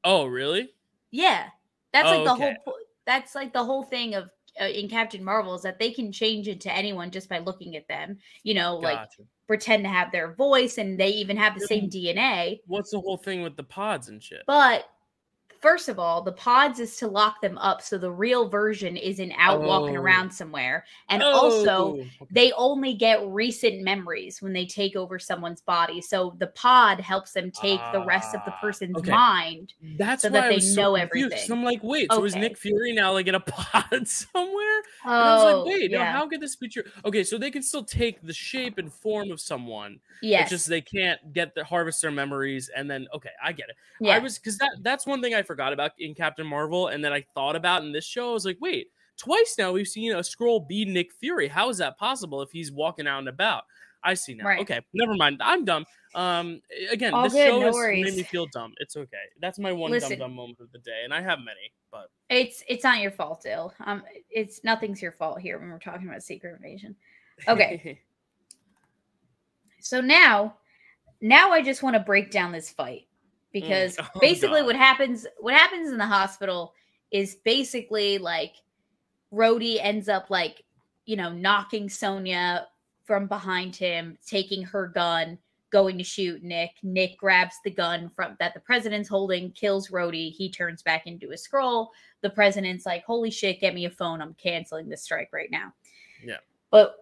Oh, 0.04 0.26
really? 0.26 0.74
Yeah. 1.12 1.48
That's 1.94 2.10
oh, 2.10 2.16
like 2.16 2.26
the 2.26 2.34
okay. 2.34 2.58
whole 2.66 2.76
that's 3.06 3.36
like 3.36 3.52
the 3.52 3.64
whole 3.64 3.84
thing 3.84 4.14
of 4.16 4.30
uh, 4.60 4.66
in 4.66 4.90
Captain 4.90 5.24
Marvel 5.24 5.56
is 5.56 5.62
that 5.62 5.80
they 5.80 5.92
can 5.92 6.12
change 6.12 6.48
into 6.48 6.72
anyone 6.74 7.10
just 7.12 7.30
by 7.30 7.40
looking 7.40 7.76
at 7.76 7.88
them. 7.88 8.18
You 8.44 8.54
know, 8.54 8.80
gotcha. 8.82 8.96
like 8.96 9.10
pretend 9.48 9.84
to 9.84 9.90
have 9.90 10.12
their 10.12 10.34
voice 10.36 10.78
and 10.78 11.00
they 11.00 11.10
even 11.10 11.38
have 11.38 11.58
the 11.58 11.68
same 11.68 11.90
DNA. 11.90 12.60
What's 12.68 12.92
the 12.92 13.00
whole 13.00 13.18
thing 13.18 13.42
with 13.42 13.56
the 13.56 13.64
pods 13.64 14.10
and 14.10 14.22
shit? 14.22 14.44
But 14.48 14.86
First 15.62 15.90
of 15.90 16.00
all, 16.00 16.24
the 16.24 16.32
pods 16.32 16.80
is 16.80 16.96
to 16.98 17.08
lock 17.08 17.40
them 17.40 17.58
up 17.60 17.84
so 17.84 18.00
the 18.00 18.12
real 18.12 18.50
version 18.50 18.98
isn't 18.98 19.32
out 19.38 19.62
oh. 19.62 19.68
walking 19.68 19.96
around 19.96 20.32
somewhere. 20.32 20.86
And 21.10 21.22
oh. 21.22 21.32
also, 21.32 22.04
they 22.32 22.52
only 22.54 22.96
get 22.96 23.26
recent 23.28 23.84
memories 23.84 24.42
when 24.42 24.54
they 24.54 24.66
take 24.66 24.96
over 24.96 25.20
someone's 25.20 25.62
body. 25.62 26.02
So 26.02 26.36
the 26.40 26.48
pod 26.48 27.00
helps 27.00 27.34
them 27.34 27.52
take 27.52 27.80
uh, 27.80 27.92
the 27.92 28.04
rest 28.04 28.34
of 28.34 28.42
the 28.46 28.52
ah, 28.52 28.60
person's 28.60 28.98
okay. 28.98 29.12
mind. 29.12 29.74
That's 29.98 30.24
so 30.24 30.30
that 30.30 30.50
they 30.50 30.56
know 30.56 30.74
so 30.74 30.96
everything. 30.96 31.38
So 31.46 31.54
I'm 31.54 31.64
like, 31.64 31.84
wait, 31.84 32.12
so 32.12 32.18
okay. 32.18 32.28
is 32.28 32.36
Nick 32.36 32.58
Fury 32.58 32.94
now 32.94 33.14
like 33.14 33.28
in 33.28 33.36
a 33.36 33.40
pod 33.40 34.08
somewhere? 34.08 34.82
Oh, 35.06 35.12
and 35.12 35.14
I 35.14 35.36
was 35.36 35.44
like, 35.44 35.54
oh, 35.54 35.66
wait, 35.68 35.92
yeah. 35.92 35.98
no, 36.00 36.06
how 36.06 36.28
could 36.28 36.42
this 36.42 36.56
be 36.56 36.70
true? 36.70 36.84
Okay, 37.06 37.24
so 37.24 37.38
they 37.38 37.52
can 37.52 37.62
still 37.62 37.84
take 37.84 38.20
the 38.24 38.34
shape 38.34 38.80
and 38.80 38.92
form 38.92 39.30
of 39.30 39.40
someone. 39.40 40.00
Yes. 40.24 40.44
It's 40.44 40.50
just 40.52 40.70
they 40.70 40.82
can't 40.82 41.34
get 41.34 41.54
the 41.54 41.64
harvest 41.64 42.02
their 42.02 42.12
memories 42.12 42.70
and 42.76 42.90
then 42.90 43.08
okay, 43.14 43.32
I 43.44 43.52
get 43.52 43.70
it. 43.70 43.76
Yeah. 44.00 44.16
I 44.16 44.20
was 44.20 44.40
because 44.40 44.58
that 44.58 44.72
that's 44.82 45.06
one 45.06 45.22
thing 45.22 45.36
I 45.36 45.44
forgot 45.52 45.74
about 45.74 45.92
in 46.00 46.16
Captain 46.16 46.48
Marvel, 46.48 46.88
and 46.88 47.04
then 47.04 47.12
I 47.12 47.26
thought 47.36 47.58
about 47.58 47.84
in 47.84 47.92
this 47.92 48.06
show. 48.06 48.30
I 48.30 48.34
was 48.34 48.46
like, 48.46 48.58
wait, 48.62 48.88
twice 49.18 49.56
now 49.58 49.74
we've 49.74 49.88
seen 49.88 50.14
a 50.14 50.20
Skrull 50.20 50.66
be 50.66 50.86
Nick 50.86 51.12
Fury. 51.12 51.50
How 51.50 51.70
is 51.70 51.78
that 51.80 51.98
possible 51.98 52.42
if 52.42 52.52
he's 52.52 52.72
walking 52.72 53.06
out 53.06 53.20
and 53.20 53.28
about? 53.28 53.64
I 54.02 54.14
see 54.14 54.34
now. 54.34 54.46
Right. 54.46 54.62
Okay, 54.62 54.80
never 54.94 55.14
mind. 55.16 55.42
I'm 55.44 55.66
dumb. 55.66 55.86
Um, 56.16 56.62
again, 56.90 57.14
All 57.14 57.24
this 57.24 57.34
good, 57.34 57.50
show 57.50 57.60
no 57.60 57.66
has 57.66 57.76
worries. 57.76 58.06
made 58.06 58.16
me 58.16 58.24
feel 58.24 58.48
dumb. 58.48 58.74
It's 58.78 58.96
okay. 58.96 59.18
That's 59.42 59.60
my 59.60 59.74
one 59.74 59.92
Listen, 59.92 60.12
dumb 60.12 60.20
dumb 60.20 60.36
moment 60.36 60.60
of 60.62 60.72
the 60.72 60.80
day, 60.80 61.02
and 61.04 61.14
I 61.14 61.22
have 61.22 61.40
many, 61.40 61.74
but 61.92 62.10
it's 62.30 62.64
it's 62.70 62.86
not 62.86 63.00
your 63.00 63.12
fault, 63.12 63.46
Ill. 63.46 63.74
Um, 63.86 64.04
it's 64.30 64.64
nothing's 64.64 65.02
your 65.02 65.12
fault 65.12 65.42
here 65.42 65.60
when 65.60 65.70
we're 65.70 65.80
talking 65.80 66.08
about 66.08 66.24
Secret 66.24 66.56
Invasion. 66.56 66.96
Okay. 67.48 68.00
so 69.82 70.00
now, 70.00 70.56
now 71.20 71.52
I 71.52 71.62
just 71.62 71.84
want 71.84 71.96
to 71.96 72.00
break 72.00 72.32
down 72.32 72.54
this 72.54 72.72
fight. 72.72 73.08
Mm. 73.52 73.62
because 73.62 73.98
mm. 73.98 74.08
oh, 74.16 74.20
basically 74.20 74.62
God. 74.62 74.68
what 74.68 74.76
happens 74.76 75.28
what 75.40 75.54
happens 75.54 75.92
in 75.92 75.98
the 75.98 76.06
hospital 76.06 76.74
is 77.12 77.36
basically 77.44 78.18
like 78.18 78.54
Rhodey 79.34 79.78
ends 79.82 80.10
up 80.10 80.30
like 80.30 80.64
you 81.06 81.16
know 81.16 81.32
knocking 81.32 81.90
Sonya 81.90 82.68
from 83.04 83.28
behind 83.28 83.76
him, 83.76 84.18
taking 84.26 84.64
her 84.64 84.88
gun, 84.88 85.38
going 85.72 85.98
to 85.98 86.04
shoot 86.04 86.44
Nick. 86.44 86.72
Nick 86.84 87.18
grabs 87.18 87.56
the 87.64 87.72
gun 87.72 88.10
from 88.16 88.36
that 88.40 88.54
the 88.54 88.60
president's 88.60 89.10
holding, 89.10 89.52
kills 89.52 89.90
Rhodey. 89.90 90.32
He 90.32 90.50
turns 90.50 90.82
back 90.82 91.08
into 91.08 91.32
a 91.32 91.36
Skrull. 91.36 91.88
The 92.22 92.30
president's 92.30 92.86
like, 92.86 93.04
"Holy 93.04 93.32
shit, 93.32 93.60
get 93.60 93.74
me 93.74 93.86
a 93.86 93.90
phone. 93.90 94.22
I'm 94.22 94.36
canceling 94.36 94.90
this 94.90 95.04
strike 95.04 95.30
right 95.34 95.50
now." 95.52 95.74
Yeah. 96.24 96.38
But 96.70 96.96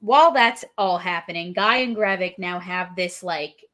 while 0.00 0.32
that's 0.32 0.64
all 0.76 0.98
happening, 0.98 1.52
Guy 1.52 1.78
and 1.78 1.96
Gravik 1.96 2.38
now 2.38 2.58
have 2.58 2.94
this 2.96 3.22
like 3.22 3.64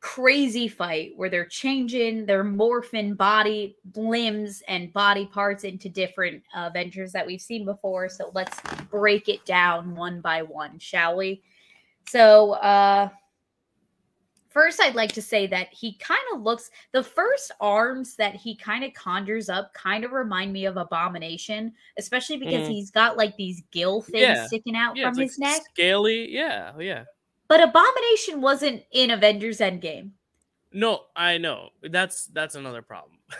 crazy 0.00 0.68
fight 0.68 1.12
where 1.16 1.28
they're 1.28 1.46
changing 1.46 2.26
their 2.26 2.44
morphin 2.44 3.14
body 3.14 3.76
limbs 3.96 4.62
and 4.68 4.92
body 4.92 5.26
parts 5.26 5.64
into 5.64 5.88
different 5.88 6.42
Avengers 6.54 7.12
that 7.12 7.26
we've 7.26 7.40
seen 7.40 7.64
before. 7.64 8.08
So 8.08 8.30
let's 8.34 8.60
break 8.90 9.28
it 9.28 9.44
down 9.44 9.96
one 9.96 10.20
by 10.20 10.42
one, 10.42 10.78
shall 10.78 11.16
we? 11.16 11.42
So, 12.08 12.52
uh, 12.52 13.10
first, 14.50 14.80
I'd 14.80 14.94
like 14.94 15.12
to 15.12 15.22
say 15.22 15.46
that 15.48 15.68
he 15.72 15.94
kind 15.98 16.20
of 16.34 16.42
looks 16.42 16.70
the 16.92 17.02
first 17.02 17.52
arms 17.60 18.16
that 18.16 18.34
he 18.34 18.56
kind 18.56 18.84
of 18.84 18.92
conjures 18.94 19.48
up 19.48 19.72
kind 19.74 20.04
of 20.04 20.12
remind 20.12 20.52
me 20.52 20.64
of 20.66 20.76
Abomination, 20.76 21.74
especially 21.98 22.36
because 22.38 22.66
Mhm. 22.66 22.66
he's 22.66 22.90
got 22.90 23.16
like 23.16 23.36
these 23.36 23.62
gill 23.72 24.02
things 24.02 24.42
Yeah. 24.42 24.44
sticking 24.44 24.76
out 24.76 24.96
Yeah, 24.96 25.02
from 25.02 25.16
his 25.18 25.38
like 25.38 25.38
neck. 25.38 25.62
scaly. 25.74 26.30
Yeah, 26.30 26.76
yeah. 26.78 27.04
But 27.48 27.62
Abomination 27.62 28.40
wasn't 28.40 28.82
in 28.92 29.10
Avengers 29.10 29.58
Endgame. 29.58 30.10
No, 30.72 31.00
I 31.16 31.38
know. 31.38 31.70
That's 31.82 32.26
that's 32.26 32.54
another 32.54 32.82
problem. 32.82 33.18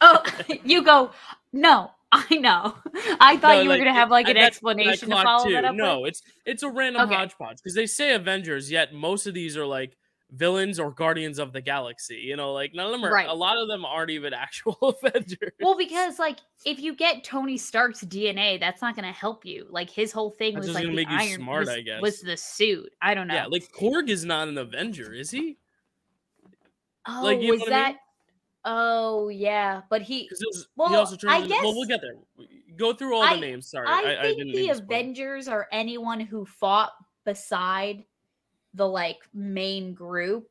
Oh, 0.00 0.22
you 0.64 0.82
go. 0.84 1.10
No, 1.52 1.90
I 2.12 2.36
know. 2.36 2.74
I 3.20 3.36
thought 3.36 3.56
No, 3.56 3.60
you 3.62 3.68
were 3.68 3.74
like, 3.74 3.78
gonna 3.80 3.94
have 3.94 4.10
like 4.10 4.28
an 4.28 4.36
that's 4.36 4.62
what 4.62 4.72
I 4.76 4.82
explanation 4.82 5.08
to 5.10 5.16
follow 5.22 5.48
too. 5.48 5.54
that 5.54 5.64
up 5.64 5.74
No, 5.74 6.02
with. 6.02 6.10
it's 6.10 6.22
it's 6.46 6.62
a 6.62 6.70
random 6.70 7.02
Okay. 7.02 7.14
hodgepodge 7.16 7.56
because 7.56 7.74
they 7.74 7.86
say 7.86 8.14
Avengers, 8.14 8.70
yet 8.70 8.92
most 8.92 9.26
of 9.26 9.34
these 9.34 9.56
are 9.56 9.66
like 9.66 9.96
villains 10.32 10.78
or 10.78 10.90
Guardians 10.90 11.38
of 11.38 11.52
the 11.52 11.60
Galaxy. 11.60 12.16
You 12.16 12.36
know, 12.36 12.52
like 12.52 12.74
none 12.74 12.86
of 12.86 12.92
them 12.92 13.04
are. 13.04 13.12
Right. 13.12 13.28
A 13.28 13.34
lot 13.34 13.56
of 13.58 13.68
them 13.68 13.84
aren't 13.84 14.10
even 14.10 14.32
actual 14.34 14.76
Avengers. 15.02 15.52
Well, 15.60 15.76
because 15.76 16.18
like 16.18 16.38
if 16.64 16.80
you 16.80 16.94
get 16.94 17.24
Tony 17.24 17.56
Stark's 17.56 18.04
DNA, 18.04 18.60
that's 18.60 18.82
not 18.82 18.94
gonna 18.94 19.12
help 19.12 19.44
you. 19.44 19.66
Like 19.70 19.90
his 19.90 20.12
whole 20.12 20.30
thing 20.30 20.54
That's 20.54 20.68
was 20.68 20.74
like 20.74 20.84
the 20.84 20.92
make 20.92 21.08
you 21.08 21.16
iron 21.16 21.40
smart, 21.40 21.60
was, 21.60 21.68
I 21.68 21.80
guess. 21.80 22.02
was 22.02 22.20
the 22.20 22.36
suit. 22.36 22.92
I 23.02 23.14
don't 23.14 23.28
know. 23.28 23.34
yeah, 23.34 23.46
like 23.46 23.70
Korg 23.72 24.08
is 24.08 24.24
not 24.24 24.48
an 24.48 24.58
Avenger, 24.58 25.12
is 25.12 25.30
he? 25.30 25.58
oh, 27.08 27.20
like, 27.22 27.38
was 27.38 27.46
what 27.46 27.54
I 27.54 27.58
mean? 27.58 27.70
that? 27.70 27.96
Oh 28.64 29.28
yeah, 29.28 29.82
but 29.88 30.02
he. 30.02 30.24
Because 30.24 30.66
he 30.76 30.94
also 30.94 31.16
I 31.26 31.40
turns. 31.40 31.50
into- 31.52 31.64
Well, 31.64 31.74
we'll 31.74 31.86
get 31.88 32.00
there. 32.02 32.46
Go 32.76 32.92
through 32.92 33.16
all 33.16 33.22
I- 33.22 33.34
the 33.34 33.40
names. 33.40 33.70
Sorry, 33.70 33.86
I, 33.86 33.92
I, 33.92 34.20
I, 34.20 34.34
think 34.34 34.54
the 34.54 34.66
to. 34.66 34.72
Avengers 34.72 35.48
are 35.48 35.68
anyone 35.72 36.20
who 36.20 36.44
fought 36.44 36.92
beside 37.24 38.04
the 38.78 38.88
like 38.88 39.18
main 39.34 39.92
group 39.92 40.48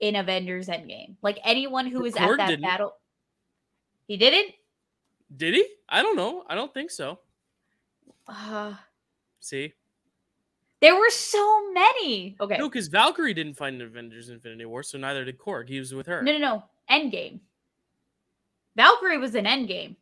in 0.00 0.16
Avengers 0.16 0.68
Endgame. 0.68 1.16
Like 1.20 1.38
anyone 1.44 1.86
who 1.86 2.00
was 2.00 2.14
Korg 2.14 2.32
at 2.32 2.36
that 2.38 2.48
didn't. 2.48 2.62
battle. 2.62 2.94
He 4.08 4.16
didn't. 4.16 4.54
Did 5.36 5.54
he? 5.54 5.66
I 5.88 6.02
don't 6.02 6.16
know. 6.16 6.44
I 6.48 6.54
don't 6.54 6.72
think 6.72 6.90
so. 6.90 7.18
Uh, 8.26 8.74
See, 9.40 9.74
there 10.80 10.94
were 10.96 11.10
so 11.10 11.72
many. 11.72 12.36
Okay. 12.40 12.56
no, 12.56 12.68
because 12.68 12.88
Valkyrie 12.88 13.34
didn't 13.34 13.54
find 13.54 13.80
Avengers 13.82 14.30
Infinity 14.30 14.64
War, 14.64 14.82
so 14.82 14.96
neither 14.96 15.24
did 15.24 15.38
Korg. 15.38 15.68
He 15.68 15.78
was 15.78 15.92
with 15.94 16.06
her. 16.06 16.22
No, 16.22 16.32
no, 16.32 16.38
no. 16.38 16.64
Endgame. 16.90 17.40
Valkyrie 18.76 19.18
was 19.18 19.34
in 19.34 19.44
Endgame. 19.44 19.96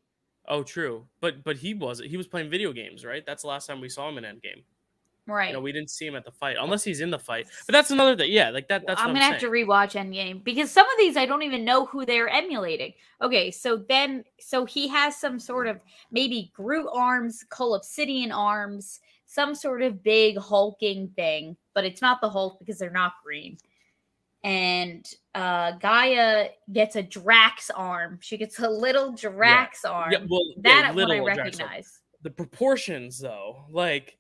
Oh, 0.49 0.63
true. 0.63 1.07
But 1.21 1.45
but 1.45 1.57
he 1.57 1.75
wasn't. 1.75 2.11
He 2.11 2.17
was 2.17 2.27
playing 2.27 2.51
video 2.51 2.73
games, 2.73 3.05
right? 3.05 3.25
That's 3.25 3.43
the 3.43 3.49
last 3.49 3.67
time 3.67 3.81
we 3.81 3.89
saw 3.89 4.09
him 4.09 4.19
in 4.19 4.25
Endgame. 4.25 4.63
Right. 5.27 5.49
You 5.49 5.55
know, 5.55 5.61
we 5.61 5.71
didn't 5.73 5.91
see 5.91 6.07
him 6.07 6.17
at 6.17 6.25
the 6.25 6.33
fight, 6.33 6.57
unless 6.61 6.83
he's 6.83 7.01
in 7.01 7.11
the 7.11 7.19
fight. 7.19 7.47
But 7.67 7.73
that's 7.75 7.93
another 7.93 8.17
thing. 8.17 8.33
Yeah, 8.33 8.51
like 8.51 8.67
that. 8.69 8.83
That's 8.87 9.01
I'm 9.01 9.09
what 9.09 9.15
gonna 9.15 9.27
I'm 9.27 9.33
have 9.33 9.41
to 9.43 9.51
rewatch 9.51 9.93
Endgame 9.95 10.43
because 10.43 10.71
some 10.71 10.85
of 10.87 10.93
these 10.99 11.17
I 11.17 11.27
don't 11.27 11.45
even 11.45 11.65
know 11.65 11.87
who 11.87 12.05
they're 12.05 12.29
emulating. 12.29 12.93
Okay, 13.21 13.51
so 13.53 13.77
then 13.89 14.25
so 14.41 14.65
he 14.65 14.89
has 14.89 15.17
some 15.17 15.39
sort 15.39 15.69
of 15.69 15.81
maybe 16.11 16.51
Groot 16.55 16.89
arms, 16.93 17.45
Obsidian 17.57 18.33
arms, 18.33 18.99
some 19.27 19.55
sort 19.55 19.83
of 19.83 20.03
big 20.03 20.37
hulking 20.39 21.09
thing, 21.15 21.57
but 21.73 21.85
it's 21.85 22.03
not 22.03 22.21
the 22.21 22.29
Hulk 22.29 22.59
because 22.59 22.79
they're 22.79 22.91
not 22.91 23.13
green. 23.25 23.59
And 24.45 25.07
uh 25.35 25.79
G'iah 25.79 26.49
gets 26.73 26.97
a 26.97 27.03
Drax 27.03 27.71
arm. 27.71 28.19
She 28.21 28.37
gets 28.37 28.59
a 28.59 28.69
little 28.69 29.13
Drax 29.13 29.85
arm. 29.85 30.11
Yeah, 30.11 30.19
well, 30.29 30.43
that 30.59 30.85
yeah, 30.85 30.91
one 30.93 31.11
I 31.11 31.15
little 31.15 31.25
Drax 31.25 31.61
arm. 31.61 31.69
recognize. 31.69 32.01
the 32.23 32.31
proportions 32.31 33.19
though 33.21 33.65
like 33.71 34.17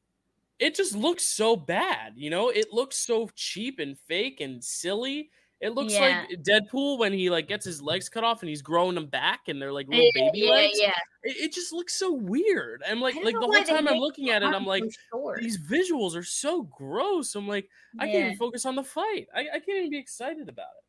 it 0.62 0.74
just 0.76 0.94
looks 0.94 1.24
so 1.24 1.56
bad 1.56 2.12
you 2.16 2.30
know? 2.30 2.48
It 2.48 2.72
looks 2.72 2.96
so 2.96 3.28
cheap 3.34 3.78
and 3.80 3.98
fake 3.98 4.40
and 4.40 4.62
silly. 4.62 5.30
It 5.60 5.74
looks 5.74 5.92
Yeah. 5.92 6.24
like 6.28 6.40
deadpool 6.42 6.98
when 6.98 7.12
he 7.12 7.30
like 7.30 7.46
gets 7.48 7.64
his 7.64 7.80
legs 7.80 8.08
cut 8.08 8.24
off 8.24 8.42
and 8.42 8.48
he's 8.48 8.62
growing 8.62 8.94
them 8.96 9.06
back 9.06 9.42
and 9.48 9.60
they're 9.62 9.72
like 9.72 9.86
little 9.88 10.04
Yeah, 10.04 10.10
baby 10.30 10.38
yeah, 10.46 10.50
legs. 10.50 10.78
yeah. 10.80 10.94
It, 11.22 11.36
it 11.36 11.52
just 11.52 11.72
looks 11.72 11.94
so 11.94 12.12
weird. 12.12 12.82
I'm 12.88 13.00
like 13.00 13.14
like 13.22 13.34
the 13.34 13.40
whole 13.40 13.62
time 13.64 13.86
i'm 13.86 13.98
looking 13.98 14.30
at 14.30 14.42
it 14.42 14.46
i'm 14.46 14.66
like 14.66 14.82
short. 15.10 15.40
these 15.40 15.58
visuals 15.58 16.16
are 16.16 16.24
so 16.24 16.62
gross. 16.64 17.34
I'm 17.36 17.46
like 17.46 17.68
i 18.00 18.06
can't 18.06 18.24
even 18.26 18.36
focus 18.36 18.66
on 18.66 18.74
the 18.74 18.82
fight. 18.82 19.28
I, 19.34 19.40
I 19.54 19.58
can't 19.60 19.78
even 19.78 19.90
be 19.90 19.98
excited 19.98 20.48
about 20.48 20.66
it. 20.78 20.84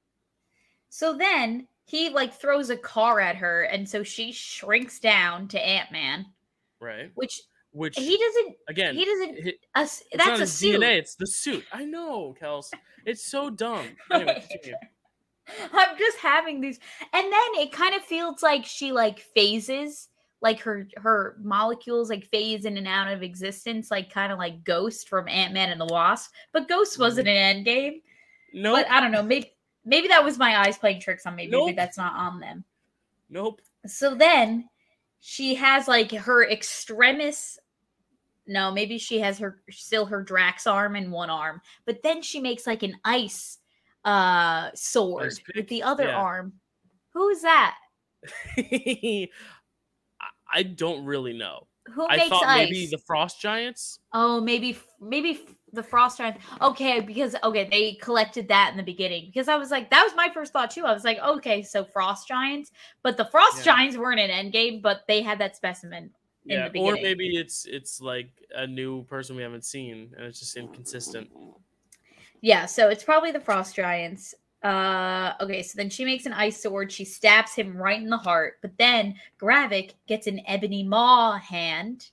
So 0.90 1.14
then 1.18 1.68
he 1.86 2.10
like 2.10 2.34
throws 2.34 2.70
a 2.70 2.78
car 2.78 3.20
at 3.20 3.36
her, 3.36 3.64
and 3.64 3.88
so 3.88 4.04
she 4.04 4.32
shrinks 4.32 5.00
down 5.00 5.48
to 5.50 5.60
Ant 5.60 5.92
Man, 5.92 6.26
right. 6.80 7.12
which 7.16 7.42
which 7.74 7.96
he 7.98 8.18
doesn't. 8.18 8.56
again 8.70 8.96
He 8.96 9.04
doesn't. 9.06 9.48
it- 9.48 9.60
A, 9.76 9.80
s- 9.80 10.04
it's 10.12 10.26
not 10.26 10.38
that's 10.38 10.42
a 10.50 10.54
suit. 10.54 10.80
dna 10.82 10.98
it's 10.98 11.16
the 11.16 11.28
suit 11.28 11.66
i 11.74 11.84
know 11.84 12.34
kels 12.42 12.72
it's 13.06 13.26
so 13.30 13.50
dumb 13.50 13.86
anyway. 14.12 14.44
I'm 15.74 15.98
just 15.98 16.18
having 16.20 16.62
these, 16.62 16.80
and 17.12 17.26
then 17.26 17.50
it 17.56 17.74
kind 17.74 17.94
of 17.94 18.02
feels 18.02 18.42
like 18.42 18.66
she 18.66 18.94
like 18.94 19.20
phases, 19.20 20.08
like 20.42 20.62
her 20.62 20.88
her 20.96 21.36
molecules 21.42 22.10
like 22.10 22.26
phase 22.28 22.64
in 22.64 22.78
and 22.78 22.88
out 22.88 23.12
of 23.12 23.24
existence, 23.24 23.92
like 23.92 24.10
kind 24.10 24.32
of 24.32 24.40
like 24.40 24.64
Ghost 24.64 25.10
from 25.10 25.28
Ant 25.28 25.54
Man 25.54 25.70
and 25.70 25.82
the 25.82 25.86
Wasp. 25.86 26.32
But 26.54 26.70
Ghost 26.70 26.94
mm-hmm. 26.94 27.02
wasn't 27.02 27.28
an 27.28 27.36
end 27.36 27.66
Endgame. 27.66 28.02
nope 28.54 28.74
But 28.74 28.90
I 28.90 29.02
don't 29.02 29.12
know. 29.12 29.22
Maybe 29.22 29.52
maybe 29.84 30.08
that 30.08 30.24
was 30.24 30.38
my 30.38 30.60
eyes 30.66 30.78
playing 30.78 31.02
tricks 31.02 31.26
on 31.26 31.36
me. 31.36 31.48
Maybe 31.48 31.74
that's 31.74 31.98
not 31.98 32.14
on 32.16 32.40
them. 32.40 32.64
nope 33.30 33.60
So 33.86 34.16
then 34.16 34.70
she 35.20 35.56
has 35.56 35.90
like 35.90 36.12
her 36.12 36.50
extremis. 36.50 37.60
No, 38.45 38.71
maybe 38.71 38.97
she 38.97 39.19
has 39.19 39.38
her 39.39 39.62
still 39.69 40.06
her 40.06 40.21
Drax 40.21 40.67
arm 40.67 40.95
in 40.95 41.12
one 41.12 41.29
arm, 41.29 41.62
but 41.86 42.03
then 42.03 42.21
she 42.21 42.39
makes 42.39 42.67
like 42.67 42.84
an 42.84 42.95
ice 43.06 43.60
uh 44.06 44.69
sword 44.75 45.27
Ice 45.27 45.41
with 45.56 45.67
the 45.69 45.82
other 45.84 46.06
Yeah. 46.08 46.17
arm. 46.17 46.53
Who 47.13 47.29
is 47.29 47.41
that? 47.43 47.75
I- 48.58 49.29
don't 50.75 51.06
really 51.06 51.34
know. 51.34 51.67
Who 51.93 52.06
I 52.08 52.15
makes 52.17 52.29
thought 52.29 52.45
ice? 52.45 52.69
maybe 52.69 52.88
the 52.88 52.97
Frost 52.97 53.41
Giants. 53.41 53.99
oh, 54.13 54.39
maybe 54.39 54.77
maybe 55.01 55.41
the 55.73 55.84
frost 55.84 56.17
giants. 56.19 56.39
Okay, 56.62 57.01
because 57.01 57.36
okay, 57.43 57.67
they 57.69 57.95
collected 57.95 58.47
that 58.47 58.69
in 58.71 58.77
the 58.77 58.84
beginning 58.84 59.25
because 59.25 59.47
I 59.49 59.58
was 59.58 59.69
like, 59.71 59.89
that 59.89 60.03
was 60.03 60.15
my 60.15 60.29
first 60.34 60.53
thought 60.53 60.71
too. 60.71 60.86
I 60.86 60.93
was 60.93 61.03
like, 61.03 61.17
okay, 61.19 61.62
so 61.62 61.84
frost 61.84 62.27
giants, 62.27 62.71
but 63.01 63.17
the 63.17 63.25
frost 63.25 63.58
Yeah. 63.65 63.73
giants 63.75 63.97
weren't 63.97 64.19
in 64.19 64.29
Endgame, 64.29 64.82
but 64.82 65.01
they 65.10 65.21
had 65.21 65.39
that 65.39 65.56
specimen. 65.58 66.12
Yeah, 66.45 66.69
or 66.75 66.93
maybe 66.93 67.38
it's 67.38 67.65
it's 67.65 68.01
like 68.01 68.29
a 68.53 68.67
new 68.67 69.03
person 69.03 69.36
we 69.36 69.43
haven't 69.43 69.63
seen, 69.63 70.13
and 70.17 70.25
it's 70.25 70.39
just 70.39 70.58
inconsistent. 70.58 71.29
Yeah, 72.41 72.65
so 72.65 72.89
it's 72.89 73.03
probably 73.03 73.32
the 73.32 73.39
frost 73.39 73.75
giants. 73.75 74.36
Uh 74.63 75.34
okay, 75.41 75.62
so 75.62 75.73
then 75.77 75.89
she 75.89 76.06
makes 76.06 76.25
an 76.25 76.34
ice 76.34 76.62
sword, 76.62 76.91
she 76.91 77.06
stabs 77.06 77.53
him 77.53 77.75
right 77.75 78.01
in 78.01 78.10
the 78.10 78.17
heart, 78.17 78.60
but 78.62 78.77
then 78.77 79.15
Gravik 79.39 79.91
gets 80.08 80.27
an 80.27 80.41
ebony 80.47 80.84
maw 80.84 81.38
hand 81.38 82.10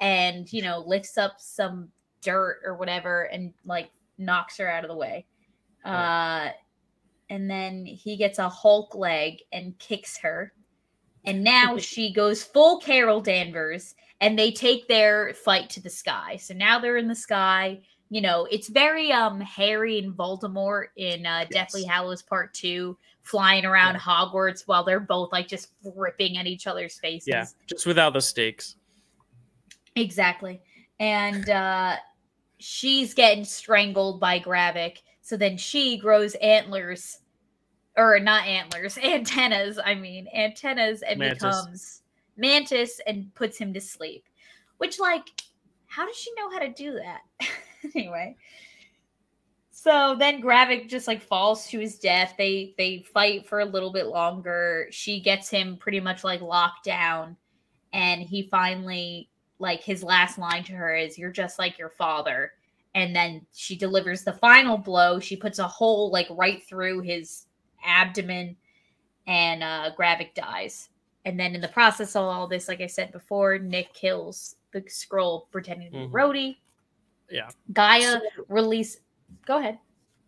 and 0.00 0.52
you 0.52 0.62
know 0.62 0.84
lifts 0.86 1.18
up 1.18 1.34
some 1.38 1.88
dirt 2.20 2.60
or 2.64 2.74
whatever 2.76 3.24
and 3.24 3.52
like 3.64 3.90
knocks 4.16 4.58
her 4.58 4.68
out 4.68 4.84
of 4.84 4.90
the 4.90 4.96
way. 4.96 5.26
Uh 5.84 6.50
and 7.30 7.50
then 7.50 7.84
he 7.84 8.16
gets 8.16 8.38
a 8.38 8.48
Hulk 8.48 8.94
leg 8.94 9.42
and 9.52 9.78
kicks 9.78 10.16
her. 10.18 10.52
And 11.28 11.44
now 11.44 11.78
she 11.78 12.12
goes 12.12 12.42
full 12.42 12.80
Carol 12.80 13.20
Danvers 13.20 13.94
and 14.20 14.36
they 14.36 14.50
take 14.50 14.88
their 14.88 15.34
fight 15.34 15.70
to 15.70 15.80
the 15.80 15.90
sky. 15.90 16.36
So 16.36 16.54
now 16.54 16.78
they're 16.80 16.96
in 16.96 17.08
the 17.08 17.14
sky 17.14 17.80
you 18.10 18.20
know, 18.20 18.46
it's 18.50 18.68
very 18.68 19.12
um 19.12 19.40
Harry 19.40 19.98
and 19.98 20.14
Voldemort 20.14 20.86
in 20.96 21.26
uh 21.26 21.44
Deathly 21.50 21.82
Yes. 21.82 21.90
Hallows 21.90 22.22
Part 22.22 22.54
Two, 22.54 22.96
flying 23.22 23.64
around 23.64 23.94
Yeah. 23.94 24.00
Hogwarts 24.00 24.62
while 24.66 24.84
they're 24.84 25.00
both 25.00 25.32
like 25.32 25.48
just 25.48 25.72
ripping 25.94 26.38
at 26.38 26.46
each 26.46 26.66
other's 26.66 26.98
faces. 26.98 27.28
Yeah, 27.28 27.46
just 27.66 27.86
without 27.86 28.14
the 28.14 28.20
stakes. 28.20 28.76
Exactly. 29.96 30.60
And 31.00 31.48
uh 31.50 31.96
she's 32.58 33.14
getting 33.14 33.44
strangled 33.44 34.20
by 34.20 34.40
Gravik. 34.40 34.98
So 35.20 35.36
then 35.36 35.58
she 35.58 35.98
grows 35.98 36.34
antlers 36.36 37.18
or 37.98 38.18
not 38.20 38.46
antlers, 38.46 38.96
antennas, 39.02 39.78
I 39.84 39.94
mean, 39.94 40.28
antennas 40.34 41.02
and 41.02 41.18
Mantis. 41.18 41.42
becomes 41.42 42.02
mantis 42.36 43.00
and 43.06 43.34
puts 43.34 43.58
him 43.58 43.74
to 43.74 43.80
sleep. 43.80 44.24
Which 44.78 44.98
like 45.00 45.28
how 45.88 46.06
does 46.06 46.16
she 46.16 46.30
know 46.36 46.50
how 46.50 46.60
to 46.60 46.68
do 46.68 46.94
that? 46.94 47.22
anyway. 47.94 48.36
So 49.70 50.16
then 50.18 50.42
Gravik 50.42 50.88
just 50.88 51.08
like 51.08 51.22
falls 51.22 51.66
to 51.68 51.80
his 51.80 51.98
death. 51.98 52.34
They 52.38 52.74
they 52.78 53.04
fight 53.12 53.48
for 53.48 53.60
a 53.60 53.64
little 53.64 53.92
bit 53.92 54.06
longer. 54.06 54.86
She 54.90 55.20
gets 55.20 55.48
him 55.48 55.76
pretty 55.76 56.00
much 56.00 56.24
like 56.24 56.40
locked 56.40 56.84
down 56.84 57.36
and 57.92 58.22
he 58.22 58.48
finally 58.50 59.30
like 59.58 59.82
his 59.82 60.04
last 60.04 60.38
line 60.38 60.62
to 60.64 60.72
her 60.72 60.94
is 60.94 61.18
you're 61.18 61.32
just 61.32 61.58
like 61.58 61.78
your 61.78 61.88
father 61.90 62.52
and 62.94 63.14
then 63.14 63.44
she 63.54 63.76
delivers 63.76 64.22
the 64.24 64.32
final 64.32 64.76
blow. 64.76 65.18
She 65.20 65.36
puts 65.36 65.58
a 65.58 65.66
hole 65.66 66.10
like 66.10 66.28
right 66.30 66.62
through 66.68 67.00
his 67.00 67.46
abdomen, 67.84 68.56
and 69.26 69.62
uh, 69.62 69.90
Gravik 69.98 70.34
dies. 70.34 70.88
And 71.24 71.38
then 71.38 71.54
in 71.54 71.60
the 71.60 71.68
process 71.68 72.16
of 72.16 72.24
all 72.24 72.46
this, 72.46 72.68
like 72.68 72.80
I 72.80 72.86
said 72.86 73.12
before, 73.12 73.58
Nick 73.58 73.92
kills 73.92 74.56
the 74.72 74.80
Skrull 74.82 75.50
pretending 75.50 75.90
to 75.92 75.98
be 75.98 76.04
Mhm. 76.06 76.10
Rhodey. 76.12 76.56
Yeah. 77.30 77.50
G'iah 77.72 78.20
So- 78.36 78.44
release. 78.48 79.00
Go 79.46 79.58
ahead. 79.58 79.78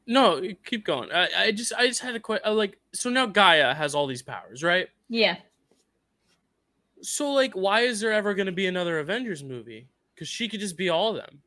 No, 0.06 0.42
keep 0.64 0.84
going. 0.84 1.10
I, 1.12 1.28
I 1.36 1.52
just 1.52 1.72
I 1.74 1.86
just 1.86 2.00
had 2.00 2.14
a 2.16 2.20
question. 2.20 2.54
Like, 2.56 2.78
so 2.92 3.08
now 3.10 3.26
G'iah 3.26 3.74
has 3.76 3.94
all 3.94 4.06
these 4.06 4.22
powers, 4.22 4.62
right? 4.62 4.88
Yeah. 5.08 5.36
So 7.02 7.30
like, 7.32 7.54
why 7.54 7.82
is 7.82 8.00
there 8.00 8.12
ever 8.12 8.34
going 8.34 8.46
to 8.46 8.52
be 8.52 8.66
another 8.66 8.98
Avengers 8.98 9.42
movie? 9.42 9.88
Because 10.14 10.28
she 10.28 10.48
could 10.48 10.60
just 10.60 10.76
be 10.76 10.88
all 10.90 11.10
of 11.10 11.16
them. 11.16 11.40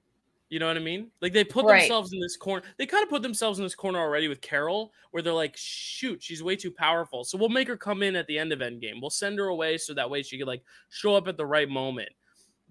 You 0.54 0.60
know 0.60 0.68
what 0.68 0.78
I 0.78 0.82
mean? 0.82 1.10
Like 1.20 1.34
they 1.34 1.44
put 1.44 1.66
Right. 1.66 1.80
themselves 1.80 2.14
in 2.14 2.20
this 2.20 2.38
corner. 2.38 2.64
They 2.78 2.86
kind 2.86 3.02
of 3.02 3.10
put 3.10 3.24
themselves 3.24 3.58
in 3.58 3.66
this 3.66 3.74
corner 3.74 3.98
already 3.98 4.28
with 4.28 4.40
Carol, 4.40 4.94
where 5.10 5.24
they're 5.24 5.34
like, 5.34 5.58
"Shoot, 5.58 6.22
she's 6.22 6.44
way 6.44 6.56
too 6.56 6.70
powerful." 6.70 7.24
So 7.24 7.40
we'll 7.40 7.50
make 7.50 7.68
her 7.68 7.76
come 7.76 8.04
in 8.04 8.16
at 8.16 8.28
the 8.28 8.38
end 8.38 8.52
of 8.54 8.60
Endgame. 8.60 9.02
We'll 9.02 9.10
send 9.10 9.40
her 9.40 9.48
away 9.48 9.80
so 9.80 9.96
that 9.96 10.08
way 10.12 10.22
she 10.22 10.38
could 10.38 10.46
like 10.46 10.62
show 10.90 11.16
up 11.16 11.28
at 11.28 11.38
the 11.38 11.46
right 11.48 11.68
moment. 11.68 12.10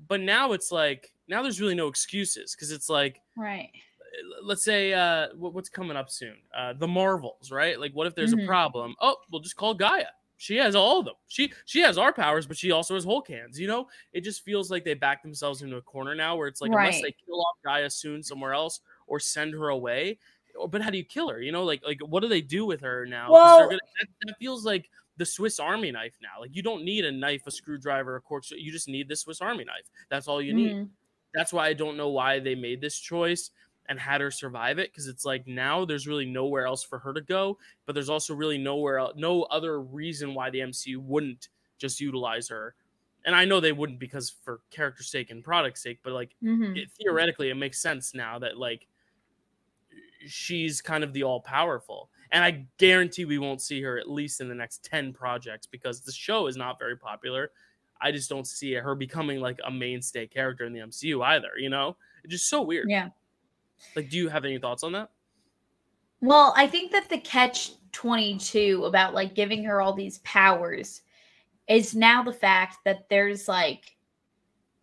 But 0.07 0.21
now 0.21 0.53
it's 0.53 0.71
like 0.71 1.13
now 1.27 1.43
there's 1.43 1.61
really 1.61 1.75
no 1.75 1.89
excuses 1.89 2.55
because 2.55 2.71
it's 2.71 2.89
like 2.89 3.21
Right. 3.37 3.73
let's 4.45 4.63
say 4.63 4.93
uh 4.93 5.31
what's 5.35 5.69
coming 5.69 5.97
up 5.97 6.09
soon 6.09 6.37
uh 6.57 6.75
the 6.75 6.87
marvels 6.87 7.51
right 7.51 7.81
like 7.81 7.93
what 7.95 8.07
if 8.07 8.15
there's 8.15 8.33
Mhm. 8.33 8.45
a 8.45 8.47
problem 8.47 8.95
oh 9.01 9.17
we'll 9.31 9.41
just 9.41 9.57
call 9.57 9.77
G'iah 9.77 10.07
she 10.43 10.57
has 10.57 10.75
all 10.75 10.99
of 10.99 11.05
them 11.05 11.15
she 11.29 11.53
she 11.67 11.81
has 11.81 11.97
our 11.97 12.13
powers 12.13 12.49
but 12.49 12.57
she 12.57 12.73
also 12.73 12.95
has 12.95 13.05
hulk 13.05 13.29
hands 13.29 13.61
you 13.61 13.69
know 13.69 13.87
it 14.13 14.23
just 14.23 14.43
feels 14.45 14.73
like 14.73 14.85
they 14.85 14.93
back 14.95 15.23
themselves 15.23 15.63
into 15.63 15.77
a 15.77 15.83
corner 15.83 16.17
now 16.17 16.35
where 16.35 16.49
it's 16.49 16.61
like 16.61 16.73
unless 16.73 17.01
they 17.01 17.15
kill 17.25 17.41
off 17.41 17.57
G'iah 17.65 17.93
soon 17.93 18.25
somewhere 18.25 18.53
else 18.53 18.81
or 19.07 19.21
send 19.21 19.55
her 19.55 19.69
away 19.69 20.19
or 20.59 20.69
but 20.69 20.83
how 20.83 20.91
do 20.91 20.99
you 20.99 21.05
kill 21.05 21.29
her 21.29 21.41
you 21.41 21.53
know 21.53 21.63
like 21.63 21.81
like 21.87 22.01
what 22.05 22.21
do 22.21 22.29
they 22.29 22.41
do 22.41 22.67
with 22.67 22.81
her 22.81 23.07
now? 23.07 23.31
Well- 23.31 23.69
gonna, 23.69 23.79
that, 24.01 24.09
that 24.27 24.39
feels 24.39 24.65
like 24.67 24.91
the 25.19 25.27
Swiss 25.27 25.61
Army 25.61 25.93
knife 25.93 26.15
now. 26.23 26.41
Like 26.41 26.57
you 26.57 26.63
don't 26.63 26.85
need 26.85 27.05
a 27.05 27.13
knife, 27.13 27.47
a 27.47 27.51
screwdriver, 27.51 28.17
a 28.17 28.21
cork. 28.21 28.45
You 28.51 28.73
just 28.73 28.89
need 28.89 29.09
the 29.09 29.15
Swiss 29.15 29.41
Army 29.43 29.63
knife. 29.63 29.85
That's 30.09 30.27
all 30.27 30.43
you 30.43 30.55
need 30.55 30.73
Mhm. 30.73 30.89
that's 31.35 31.53
why 31.53 31.69
I 31.69 31.73
don't 31.75 31.97
know 31.97 32.09
why 32.09 32.41
they 32.41 32.55
made 32.55 32.81
this 32.81 32.99
choice 32.99 33.51
and 33.89 33.99
had 33.99 34.21
her 34.21 34.31
survive 34.31 34.79
it 34.79 34.91
because 34.93 35.09
it's 35.09 35.25
like 35.25 35.47
now 35.47 35.85
there's 35.85 36.07
really 36.07 36.27
nowhere 36.27 36.67
else 36.67 36.83
for 36.85 36.99
her 37.01 37.13
to 37.13 37.21
go, 37.21 37.59
but 37.87 37.95
there's 37.95 38.09
also 38.11 38.35
really 38.35 38.59
nowhere 38.59 38.99
else, 38.99 39.15
no 39.17 39.43
other 39.45 39.81
reason 39.81 40.35
why 40.35 40.51
the 40.51 40.61
MCU 40.61 40.99
wouldn't 41.01 41.49
just 41.79 42.01
utilize 42.01 42.49
her. 42.49 42.75
And 43.25 43.35
I 43.37 43.45
know 43.45 43.61
they 43.61 43.73
wouldn't 43.73 43.99
because 44.01 44.31
for 44.31 44.61
character 44.71 45.03
sake 45.03 45.31
and 45.31 45.45
product 45.45 45.79
sake, 45.79 46.01
but 46.03 46.13
like 46.13 46.37
Mhm. 46.43 46.83
it, 46.85 46.91
theoretically, 46.93 47.51
it 47.51 47.55
makes 47.57 47.81
sense 47.81 48.15
now 48.15 48.39
that 48.41 48.57
like 48.59 48.89
she's 50.27 50.81
kind 50.81 51.05
of 51.05 51.13
the 51.13 51.23
all 51.23 51.41
powerful. 51.41 52.11
And 52.31 52.45
I 52.45 52.67
guarantee 52.79 53.25
we 53.25 53.39
won't 53.39 53.61
see 53.61 53.83
her 53.83 53.99
at 53.99 54.09
least 54.09 54.41
in 54.41 54.49
the 54.49 54.55
next 54.55 54.85
10 54.85 55.13
projects 55.13 55.67
because 55.67 56.03
the 56.03 56.13
show 56.13 56.47
is 56.47 56.57
not 56.57 56.79
very 56.79 56.97
popular. 56.97 57.53
I 58.01 58.11
just 58.13 58.29
don't 58.29 58.47
see 58.47 58.73
her 58.75 58.95
becoming 58.95 59.41
like 59.41 59.61
a 59.65 59.71
mainstay 59.71 60.27
character 60.27 60.65
in 60.65 60.73
the 60.73 60.81
MCU 60.81 61.23
either, 61.23 61.53
you 61.57 61.69
know? 61.69 61.97
It's 62.25 62.33
just 62.33 62.49
so 62.49 62.63
weird. 62.63 62.89
Yeah. 62.89 63.11
Like, 63.97 64.09
do 64.09 64.17
you 64.17 64.29
have 64.29 64.45
any 64.45 64.59
thoughts 64.59 64.83
on 64.83 64.93
that? 64.93 65.11
Well, 66.21 66.55
I 66.57 66.67
think 66.67 66.93
that 66.93 67.09
the 67.09 67.19
catch 67.19 67.73
22 67.93 68.85
about 68.85 69.15
like 69.15 69.35
giving 69.35 69.65
her 69.65 69.81
all 69.81 69.93
these 69.93 70.19
powers 70.19 71.03
is 71.69 71.95
now 71.95 72.23
the 72.23 72.33
fact 72.33 72.79
that 72.85 73.09
there's 73.09 73.49
like, 73.49 73.97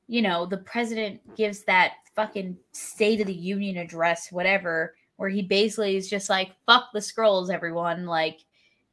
you 0.08 0.22
know, 0.22 0.45
the 0.45 0.58
president 0.58 1.22
gives 1.36 1.64
that 1.64 1.93
fucking 2.16 2.58
State 2.72 3.22
of 3.22 3.28
the 3.28 3.34
Union 3.34 3.78
address, 3.78 4.32
whatever, 4.32 4.95
where 5.18 5.30
he 5.30 5.41
basically 5.41 5.95
is 5.95 6.10
just 6.10 6.30
like, 6.30 6.52
fuck 6.66 6.89
the 6.93 7.00
Skrulls, 7.00 7.50
everyone. 7.50 8.06
Like, 8.06 8.39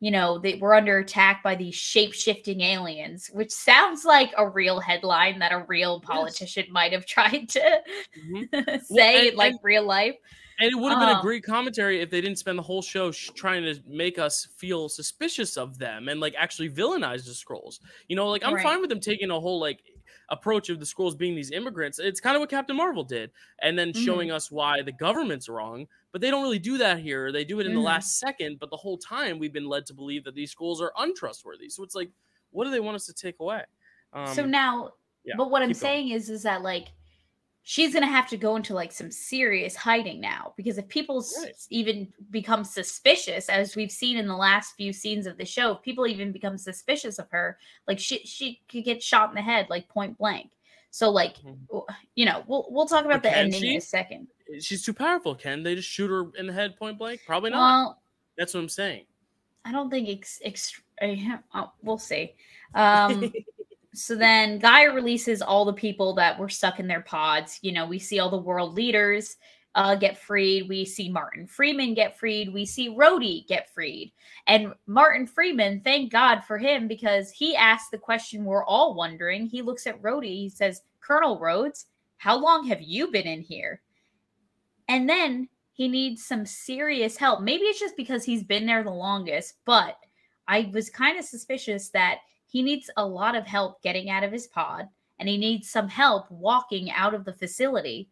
you 0.01 0.11
know, 0.11 0.39
they, 0.39 0.57
we're 0.57 0.75
under 0.75 0.99
attack 0.99 1.43
by 1.43 1.55
these 1.55 1.75
shape 1.75 2.13
shifting 2.13 2.61
aliens, 2.61 3.31
which 3.33 3.51
sounds 3.51 4.05
like 4.05 4.31
a 4.37 4.47
real 4.49 4.79
headline 4.79 5.39
that 5.39 5.53
a 5.53 5.65
real 5.69 6.01
politician 6.01 6.67
might 6.71 6.93
have 6.93 7.07
tried 7.17 7.49
to 7.51 7.61
Mhm. 8.31 8.83
say 8.85 9.29
and- 9.29 9.37
like 9.37 9.53
and- 9.53 9.61
real 9.63 9.85
life. 9.87 10.17
And 10.59 10.71
it 10.71 10.75
would 10.75 10.91
have 10.91 11.01
been 11.01 11.11
a 11.11 11.17
Um, 11.19 11.21
great 11.21 11.45
commentary 11.45 12.01
if 12.01 12.09
they 12.09 12.23
didn't 12.23 12.39
spend 12.39 12.59
the 12.59 12.63
whole 12.63 12.81
show 12.81 13.11
sh- 13.13 13.29
trying 13.35 13.63
to 13.65 13.79
make 13.87 14.19
us 14.19 14.49
feel 14.57 14.89
suspicious 14.89 15.59
of 15.59 15.77
them 15.79 16.09
and 16.09 16.19
like 16.19 16.35
actually 16.35 16.71
villainize 16.71 17.27
the 17.27 17.33
Skrulls. 17.33 17.79
You 18.09 18.17
know, 18.17 18.29
like 18.31 18.43
I'm 18.43 18.55
Right. 18.55 18.63
fine 18.63 18.81
with 18.81 18.89
them 18.89 18.99
taking 19.01 19.31
a 19.31 19.39
whole 19.39 19.61
like 19.61 19.83
approach 20.29 20.69
of 20.69 20.79
the 20.81 20.87
Skrulls 20.87 21.17
being 21.17 21.35
these 21.35 21.51
immigrants. 21.51 21.99
It's 21.99 22.21
kind 22.21 22.37
of 22.37 22.41
what 22.41 22.51
Captain 22.51 22.77
Marvel 22.77 23.05
did, 23.05 23.31
and 23.61 23.79
then 23.79 23.93
Mhm. 23.93 24.05
showing 24.05 24.31
us 24.31 24.51
why 24.51 24.83
the 24.83 24.93
government's 24.93 25.49
wrong. 25.49 25.87
But 26.13 26.21
they 26.21 26.31
don't 26.31 26.43
really 26.43 26.59
do 26.59 26.79
that 26.79 26.99
here. 26.99 27.31
They 27.33 27.45
do 27.45 27.61
it 27.61 27.67
in 27.67 27.75
the 27.75 27.81
Mhm. 27.81 27.85
last 27.85 28.19
second. 28.19 28.59
But 28.59 28.71
the 28.71 28.77
whole 28.77 28.99
time 28.99 29.39
we've 29.39 29.53
been 29.53 29.69
led 29.69 29.87
to 29.87 29.95
believe 29.95 30.25
that 30.25 30.35
these 30.35 30.55
Skrulls 30.55 30.81
are 30.81 30.93
untrustworthy. 30.97 31.69
So 31.69 31.83
it's 31.83 31.95
like, 31.95 32.11
what 32.51 32.65
do 32.65 32.71
they 32.71 32.81
want 32.81 32.95
us 32.95 33.07
to 33.07 33.13
take 33.13 33.39
away? 33.41 33.65
Um, 34.13 34.35
so 34.35 34.47
now 34.47 34.93
yeah, 35.25 35.35
but 35.37 35.51
what 35.51 35.61
i'm 35.63 35.69
going. 35.69 35.75
saying 35.75 36.09
is 36.11 36.31
is 36.31 36.43
that 36.45 36.63
like 36.63 36.89
she's 37.69 37.93
gonna 37.93 38.07
have 38.07 38.29
to 38.29 38.37
go 38.37 38.55
into 38.55 38.75
like 38.75 38.93
some 38.93 39.11
serious 39.11 39.75
hiding 39.75 40.21
now 40.21 40.55
because 40.57 40.79
if 40.79 40.87
people 40.87 41.19
s- 41.19 41.35
Right. 41.43 41.53
even 41.71 42.07
become 42.31 42.63
suspicious 42.63 43.49
as 43.49 43.75
we've 43.75 43.91
seen 43.91 44.17
in 44.19 44.29
the 44.29 44.37
last 44.37 44.77
few 44.77 44.93
scenes 44.93 45.27
of 45.27 45.37
the 45.37 45.45
show 45.45 45.73
if 45.73 45.83
people 45.83 46.07
even 46.07 46.31
become 46.31 46.57
suspicious 46.59 47.19
of 47.19 47.29
her 47.31 47.59
like 47.89 47.99
she 47.99 48.19
she 48.21 48.61
could 48.69 48.85
get 48.85 49.03
shot 49.03 49.31
in 49.31 49.35
the 49.35 49.43
head 49.43 49.67
like 49.69 49.89
point 49.89 50.17
blank 50.17 50.51
so 50.93 51.11
like 51.11 51.39
Mhm. 51.39 51.85
you 52.15 52.25
know 52.25 52.45
we'll 52.47 52.69
we'll 52.71 52.87
talk 52.87 53.05
about 53.05 53.25
But 53.25 53.31
the 53.31 53.37
ending 53.37 53.65
in 53.65 53.77
a 53.79 53.81
second 53.81 54.29
she's 54.61 54.85
too 54.85 54.95
powerful. 54.95 55.35
Can 55.35 55.65
they 55.65 55.75
just 55.75 55.89
shoot 55.89 56.09
her 56.09 56.31
in 56.39 56.47
the 56.47 56.53
head 56.53 56.77
point 56.77 56.99
blank? 56.99 57.21
Probably 57.27 57.51
not. 57.51 57.59
well 57.59 58.03
That's 58.39 58.55
what 58.55 58.61
I'm 58.61 58.69
saying. 58.69 59.07
i 59.65 59.73
don't 59.73 59.91
think 59.91 60.09
ex, 60.09 60.41
ex, 60.45 60.81
oh, 61.03 61.73
we'll 61.83 61.99
see 61.99 62.33
um 62.77 63.33
so 63.97 64.15
then 64.15 64.61
G'iah 64.61 64.95
releases 64.95 65.41
all 65.43 65.65
the 65.65 65.73
people 65.73 66.15
that 66.15 66.39
were 66.39 66.49
stuck 66.49 66.81
in 66.81 66.87
their 66.87 67.01
pods. 67.01 67.59
You 67.63 67.73
know, 67.73 67.87
we 67.87 67.99
see 67.99 68.19
all 68.19 68.31
the 68.31 68.37
world 68.37 68.75
leaders 68.75 69.37
uh, 69.75 69.95
get 69.95 70.19
freed. 70.19 70.69
We 70.69 70.85
see 70.85 71.09
Martin 71.09 71.47
Freeman 71.47 71.95
get 71.95 72.19
freed. 72.19 72.53
We 72.53 72.65
see 72.65 72.89
Rhodey 72.89 73.47
get 73.47 73.73
freed. 73.73 74.13
And 74.47 74.73
Martin 74.87 75.27
Freeman, 75.27 75.81
thank 75.81 76.11
God 76.11 76.41
for 76.41 76.57
him 76.57 76.89
because 76.89 77.31
he 77.31 77.55
asked 77.55 77.91
the 77.91 77.99
question 77.99 78.45
we're 78.45 78.65
all 78.65 78.95
wondering. 78.95 79.47
He 79.47 79.63
looks 79.63 79.87
at 79.87 80.01
Rhodey. 80.01 80.35
He 80.35 80.49
says, 80.49 80.83
Colonel 81.01 81.39
Rhodes, 81.39 81.87
how 82.17 82.39
long 82.39 82.67
have 82.67 82.81
you 82.81 83.11
been 83.11 83.27
in 83.27 83.43
here? 83.43 83.83
And 84.89 85.09
then 85.09 85.49
he 85.73 85.89
needs 85.89 86.25
some 86.25 86.47
serious 86.47 87.19
help. 87.19 87.43
Maybe 87.43 87.65
it's 87.65 87.81
just 87.81 87.97
because 87.97 88.25
he's 88.25 88.43
been 88.43 88.67
there 88.67 88.83
the 88.83 88.91
longest, 88.91 89.55
but 89.67 89.99
I 90.49 90.71
was 90.73 90.89
kind 90.89 91.19
of 91.19 91.25
suspicious 91.25 91.91
that 91.91 92.21
he 92.49 92.63
needs 92.63 92.89
a 92.97 93.05
lot 93.07 93.35
of 93.35 93.47
help 93.47 93.83
getting 93.83 94.09
out 94.11 94.25
of 94.25 94.33
his 94.33 94.47
pod 94.47 94.89
and 95.19 95.29
he 95.29 95.37
needs 95.37 95.69
some 95.71 95.89
help 95.89 96.31
walking 96.31 96.91
out 96.91 97.15
of 97.15 97.25
the 97.25 97.33
facility. 97.33 98.09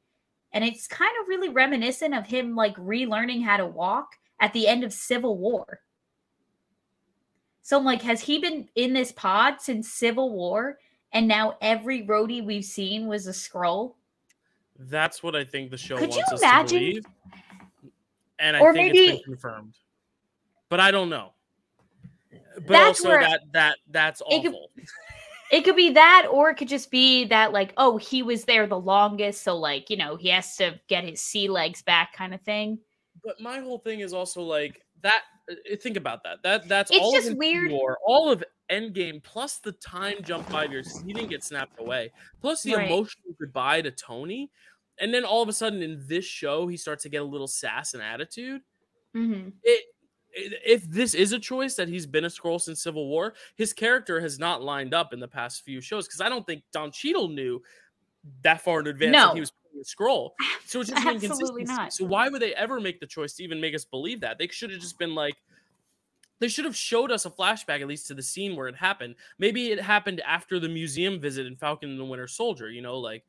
And 0.53 0.65
it's 0.65 0.87
kind 0.87 1.13
of 1.21 1.29
really 1.29 1.49
reminiscent 1.49 2.15
of 2.15 2.27
him 2.27 2.55
like 2.55 2.77
relearning 2.77 3.43
how 3.45 3.57
to 3.57 3.67
walk 3.67 4.09
at 4.41 4.53
the 4.53 4.67
end 4.69 4.85
of 4.85 4.93
Civil 4.93 5.39
War. 5.39 5.81
So 7.63 7.79
I'm 7.79 7.85
like, 7.85 8.03
has 8.03 8.21
he 8.21 8.39
been 8.39 8.69
in 8.75 8.93
this 8.93 9.11
pod 9.13 9.61
since 9.61 9.91
Civil 9.91 10.33
War? 10.35 10.79
And 11.13 11.27
now 11.29 11.57
every 11.61 12.05
Rhodey 12.05 12.45
we've 12.45 12.65
seen 12.65 13.07
was 13.07 13.27
a 13.27 13.31
Skrull? 13.31 13.95
That's 14.79 15.23
what 15.23 15.37
I 15.37 15.45
think 15.45 15.71
the 15.71 15.79
show 15.79 15.97
Could 15.97 16.11
you 16.13 16.19
wants 16.19 16.33
us 16.33 16.43
imagine? 16.43 16.69
to 16.69 16.79
believe. 16.87 17.07
And 18.39 18.57
I 18.57 18.61
Or 18.61 18.73
think 18.73 18.89
it's 18.95 18.99
maybe- 19.01 19.13
been 19.17 19.23
confirmed. 19.25 19.75
But 20.69 20.81
I 20.81 20.91
don't 20.91 21.09
know. 21.09 21.33
But 22.55 22.69
That's 22.69 23.01
also 23.01 23.09
where- 23.11 23.21
that 23.21 23.41
that 23.53 23.79
that's 23.91 24.23
It 24.31 24.43
could- 24.43 24.53
awful. 24.55 24.71
It 25.53 25.63
could 25.63 25.77
be 25.77 25.91
that, 25.91 26.27
or 26.33 26.51
it 26.51 26.57
could 26.57 26.69
just 26.69 26.91
be 26.91 27.27
that, 27.27 27.53
like, 27.53 27.75
oh, 27.77 27.97
he 27.97 28.23
was 28.25 28.45
there 28.45 28.67
the 28.67 28.79
longest. 28.81 29.43
So, 29.43 29.57
like, 29.57 29.89
you 29.91 29.97
know, 29.97 30.17
he 30.17 30.29
has 30.31 30.57
to 30.57 30.81
get 30.89 31.05
his 31.05 31.21
sea 31.21 31.49
legs 31.49 31.81
back 31.83 32.13
kind 32.15 32.35
of 32.35 32.41
thing. 32.41 32.79
But 33.23 33.39
my 33.41 33.59
whole 33.61 33.79
thing 33.79 34.01
is 34.01 34.13
also 34.15 34.41
like 34.43 34.81
that 35.03 35.23
uh, 35.49 35.77
think 35.77 35.97
about 35.97 36.25
that. 36.25 36.43
That 36.43 36.67
that's 36.67 36.91
It's 36.91 36.99
all 36.99 37.13
just 37.13 37.31
of 37.31 37.37
weird. 37.37 37.71
War, 37.71 37.99
all 38.05 38.33
of 38.33 38.43
Endgame 38.73 39.23
plus 39.23 39.59
the 39.59 39.73
time 39.73 40.17
jump 40.25 40.49
five 40.49 40.73
years. 40.73 41.01
He 41.07 41.13
didn't 41.13 41.29
get 41.31 41.45
snapped 41.45 41.79
away. 41.79 42.11
Plus 42.41 42.63
the 42.63 42.75
Right. 42.75 42.87
emotional 42.91 43.35
goodbye 43.39 43.83
to 43.83 43.91
Tony. 43.93 44.51
And 44.99 45.13
then 45.15 45.25
all 45.25 45.43
of 45.43 45.49
a 45.49 45.53
sudden 45.53 45.83
in 45.83 46.03
this 46.09 46.25
show, 46.25 46.67
he 46.67 46.77
starts 46.79 47.03
to 47.05 47.11
get 47.11 47.21
a 47.21 47.25
little 47.25 47.47
sass 47.49 47.95
and 47.95 48.03
attitude. 48.03 48.63
Mm-hmm. 49.15 49.51
it- 49.63 49.85
if 50.35 50.89
this 50.91 51.15
is 51.15 51.33
a 51.33 51.39
choice 51.39 51.75
that 51.77 51.89
he's 51.89 52.07
been 52.07 52.25
a 52.25 52.29
Skrull 52.29 52.61
since 52.61 52.83
Civil 52.83 53.09
War, 53.09 53.35
his 53.57 53.73
character 53.73 54.21
has 54.21 54.39
not 54.39 54.63
lined 54.63 54.95
up 54.95 55.13
in 55.13 55.21
the 55.21 55.29
past 55.29 55.65
few 55.65 55.81
shows 55.81 56.07
because 56.07 56.21
I 56.21 56.29
don't 56.29 56.47
think 56.47 56.63
Don 56.73 56.91
Cheadle 56.91 57.29
knew 57.29 57.63
that 58.43 58.61
far 58.63 58.81
in 58.81 58.87
advance 58.87 59.13
No. 59.13 59.29
that 59.29 59.35
he 59.35 59.41
was 59.41 59.53
playing 59.53 59.83
a 59.83 59.85
Skrull. 59.85 60.31
So 60.67 60.81
it's 60.81 60.91
just 60.91 61.07
Absolutely 61.07 61.65
not. 61.65 61.93
So 61.93 62.05
why 62.05 62.29
would 62.29 62.43
they 62.43 62.55
ever 62.55 62.81
make 62.81 63.01
the 63.01 63.07
choice 63.07 63.35
to 63.35 63.45
even 63.45 63.61
make 63.61 63.75
us 63.75 63.85
believe 63.85 64.21
that? 64.21 64.39
They 64.39 64.49
should 64.49 64.71
have 64.71 64.81
just 64.81 64.99
been 64.99 65.15
like, 65.15 65.35
they 66.41 66.49
should 66.49 66.65
have 66.65 66.77
showed 66.77 67.13
us 67.13 67.27
a 67.27 67.31
flashback 67.31 67.81
at 67.81 67.87
least 67.87 68.09
to 68.09 68.15
the 68.15 68.23
scene 68.23 68.57
where 68.57 68.67
it 68.67 68.75
happened. 68.75 69.15
Maybe 69.39 69.71
it 69.71 69.81
happened 69.81 70.21
after 70.27 70.59
the 70.59 70.69
museum 70.69 71.21
visit 71.21 71.47
in 71.47 71.57
Falcon 71.57 71.91
and 71.91 71.99
the 72.01 72.05
Winter 72.05 72.27
Soldier. 72.27 72.71
You 72.71 72.83
know, 72.83 72.99
like 72.99 73.25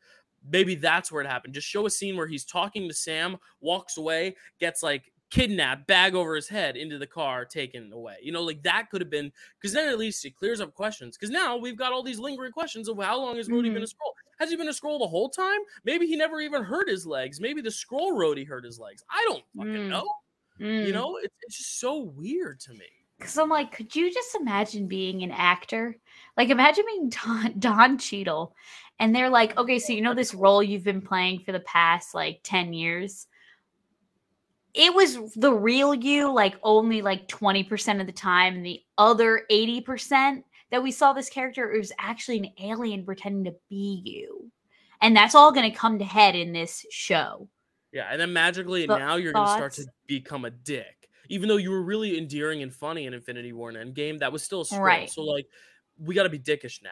maybe 0.49 0.75
that's 0.75 1.11
where 1.11 1.21
it 1.21 1.27
happened. 1.27 1.53
Just 1.53 1.67
show 1.67 1.85
a 1.85 1.89
scene 1.89 2.17
where 2.17 2.27
he's 2.27 2.45
talking 2.45 2.87
to 2.87 2.93
Sam, 2.93 3.37
walks 3.61 3.97
away, 3.97 4.35
gets 4.59 4.81
like 4.81 5.11
kidnapped, 5.29 5.87
bag 5.87 6.15
over 6.15 6.35
his 6.35 6.47
head 6.47 6.77
into 6.77 6.97
the 6.97 7.07
car, 7.07 7.45
taken 7.45 7.91
away. 7.91 8.15
You 8.21 8.31
know, 8.31 8.41
like 8.41 8.63
that 8.63 8.89
could 8.89 9.01
have 9.01 9.09
been 9.09 9.31
because 9.59 9.73
then 9.73 9.89
at 9.89 9.97
least 9.97 10.25
it 10.25 10.35
clears 10.35 10.61
up 10.61 10.73
questions. 10.73 11.17
Because 11.17 11.31
now 11.31 11.57
we've 11.57 11.77
got 11.77 11.93
all 11.93 12.03
these 12.03 12.19
lingering 12.19 12.51
questions 12.51 12.87
of 12.87 12.97
how 12.97 13.19
long 13.19 13.37
has 13.37 13.49
Rhodey 13.49 13.65
mm-hmm. 13.65 13.75
been 13.75 13.83
a 13.83 13.87
Skrull? 13.87 14.13
Has 14.39 14.49
he 14.49 14.55
been 14.55 14.67
a 14.67 14.71
Skrull 14.71 14.99
the 14.99 15.07
whole 15.07 15.29
time? 15.29 15.59
Maybe 15.83 16.07
he 16.07 16.15
never 16.15 16.41
even 16.41 16.63
hurt 16.63 16.89
his 16.89 17.05
legs. 17.05 17.39
Maybe 17.39 17.61
the 17.61 17.69
Skrull 17.69 18.11
Rhodey 18.11 18.47
hurt 18.47 18.65
his 18.65 18.79
legs. 18.79 19.03
I 19.09 19.25
don't 19.27 19.43
fucking 19.55 19.73
mm. 19.73 19.89
know. 19.89 20.07
Mm. 20.59 20.87
You 20.87 20.93
know, 20.93 21.17
it, 21.17 21.31
it's 21.41 21.57
just 21.57 21.79
so 21.79 21.99
weird 21.99 22.59
to 22.61 22.73
me. 22.73 22.85
Because 23.17 23.37
I'm 23.37 23.49
like, 23.49 23.71
could 23.71 23.95
you 23.95 24.13
just 24.13 24.35
imagine 24.35 24.87
being 24.87 25.23
an 25.23 25.31
actor? 25.31 25.95
Like, 26.35 26.49
imagine 26.49 26.83
being 26.85 27.09
Don, 27.09 27.53
Don 27.59 27.97
Cheadle, 27.97 28.55
and 28.99 29.15
they're 29.15 29.29
like, 29.29 29.57
okay, 29.57 29.79
so 29.79 29.93
you 29.93 30.01
know 30.01 30.13
this 30.13 30.33
role 30.33 30.61
you've 30.61 30.83
been 30.83 31.01
playing 31.01 31.39
for 31.39 31.51
the 31.51 31.61
past 31.61 32.13
like 32.13 32.41
10 32.43 32.73
years? 32.73 33.27
It 34.75 34.93
was 34.93 35.17
the 35.35 35.53
real 35.53 35.93
you, 35.93 36.31
like 36.31 36.55
only 36.63 37.01
like 37.01 37.27
20% 37.27 38.01
of 38.01 38.07
the 38.07 38.13
time. 38.13 38.55
And 38.55 38.65
the 38.65 38.81
other 38.97 39.43
80% 39.49 40.43
that 40.71 40.83
we 40.83 40.91
saw 40.91 41.13
this 41.13 41.29
character, 41.29 41.71
it 41.71 41.77
was 41.77 41.91
actually 41.99 42.39
an 42.39 42.49
alien 42.59 43.05
pretending 43.05 43.45
to 43.45 43.57
be 43.69 44.01
you. 44.03 44.51
And 45.01 45.15
that's 45.15 45.35
all 45.35 45.51
going 45.51 45.69
to 45.71 45.77
come 45.77 45.99
to 45.99 46.05
head 46.05 46.35
in 46.35 46.51
this 46.51 46.85
show. 46.91 47.47
Yeah. 47.91 48.07
And 48.11 48.19
then 48.19 48.33
magically, 48.33 48.85
but 48.87 48.99
now 48.99 49.15
you're 49.15 49.33
going 49.33 49.47
to 49.47 49.53
start 49.53 49.73
to 49.73 49.85
become 50.07 50.45
a 50.45 50.51
dick 50.51 51.05
even 51.29 51.49
though 51.49 51.57
you 51.57 51.71
were 51.71 51.81
really 51.81 52.17
endearing 52.17 52.61
and 52.63 52.73
funny 52.73 53.05
in 53.05 53.13
Infinity 53.13 53.53
War 53.53 53.69
and 53.69 53.95
Endgame, 53.95 54.19
that 54.19 54.31
was 54.31 54.43
still 54.43 54.65
a 54.69 54.79
Right. 54.79 55.09
So 55.09 55.23
like, 55.23 55.47
we 55.97 56.15
got 56.15 56.23
to 56.23 56.29
be 56.29 56.39
dickish 56.39 56.83
now. 56.83 56.91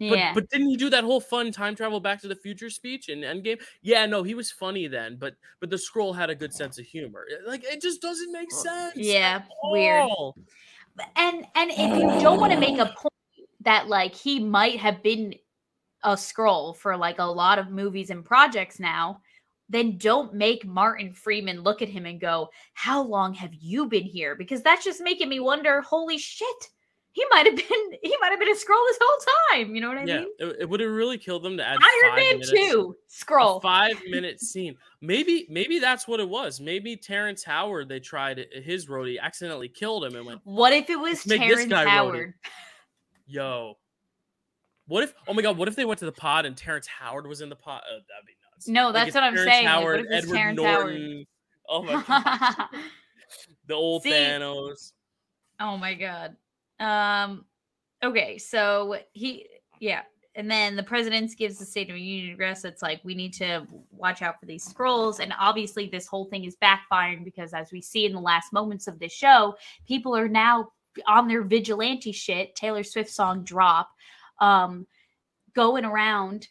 Yeah. 0.00 0.32
But, 0.32 0.40
but 0.40 0.50
didn't 0.50 0.70
he 0.70 0.76
do 0.76 0.88
that 0.90 1.04
whole 1.04 1.20
fun 1.20 1.52
time 1.52 1.76
travel 1.76 2.00
Back 2.00 2.22
to 2.22 2.28
the 2.28 2.34
Future 2.34 2.70
speech 2.70 3.10
in 3.10 3.20
Endgame? 3.20 3.60
Yeah, 3.82 4.06
no, 4.06 4.22
he 4.22 4.34
was 4.34 4.50
funny 4.50 4.86
then, 4.86 5.16
but 5.20 5.34
but 5.60 5.68
the 5.68 5.76
Skrull 5.76 6.16
had 6.16 6.30
a 6.30 6.34
good 6.34 6.54
sense 6.54 6.78
of 6.78 6.86
humor. 6.86 7.26
Like 7.46 7.64
it 7.64 7.82
just 7.82 8.00
doesn't 8.00 8.32
make 8.32 8.50
sense. 8.50 8.96
Yeah, 8.96 9.42
weird. 9.64 10.10
And 11.16 11.46
and 11.54 11.70
if 11.70 11.96
you 11.98 12.20
don't 12.20 12.40
want 12.40 12.52
to 12.52 12.58
make 12.58 12.78
a 12.78 12.86
point 12.86 13.48
that 13.60 13.88
like 13.88 14.14
he 14.14 14.40
might 14.40 14.80
have 14.80 15.02
been 15.02 15.34
a 16.02 16.14
Skrull 16.14 16.74
for 16.74 16.96
like 16.96 17.18
a 17.18 17.24
lot 17.24 17.58
of 17.58 17.70
movies 17.70 18.08
and 18.08 18.24
projects 18.24 18.80
now, 18.80 19.20
then 19.68 19.98
don't 19.98 20.32
make 20.32 20.64
Martin 20.64 21.12
Freeman 21.12 21.60
look 21.60 21.82
at 21.82 21.90
him 21.90 22.06
and 22.06 22.18
go, 22.18 22.48
How 22.72 23.02
long 23.02 23.34
have 23.34 23.52
you 23.52 23.86
been 23.86 24.04
here? 24.04 24.34
Because 24.34 24.62
that's 24.62 24.84
just 24.84 25.02
making 25.02 25.28
me 25.28 25.40
wonder, 25.40 25.82
holy 25.82 26.16
shit, 26.16 26.70
he 27.12 27.24
might 27.30 27.46
have 27.46 27.56
been 27.56 27.64
he 28.02 28.16
might 28.20 28.30
have 28.30 28.38
been 28.38 28.48
a 28.48 28.54
Skrull 28.54 28.86
this 28.88 28.98
whole 29.00 29.18
time. 29.50 29.74
You 29.74 29.80
know 29.80 29.88
what 29.88 29.98
I 29.98 30.04
yeah, 30.04 30.20
mean? 30.20 30.28
It, 30.38 30.56
it 30.60 30.68
would 30.68 30.80
have 30.80 30.90
really 30.90 31.18
killed 31.18 31.42
them 31.42 31.56
to 31.56 31.66
add 31.66 31.78
Iron 32.04 32.16
Man 32.16 32.40
two 32.42 32.96
Skrull 33.08 33.60
five 33.60 34.00
minute 34.08 34.40
scene. 34.40 34.76
Maybe 35.00 35.46
maybe 35.48 35.78
that's 35.78 36.06
what 36.06 36.20
it 36.20 36.28
was. 36.28 36.60
Maybe 36.60 36.96
Terrence 36.96 37.42
Howard 37.44 37.88
they 37.88 38.00
tried 38.00 38.46
his 38.52 38.86
Rhodey 38.86 39.18
accidentally 39.20 39.68
killed 39.68 40.04
him 40.04 40.14
and 40.16 40.26
went. 40.26 40.40
What 40.44 40.72
if 40.72 40.90
it 40.90 40.98
was 40.98 41.24
Terrence 41.24 41.72
Howard? 41.72 42.28
Rhodey. 42.28 42.32
Yo, 43.26 43.76
what 44.86 45.04
if? 45.04 45.14
Oh 45.28 45.34
my 45.34 45.42
god! 45.42 45.56
What 45.56 45.68
if 45.68 45.76
they 45.76 45.84
went 45.84 46.00
to 46.00 46.06
the 46.06 46.12
pod 46.12 46.46
and 46.46 46.56
Terrence 46.56 46.86
Howard 46.86 47.26
was 47.26 47.40
in 47.40 47.48
the 47.48 47.56
pod? 47.56 47.82
Oh, 47.88 47.94
that'd 47.94 48.26
be 48.26 48.32
nuts. 48.52 48.68
no, 48.68 48.92
that's 48.92 49.14
like 49.14 49.14
what 49.14 49.22
I'm 49.22 49.34
Terrence 49.34 49.52
saying. 49.52 49.66
Howard, 49.66 50.00
like, 50.00 50.08
Edward 50.10 50.36
Terrence 50.36 50.56
Norton. 50.56 51.12
Howard? 51.12 51.26
Oh 51.68 51.82
my 51.84 52.02
god. 52.08 52.68
the 53.68 53.74
old 53.74 54.02
See, 54.02 54.10
Thanos. 54.10 54.92
Oh 55.60 55.76
my 55.76 55.94
god. 55.94 56.34
Um 56.80 57.44
okay, 58.02 58.38
so 58.38 58.98
he 59.12 59.46
yeah, 59.78 60.02
and 60.34 60.50
then 60.50 60.76
the 60.76 60.82
president 60.82 61.36
gives 61.36 61.58
the 61.58 61.64
State 61.64 61.88
of 61.88 61.94
the 61.94 62.00
Union 62.00 62.32
address. 62.32 62.64
It's 62.64 62.82
like 62.82 63.00
we 63.04 63.14
need 63.14 63.32
to 63.34 63.66
watch 63.90 64.22
out 64.22 64.40
for 64.40 64.46
these 64.46 64.66
Skrulls, 64.66 65.20
and 65.20 65.32
obviously 65.38 65.88
this 65.88 66.06
whole 66.06 66.24
thing 66.26 66.44
is 66.44 66.56
backfiring 66.62 67.24
because, 67.24 67.52
as 67.52 67.72
we 67.72 67.80
see 67.80 68.06
in 68.06 68.12
the 68.12 68.20
last 68.20 68.52
moments 68.52 68.86
of 68.86 68.98
this 68.98 69.12
show, 69.12 69.56
people 69.86 70.16
are 70.16 70.28
now 70.28 70.70
on 71.06 71.28
their 71.28 71.42
vigilante 71.42 72.12
shit. 72.12 72.54
Taylor 72.56 72.82
Swift 72.82 73.10
song 73.10 73.44
drop, 73.44 73.90
um, 74.40 74.86
going 75.54 75.84
around 75.84 76.48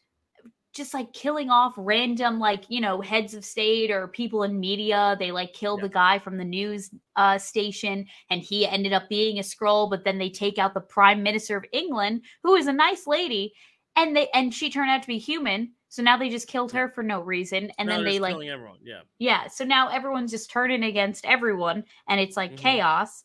just 0.74 0.93
like 0.93 1.11
killing 1.13 1.49
off 1.49 1.74
random 1.78 2.39
like 2.39 2.65
you 2.70 2.80
know 2.82 3.01
heads 3.01 3.34
of 3.34 3.43
state 3.43 3.91
or 3.91 4.07
people 4.07 4.43
in 4.43 4.59
media. 4.59 5.15
They 5.20 5.32
like 5.32 5.53
killed 5.53 5.80
yeah. 5.80 5.88
the 5.88 5.93
guy 5.93 6.20
from 6.20 6.38
the 6.38 6.45
news 6.45 6.91
uh, 7.15 7.38
station 7.38 8.05
and 8.30 8.41
he 8.41 8.67
ended 8.67 8.93
up 8.93 9.09
being 9.09 9.39
a 9.39 9.41
Skrull 9.41 9.89
but 9.89 10.03
then 10.03 10.17
they 10.17 10.30
take 10.30 10.57
out 10.57 10.74
the 10.74 10.80
prime 10.80 11.22
minister 11.22 11.57
of 11.57 11.65
england 11.74 12.22
who 12.43 12.55
is 12.55 12.67
a 12.67 12.74
nice 12.74 13.07
lady 13.07 13.53
and 13.95 14.15
they 14.15 14.30
and 14.34 14.53
she 14.53 14.70
turned 14.70 14.89
out 14.89 15.01
to 15.01 15.07
be 15.07 15.17
human. 15.17 15.74
So 15.89 16.03
now 16.03 16.17
they 16.17 16.30
just 16.30 16.47
killed 16.47 16.72
her 16.72 16.89
for 16.89 17.03
no 17.03 17.20
reason 17.22 17.72
and 17.78 17.89
no, 17.89 17.95
then 17.95 18.05
they 18.05 18.20
like 18.20 18.36
everyone. 18.36 18.78
Yeah. 18.84 19.01
Yeah. 19.17 19.47
So 19.47 19.65
now 19.65 19.89
everyone's 19.89 20.32
just 20.32 20.51
turning 20.51 20.84
against 20.84 21.26
everyone 21.26 21.84
and 22.07 22.20
it's 22.20 22.38
like 22.38 22.51
mm-hmm. 22.51 22.63
chaos. 22.63 23.24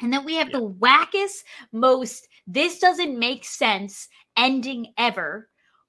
And 0.00 0.12
then 0.12 0.24
we 0.24 0.34
have 0.36 0.50
yeah. 0.50 0.58
the 0.58 0.68
wackest 0.68 1.44
most 1.72 2.28
this 2.46 2.78
doesn't 2.78 3.18
make 3.18 3.44
sense 3.44 4.08
ending 4.36 4.92
ever 4.98 5.48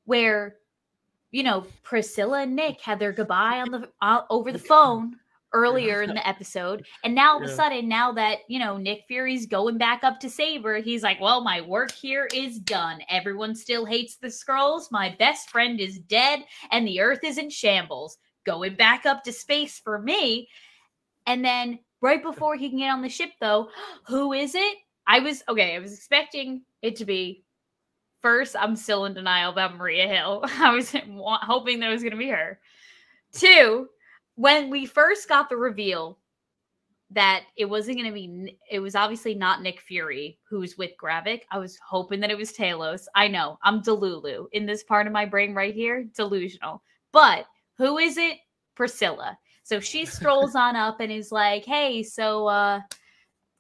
where 0.10 0.56
you 1.30 1.44
know 1.44 1.68
Priscilla 1.84 2.42
and 2.42 2.56
Nick 2.56 2.82
had 2.82 2.98
their 2.98 3.14
goodbye 3.14 3.62
on 3.62 3.70
the 3.70 3.90
uh, 4.02 4.24
over 4.32 4.52
the 4.52 4.58
phone 4.58 5.16
earlier 5.54 6.02
in 6.02 6.14
the 6.14 6.28
episode. 6.28 6.86
And 7.04 7.16
now 7.16 7.34
all 7.34 7.44
of 7.44 7.50
a 7.50 7.54
sudden 7.56 7.88
now 7.88 8.12
that 8.14 8.40
you 8.48 8.58
know 8.58 8.78
Nick 8.78 9.04
Fury's 9.08 9.46
going 9.46 9.78
back 9.78 10.04
up 10.04 10.20
to 10.22 10.30
Saber 10.30 10.80
he's 10.80 11.04
like 11.04 11.22
well 11.22 11.42
my 11.42 11.62
work 11.62 11.92
here 11.92 12.28
is 12.34 12.58
done. 12.58 13.02
Everyone 13.08 13.56
still 13.56 13.86
hates 13.86 14.16
the 14.16 14.28
Skrulls. 14.28 14.92
My 14.92 15.16
best 15.20 15.52
friend 15.52 15.80
is 15.80 16.00
dead 16.00 16.44
and 16.72 16.88
the 16.88 17.00
earth 17.00 17.24
is 17.24 17.38
in 17.38 17.52
shambles. 17.52 18.18
Going 18.46 18.76
back 18.76 19.06
up 19.06 19.24
to 19.26 19.32
space 19.32 19.80
for 19.80 20.00
me. 20.00 20.50
And 21.28 21.46
then 21.46 21.78
right 22.02 22.24
before 22.24 22.56
he 22.56 22.70
can 22.70 22.80
get 22.80 22.90
on 22.90 23.04
the 23.04 23.10
ship 23.10 23.32
though 23.40 23.70
who 24.08 24.34
is 24.34 24.56
it? 24.56 24.78
I 25.06 25.20
was 25.20 25.44
okay 25.48 25.76
I 25.76 25.80
was 25.80 25.94
expecting 25.94 26.64
it 26.82 26.96
to 26.96 27.06
be 27.06 27.44
First, 28.22 28.56
I'm 28.60 28.76
still 28.76 29.06
in 29.06 29.14
denial 29.14 29.52
about 29.52 29.78
Maria 29.78 30.08
Hill. 30.08 30.42
I 30.60 30.72
was 30.72 30.94
hoping 30.94 31.80
that 31.80 31.90
it 31.90 31.94
was 31.94 32.04
going 32.04 32.12
to 32.12 32.18
be 32.18 32.30
her. 32.30 32.60
Two, 33.32 33.88
when 34.36 34.70
we 34.70 34.86
first 34.86 35.30
got 35.30 35.50
the 35.50 35.58
reveal 35.58 36.18
that 37.12 37.44
it 37.56 37.66
wasn't 37.66 37.98
going 37.98 38.08
to 38.08 38.14
be, 38.14 38.58
it 38.70 38.80
was 38.80 38.96
obviously 38.96 39.34
not 39.34 39.62
Nick 39.62 39.82
Fury 39.82 40.38
who's 40.48 40.78
with 40.78 40.92
Gravik. 41.02 41.42
I 41.52 41.58
was 41.58 41.78
hoping 41.86 42.20
that 42.20 42.30
it 42.30 42.38
was 42.38 42.52
Talos. 42.52 43.06
I 43.16 43.28
know 43.28 43.58
I'm 43.64 43.82
Delulu 43.82 44.48
in 44.52 44.66
this 44.66 44.84
part 44.84 45.08
of 45.08 45.14
my 45.14 45.26
brain 45.26 45.54
right 45.54 45.74
here, 45.74 46.06
delusional. 46.16 46.84
But 47.12 47.46
who 47.78 47.98
is 47.98 48.18
it? 48.18 48.38
Priscilla. 48.76 49.38
So 49.64 49.80
she 49.80 50.06
strolls 50.08 50.56
on 50.56 50.76
up 50.76 51.00
and 51.00 51.12
is 51.12 51.32
like, 51.32 51.66
"Hey, 51.66 52.04
so 52.04 52.48
uh 52.48 52.82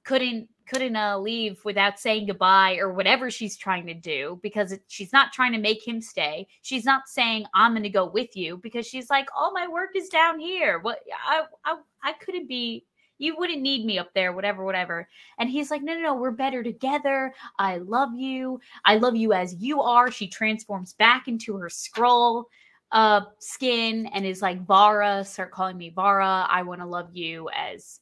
couldn't 0.03 0.47
couldn't 0.69 0.95
uh, 0.95 1.17
leave 1.17 1.59
without 1.65 1.99
saying 1.99 2.27
goodbye 2.27 2.77
or 2.77 2.93
whatever 2.93 3.31
she's 3.31 3.57
trying 3.57 3.87
to 3.87 3.93
do 3.93 4.39
because 4.43 4.71
it, 4.71 4.83
she's 4.87 5.11
not 5.11 5.33
trying 5.33 5.51
to 5.51 5.57
make 5.57 5.85
him 5.85 6.01
stay. 6.01 6.47
She's 6.61 6.85
not 6.85 7.07
saying 7.07 7.45
I'm 7.55 7.71
going 7.71 7.83
to 7.83 7.89
go 7.89 8.05
with 8.05 8.37
you 8.37 8.57
because 8.57 8.85
she's 8.85 9.09
like, 9.09 9.27
all 9.35 9.51
my 9.51 9.67
work 9.67 9.91
is 9.95 10.09
down 10.09 10.39
here. 10.39 10.79
What 10.79 10.99
I, 11.27 11.43
I 11.65 11.77
I 12.03 12.13
couldn't 12.13 12.47
be. 12.47 12.85
You 13.21 13.35
wouldn't 13.37 13.61
need 13.61 13.85
me 13.85 13.99
up 13.99 14.13
there, 14.13 14.31
whatever, 14.31 14.63
whatever. 14.63 15.09
And 15.39 15.49
he's 15.49 15.69
like, 15.69 15.83
no, 15.83 15.93
no, 15.93 15.99
no, 15.99 16.15
we're 16.15 16.31
better 16.31 16.63
together. 16.63 17.33
I 17.57 17.79
love 17.79 18.15
you. 18.15 18.61
I 18.85 18.95
love 18.95 19.17
you 19.17 19.33
as 19.33 19.55
you 19.55 19.81
are. 19.81 20.09
She 20.09 20.25
transforms 20.25 20.93
back 20.93 21.27
into 21.27 21.57
her 21.57 21.67
Skrull 21.67 22.45
uh 22.91 23.21
skin 23.39 24.07
and 24.13 24.25
is 24.25 24.41
like 24.41 24.65
Vara, 24.65 25.23
start 25.25 25.51
calling 25.51 25.77
me 25.77 25.89
Vara. 25.89 26.47
I 26.49 26.61
want 26.61 26.79
to 26.79 26.87
love 26.87 27.09
you 27.11 27.49
as 27.53 27.99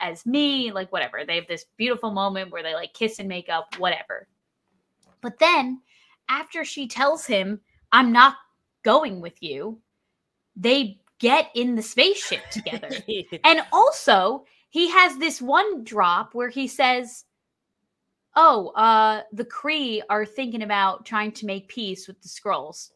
as 0.00 0.26
me, 0.26 0.72
like 0.72 0.92
whatever. 0.92 1.24
They 1.26 1.36
have 1.36 1.48
this 1.48 1.66
beautiful 1.76 2.10
moment 2.10 2.50
where 2.50 2.62
they 2.62 2.74
like 2.74 2.92
kiss 2.94 3.18
and 3.18 3.28
make 3.28 3.48
up, 3.48 3.78
whatever. 3.78 4.26
But 5.20 5.38
then 5.38 5.80
after 6.28 6.64
she 6.64 6.86
tells 6.86 7.26
him, 7.26 7.60
I'm 7.92 8.12
not 8.12 8.36
going 8.82 9.20
with 9.20 9.42
you, 9.42 9.80
they 10.56 11.00
get 11.18 11.50
in 11.54 11.74
the 11.74 11.82
spaceship 11.82 12.48
together. 12.50 12.90
and 13.44 13.62
also, 13.72 14.44
he 14.70 14.90
has 14.90 15.16
this 15.16 15.40
one 15.40 15.84
drop 15.84 16.34
where 16.34 16.48
he 16.48 16.66
says, 16.66 17.24
Oh, 18.36 18.68
uh, 18.68 19.22
the 19.32 19.44
Kree 19.44 20.00
are 20.08 20.24
thinking 20.24 20.62
about 20.62 21.04
trying 21.04 21.32
to 21.32 21.46
make 21.46 21.66
peace 21.68 22.06
with 22.06 22.20
the 22.22 22.28
Skrulls. 22.28 22.90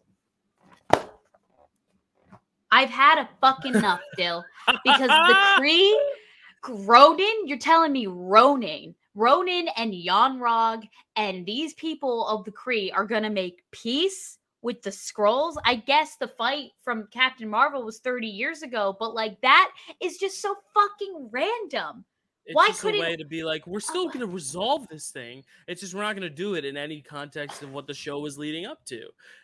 I've 2.71 2.91
had 2.91 3.19
a 3.19 3.29
fucking 3.41 3.75
enough, 3.75 4.01
Dyl, 4.17 4.45
because 4.85 5.09
the 5.09 5.35
Kree 5.59 5.93
Ronan, 6.69 7.47
you're 7.47 7.59
telling 7.59 7.93
me 7.93 8.07
Ronan, 8.07 8.95
Ronan 9.15 9.69
and 9.77 9.95
Yon-Rogg 9.95 10.89
and 11.17 11.45
these 11.45 11.75
people 11.75 12.27
of 12.27 12.45
the 12.45 12.53
Kree 12.53 12.91
are 12.95 13.07
gonna 13.07 13.31
make 13.31 13.63
peace 13.73 14.39
with 14.63 14.81
the 14.83 14.91
Skrulls. 14.91 15.57
I 15.65 15.75
guess 15.77 16.17
the 16.17 16.29
fight 16.29 16.71
from 16.83 17.09
Captain 17.13 17.49
Marvel 17.49 17.85
was 17.85 17.99
30 17.99 18.29
years 18.29 18.63
ago, 18.63 18.97
but 18.99 19.15
like 19.15 19.41
that 19.43 19.73
is 20.01 20.19
just 20.19 20.41
so 20.41 20.55
fucking 20.73 21.29
random. 21.33 22.05
It's 22.45 22.57
Why 22.57 22.69
just 22.69 22.81
a 22.81 22.83
couldn't- 22.83 23.01
way 23.01 23.17
to 23.17 23.25
be 23.25 23.45
like, 23.45 23.65
we're 23.69 23.79
still 23.79 24.07
going 24.07 24.19
to 24.19 24.27
resolve 24.27 24.89
this 24.89 25.11
thing. 25.11 25.45
It's 25.69 25.81
just 25.81 25.95
we're 25.95 26.03
not 26.03 26.17
going 26.17 26.29
to 26.29 26.35
do 26.35 26.55
it 26.55 26.65
in 26.65 26.77
any 26.77 27.01
context 27.01 27.63
of 27.63 27.73
what 27.73 27.87
the 27.87 27.95
show 27.95 28.19
was 28.19 28.37
leading 28.37 28.67
up 28.67 28.85
to. 28.87 29.01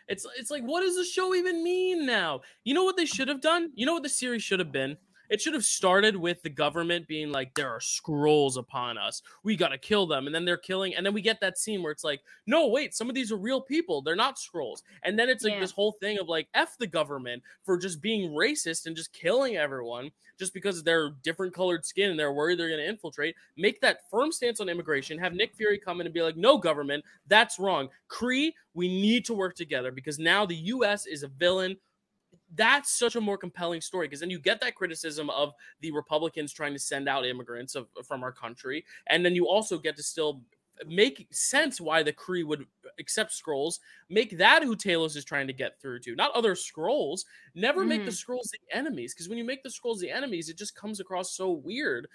It's 0.09 0.25
it's 0.37 0.51
like, 0.51 0.63
what 0.63 0.81
does 0.81 0.97
the 0.97 1.05
show 1.05 1.33
even 1.33 1.63
mean 1.63 2.05
now? 2.05 2.41
You 2.65 2.73
know 2.73 2.83
what 2.83 2.97
they 2.97 3.05
should 3.05 3.29
have 3.29 3.39
done? 3.39 3.71
You 3.73 3.85
know 3.85 3.93
what 3.93 4.03
the 4.03 4.09
series 4.09 4.43
should 4.43 4.59
have 4.59 4.73
been? 4.73 4.97
It 5.29 5.41
should 5.41 5.53
have 5.53 5.63
started 5.63 6.15
with 6.15 6.41
the 6.41 6.49
government 6.49 7.07
being 7.07 7.31
like, 7.31 7.53
there 7.53 7.69
are 7.69 7.79
Skrulls 7.79 8.57
upon 8.57 8.97
us. 8.97 9.21
We 9.43 9.55
got 9.55 9.69
to 9.69 9.77
kill 9.77 10.07
them. 10.07 10.25
And 10.25 10.33
then 10.33 10.45
they're 10.45 10.57
killing. 10.57 10.95
And 10.95 11.05
then 11.05 11.13
we 11.13 11.21
get 11.21 11.39
that 11.41 11.57
scene 11.57 11.83
where 11.83 11.91
it's 11.91 12.03
like, 12.03 12.21
no, 12.47 12.67
wait, 12.67 12.95
some 12.95 13.09
of 13.09 13.15
these 13.15 13.31
are 13.31 13.37
real 13.37 13.61
people. 13.61 14.01
They're 14.01 14.15
not 14.15 14.37
Skrulls. 14.37 14.81
And 15.03 15.17
then 15.17 15.29
it's 15.29 15.43
like 15.43 15.53
Yeah. 15.53 15.59
this 15.59 15.71
whole 15.71 15.93
thing 15.93 16.19
of 16.19 16.27
like, 16.27 16.47
F 16.53 16.77
the 16.79 16.87
government 16.87 17.43
for 17.63 17.77
just 17.77 18.01
being 18.01 18.31
racist 18.31 18.85
and 18.85 18.95
just 18.95 19.13
killing 19.13 19.57
everyone 19.57 20.11
just 20.37 20.53
because 20.53 20.81
they're 20.83 21.11
different 21.21 21.53
colored 21.53 21.85
skin 21.85 22.09
and 22.11 22.19
they're 22.19 22.31
worried 22.31 22.57
they're 22.57 22.69
going 22.69 22.79
to 22.79 22.87
infiltrate. 22.87 23.35
Make 23.57 23.81
that 23.81 24.09
firm 24.09 24.31
stance 24.31 24.61
on 24.61 24.69
immigration. 24.69 25.17
Have 25.19 25.33
Nick 25.33 25.53
Fury 25.53 25.77
come 25.77 25.99
in 25.99 26.07
and 26.07 26.13
be 26.13 26.21
like, 26.21 26.37
no, 26.37 26.57
government, 26.57 27.03
that's 27.27 27.59
wrong. 27.59 27.89
Kree, 28.09 28.53
we 28.73 28.87
need 28.87 29.25
to 29.25 29.33
work 29.33 29.55
together 29.55 29.91
because 29.91 30.17
now 30.17 30.45
the 30.45 30.55
U.S. 30.55 31.05
is 31.05 31.23
a 31.23 31.27
villain. 31.27 31.75
That's 32.55 32.91
such 32.91 33.15
a 33.15 33.21
more 33.21 33.37
compelling 33.37 33.81
story 33.81 34.07
because 34.07 34.19
then 34.21 34.29
you 34.29 34.39
get 34.39 34.59
that 34.61 34.75
criticism 34.75 35.29
of 35.29 35.53
the 35.81 35.91
Republicans 35.91 36.51
trying 36.53 36.73
to 36.73 36.79
send 36.79 37.07
out 37.07 37.25
immigrants 37.25 37.75
of, 37.75 37.87
from 38.03 38.23
our 38.23 38.31
country. 38.31 38.85
And 39.07 39.23
then 39.23 39.35
you 39.35 39.47
also 39.47 39.77
get 39.77 39.95
to 39.97 40.03
still 40.03 40.41
make 40.87 41.27
sense 41.31 41.81
why 41.81 42.03
the 42.03 42.13
Kree 42.13 42.45
would 42.45 42.65
accept 42.99 43.31
Skrulls. 43.33 43.79
Make 44.09 44.37
that 44.37 44.63
who 44.63 44.75
Talos 44.75 45.15
is 45.15 45.25
trying 45.25 45.47
to 45.47 45.53
get 45.53 45.79
through 45.81 45.99
to, 46.01 46.15
not 46.15 46.31
other 46.31 46.55
Skrulls. 46.55 47.25
Never 47.53 47.85
make 47.85 48.05
the 48.05 48.11
Skrulls 48.11 48.49
the 48.51 48.59
enemies 48.71 49.13
because 49.13 49.29
when 49.29 49.37
you 49.37 49.43
make 49.43 49.61
the 49.61 49.69
Skrulls 49.69 49.99
the 49.99 50.09
enemies, 50.09 50.49
it 50.49 50.57
just 50.57 50.75
comes 50.75 50.99
across 50.99 51.33
so 51.35 51.51
weird. 51.51 52.07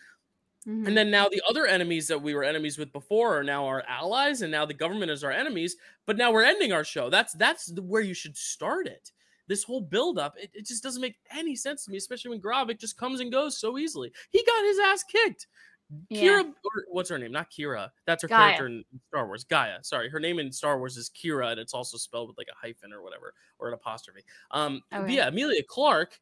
Mhm. 0.66 0.86
And 0.86 0.96
then 0.96 1.10
now 1.10 1.28
the 1.28 1.42
other 1.48 1.66
enemies 1.66 2.08
that 2.08 2.22
we 2.22 2.34
were 2.34 2.42
enemies 2.42 2.78
with 2.78 2.90
before 2.92 3.38
are 3.38 3.44
now 3.44 3.66
our 3.66 3.82
allies, 3.86 4.40
and 4.40 4.50
now 4.50 4.64
the 4.64 4.72
government 4.74 5.10
is 5.10 5.22
our 5.22 5.30
enemies. 5.32 5.76
But 6.06 6.16
now 6.16 6.32
we're 6.32 6.44
ending 6.44 6.72
our 6.72 6.84
show. 6.84 7.10
That's 7.10 7.34
that's 7.34 7.66
the, 7.66 7.82
where 7.82 8.00
you 8.00 8.14
should 8.14 8.36
start 8.36 8.86
it. 8.86 9.12
This 9.46 9.62
whole 9.64 9.80
buildup, 9.80 10.34
it, 10.38 10.50
it 10.54 10.66
just 10.66 10.82
doesn't 10.82 11.02
make 11.02 11.16
any 11.30 11.54
sense 11.56 11.84
to 11.84 11.90
me, 11.90 11.98
especially 11.98 12.30
when 12.30 12.40
Gravik 12.40 12.78
just 12.78 12.96
comes 12.96 13.20
and 13.20 13.30
goes 13.30 13.58
so 13.58 13.78
easily. 13.78 14.12
He 14.30 14.42
got 14.44 14.64
his 14.64 14.78
ass 14.78 15.04
kicked. 15.04 15.46
Yeah. 16.08 16.42
Kira, 16.42 16.44
or 16.46 16.84
what's 16.88 17.10
her 17.10 17.18
name? 17.18 17.30
Not 17.32 17.50
Kira. 17.50 17.90
That's 18.06 18.22
her 18.22 18.28
G'iah. 18.28 18.36
character 18.36 18.66
in 18.66 18.84
Star 19.08 19.26
Wars. 19.26 19.44
G'iah. 19.44 19.84
Sorry, 19.84 20.08
her 20.08 20.18
name 20.18 20.38
in 20.38 20.50
Star 20.50 20.78
Wars 20.78 20.96
is 20.96 21.10
Kira, 21.10 21.50
and 21.52 21.60
it's 21.60 21.74
also 21.74 21.98
spelled 21.98 22.28
with 22.28 22.38
like 22.38 22.48
a 22.50 22.56
hyphen 22.66 22.92
or 22.92 23.02
whatever, 23.02 23.34
or 23.58 23.68
an 23.68 23.74
apostrophe. 23.74 24.22
Um, 24.50 24.80
but 24.90 25.02
Okay. 25.02 25.14
yeah, 25.16 25.28
Emilia 25.28 25.62
Clarke 25.68 26.18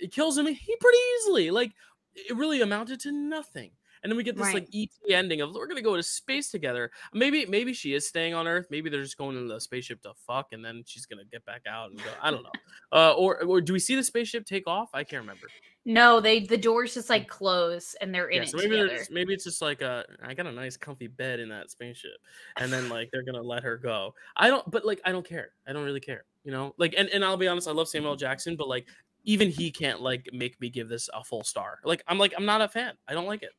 it 0.00 0.12
kills 0.12 0.36
him 0.36 0.46
he 0.46 0.76
pretty 0.76 0.98
easily. 1.18 1.50
Like 1.50 1.72
it 2.14 2.34
really 2.36 2.60
amounted 2.62 3.00
to 3.00 3.12
nothing. 3.12 3.72
And 4.04 4.10
then 4.12 4.18
we 4.18 4.22
get 4.22 4.36
this 4.36 4.52
like 4.52 4.68
ET 4.74 4.90
ending 5.08 5.40
of 5.40 5.54
we're 5.54 5.66
gonna 5.66 5.80
go 5.80 5.96
to 5.96 6.02
space 6.02 6.50
together. 6.50 6.90
Maybe 7.14 7.46
maybe 7.46 7.72
she 7.72 7.94
is 7.94 8.06
staying 8.06 8.34
on 8.34 8.46
Earth. 8.46 8.66
Maybe 8.70 8.90
they're 8.90 9.02
just 9.02 9.16
going 9.16 9.36
in 9.36 9.48
the 9.48 9.58
spaceship 9.58 10.02
to 10.02 10.12
fuck, 10.26 10.52
and 10.52 10.62
then 10.62 10.84
she's 10.86 11.06
gonna 11.06 11.24
get 11.24 11.42
back 11.46 11.62
out 11.66 11.90
and 11.90 11.98
go. 11.98 12.10
I 12.20 12.30
don't 12.30 12.42
know. 12.42 12.52
Uh, 12.92 13.12
or 13.14 13.42
or 13.42 13.62
do 13.62 13.72
we 13.72 13.78
see 13.78 13.96
the 13.96 14.04
spaceship 14.04 14.44
take 14.44 14.68
off? 14.68 14.90
I 14.92 15.04
can't 15.04 15.22
remember. 15.22 15.46
No, 15.86 16.20
they 16.20 16.40
the 16.40 16.56
doors 16.58 16.94
just 16.94 17.08
like 17.08 17.28
close 17.28 17.94
and 18.00 18.14
they're 18.14 18.28
in 18.28 18.38
Yeah, 18.38 18.42
it 18.42 18.48
so 18.50 18.56
maybe 18.58 18.98
maybe 19.10 19.34
it's 19.34 19.44
just 19.44 19.62
like 19.62 19.80
a 19.80 20.04
I 20.22 20.34
got 20.34 20.46
a 20.46 20.52
nice 20.52 20.76
comfy 20.76 21.08
bed 21.08 21.40
in 21.40 21.48
that 21.48 21.70
spaceship, 21.70 22.18
and 22.58 22.70
then 22.70 22.90
like 22.90 23.10
they're 23.10 23.22
gonna 23.22 23.42
let 23.42 23.62
her 23.62 23.78
go. 23.78 24.14
I 24.36 24.48
don't, 24.48 24.70
but 24.70 24.84
like 24.84 25.00
I 25.04 25.12
don't 25.12 25.26
care. 25.26 25.52
I 25.66 25.72
don't 25.72 25.84
really 25.84 26.00
care. 26.00 26.24
You 26.44 26.52
know, 26.52 26.74
like 26.76 26.94
and 26.96 27.08
and 27.08 27.24
I'll 27.24 27.38
be 27.38 27.48
honest, 27.48 27.68
I 27.68 27.72
love 27.72 27.88
Samuel 27.88 28.16
Jackson, 28.16 28.54
but 28.56 28.68
like 28.68 28.86
even 29.24 29.50
he 29.50 29.70
can't 29.70 30.00
like 30.00 30.28
make 30.32 30.60
me 30.60 30.68
give 30.70 30.88
this 30.88 31.08
a 31.12 31.24
full 31.24 31.42
star. 31.42 31.78
Like 31.84 32.02
I'm 32.06 32.18
like 32.18 32.34
I'm 32.36 32.46
not 32.46 32.60
a 32.60 32.68
fan. 32.68 32.94
I 33.08 33.14
don't 33.14 33.26
like 33.26 33.42
it. 33.42 33.50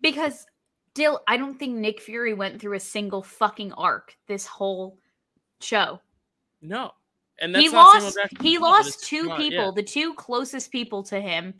Because 0.00 0.46
still, 0.92 1.20
I 1.28 1.36
don't 1.36 1.58
think 1.58 1.76
Nick 1.76 2.00
Fury 2.00 2.34
went 2.34 2.60
through 2.60 2.76
a 2.76 2.80
single 2.80 3.22
fucking 3.22 3.72
arc 3.74 4.16
this 4.26 4.46
whole 4.46 4.98
show. 5.60 6.00
No, 6.62 6.92
and 7.38 7.54
that's 7.54 7.64
he 7.64 7.70
lost 7.70 8.18
he 8.40 8.58
lost 8.58 9.04
two 9.04 9.24
not- 9.24 9.38
people, 9.38 9.64
yeah. 9.66 9.70
the 9.74 9.82
two 9.82 10.14
closest 10.14 10.70
people 10.72 11.02
to 11.04 11.20
him, 11.20 11.54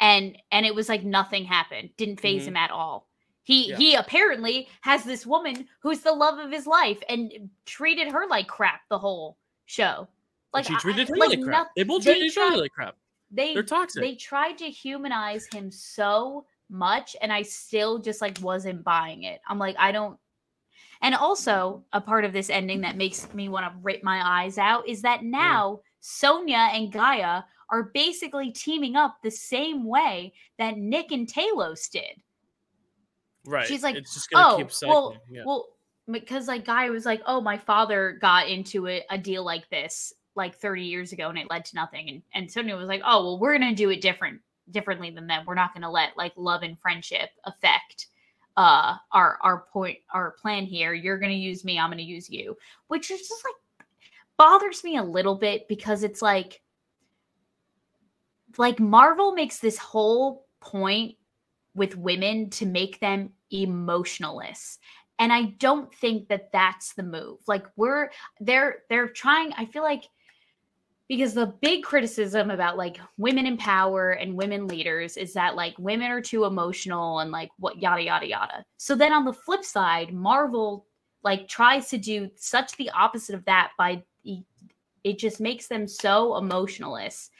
and 0.00 0.36
and 0.52 0.64
it 0.66 0.74
was 0.74 0.88
like 0.88 1.04
nothing 1.04 1.44
happened. 1.44 1.90
Didn't 1.96 2.20
phase 2.20 2.44
Mhm. 2.44 2.48
him 2.48 2.56
at 2.56 2.70
all. 2.70 3.08
He 3.42 3.68
Yeah. 3.70 3.76
he 3.76 3.94
apparently 3.94 4.68
has 4.80 5.04
this 5.04 5.24
woman 5.26 5.68
who's 5.80 6.00
the 6.00 6.12
love 6.12 6.38
of 6.38 6.50
his 6.50 6.66
life 6.66 7.00
and 7.08 7.50
treated 7.64 8.08
her 8.12 8.26
like 8.26 8.48
crap 8.48 8.82
the 8.88 8.98
whole 8.98 9.36
show. 9.66 10.08
Like 10.52 10.68
Like 10.68 10.80
she 10.80 10.80
treated 10.80 11.08
I- 11.10 11.12
him 11.12 11.18
like 11.18 11.30
like 11.30 11.42
crap. 11.44 11.68
they 11.76 11.82
both 11.84 12.02
treated 12.04 12.24
each 12.24 12.38
other 12.38 12.56
like 12.56 12.72
crap. 12.72 12.96
they 13.30 13.52
They're 13.54 13.62
toxic. 13.62 14.00
they 14.02 14.14
tried 14.14 14.58
to 14.58 14.70
humanize 14.70 15.46
him 15.52 15.70
so 15.70 16.46
much 16.68 17.16
and 17.20 17.32
i 17.32 17.42
still 17.42 17.98
just 17.98 18.20
like 18.20 18.38
wasn't 18.40 18.82
buying 18.82 19.22
it 19.22 19.40
i'm 19.48 19.58
like 19.58 19.76
i 19.78 19.92
don't 19.92 20.18
and 21.02 21.14
also 21.14 21.84
a 21.92 22.00
part 22.00 22.24
of 22.24 22.32
this 22.32 22.50
ending 22.50 22.80
that 22.80 22.96
makes 22.96 23.32
me 23.34 23.48
want 23.48 23.66
to 23.66 23.78
rip 23.82 24.02
my 24.02 24.42
eyes 24.42 24.58
out 24.58 24.88
is 24.88 25.02
that 25.02 25.22
now 25.22 25.80
Sonya 26.00 26.68
and 26.72 26.92
G'iah 26.92 27.44
are 27.68 27.90
basically 27.94 28.52
teaming 28.52 28.96
up 28.96 29.16
the 29.22 29.30
same 29.30 29.84
way 29.84 30.32
that 30.58 30.76
nick 30.76 31.12
and 31.12 31.26
talos 31.26 31.90
did 31.90 32.20
right. 33.44 33.66
she's 33.66 33.82
like, 33.82 33.96
it's 33.96 34.14
just 34.14 34.30
gonna 34.30 34.54
oh 34.54 34.58
keep 34.58 34.72
cycling. 34.72 34.94
well 34.94 35.16
yeah. 35.30 35.42
well 35.44 35.66
because 36.10 36.46
like 36.48 36.64
guy 36.64 36.88
was 36.90 37.04
like 37.04 37.22
oh 37.26 37.40
my 37.40 37.58
father 37.58 38.18
got 38.20 38.48
into 38.48 38.86
it, 38.86 39.04
a 39.10 39.18
deal 39.18 39.44
like 39.44 39.68
this 39.70 40.12
like 40.36 40.54
30 40.54 40.82
years 40.82 41.12
ago 41.12 41.28
and 41.28 41.38
it 41.38 41.50
led 41.50 41.64
to 41.64 41.74
nothing 41.74 42.08
and 42.08 42.22
and 42.34 42.50
Sonya 42.50 42.76
was 42.76 42.88
like 42.88 43.02
oh 43.04 43.24
well 43.24 43.38
we're 43.38 43.58
gonna 43.58 43.74
do 43.74 43.90
it 43.90 44.00
different 44.00 44.40
differently 44.70 45.10
than 45.10 45.26
them. 45.26 45.44
we're 45.46 45.54
not 45.54 45.72
gonna 45.74 45.90
let 45.90 46.16
like 46.16 46.32
love 46.36 46.62
and 46.62 46.78
friendship 46.80 47.30
affect 47.44 48.08
uh 48.56 48.96
our 49.12 49.38
our 49.42 49.66
point 49.72 49.98
our 50.12 50.32
plan 50.32 50.64
here 50.64 50.92
you're 50.94 51.18
gonna 51.18 51.32
use 51.32 51.64
me 51.64 51.78
i'm 51.78 51.90
gonna 51.90 52.02
use 52.02 52.30
you 52.30 52.56
which 52.88 53.10
is 53.10 53.20
just 53.20 53.44
like 53.44 53.86
bothers 54.36 54.82
me 54.82 54.96
a 54.96 55.02
little 55.02 55.34
bit 55.34 55.68
because 55.68 56.02
it's 56.02 56.22
like 56.22 56.60
like 58.58 58.80
marvel 58.80 59.32
makes 59.32 59.58
this 59.58 59.78
whole 59.78 60.46
point 60.60 61.14
with 61.74 61.96
women 61.96 62.48
to 62.48 62.64
make 62.64 62.98
them 63.00 63.30
emotionless 63.50 64.78
and 65.18 65.32
i 65.32 65.42
don't 65.58 65.94
think 65.94 66.28
that 66.28 66.50
that's 66.52 66.94
the 66.94 67.02
move 67.02 67.38
like 67.46 67.66
we're 67.76 68.10
they're 68.40 68.78
they're 68.88 69.08
trying 69.08 69.52
i 69.58 69.64
feel 69.66 69.82
like 69.82 70.04
because 71.08 71.34
the 71.34 71.54
big 71.60 71.84
criticism 71.84 72.50
about 72.50 72.76
like 72.76 72.98
women 73.16 73.46
in 73.46 73.56
power 73.56 74.12
and 74.12 74.34
women 74.34 74.66
leaders 74.66 75.16
is 75.16 75.32
that 75.34 75.54
like 75.54 75.78
women 75.78 76.10
are 76.10 76.20
too 76.20 76.44
emotional 76.44 77.20
and 77.20 77.30
like 77.30 77.50
what 77.58 77.80
yada 77.80 78.02
yada 78.02 78.26
yada. 78.26 78.64
So 78.76 78.94
then 78.94 79.12
on 79.12 79.24
the 79.24 79.32
flip 79.32 79.64
side 79.64 80.12
marvel 80.12 80.86
like 81.22 81.48
tries 81.48 81.88
to 81.90 81.98
do 81.98 82.30
such 82.36 82.76
the 82.76 82.90
opposite 82.90 83.34
of 83.34 83.44
that 83.44 83.72
by 83.78 84.02
it 85.04 85.18
just 85.18 85.40
makes 85.40 85.68
them 85.68 85.86
so 85.86 86.36
emotionless 86.36 87.30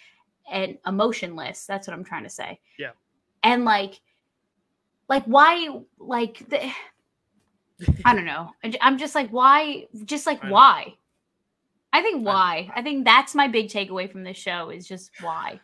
and 0.51 0.79
emotionless. 0.87 1.67
That's 1.67 1.89
what 1.89 1.95
i'm 1.95 2.05
trying 2.05 2.25
to 2.25 2.31
say. 2.31 2.61
Yeah. 2.79 2.91
and 3.43 3.65
like 3.65 4.01
like 5.09 5.25
why 5.25 5.69
like 5.99 6.49
the, 6.49 6.71
i 8.05 8.15
don't 8.15 8.25
know. 8.25 8.51
I'm 8.81 8.97
just 8.97 9.17
like 9.17 9.31
why 9.31 9.87
just 10.05 10.27
like 10.27 10.43
why 10.45 10.95
i 11.97 12.03
think 12.03 12.27
why 12.27 12.71
I 12.75 12.83
think 12.83 13.05
that's 13.05 13.35
my 13.35 13.49
big 13.49 13.69
takeaway 13.69 14.11
from 14.11 14.25
this 14.25 14.37
show 14.37 14.71
is 14.71 14.87
just 14.87 15.11
why 15.21 15.61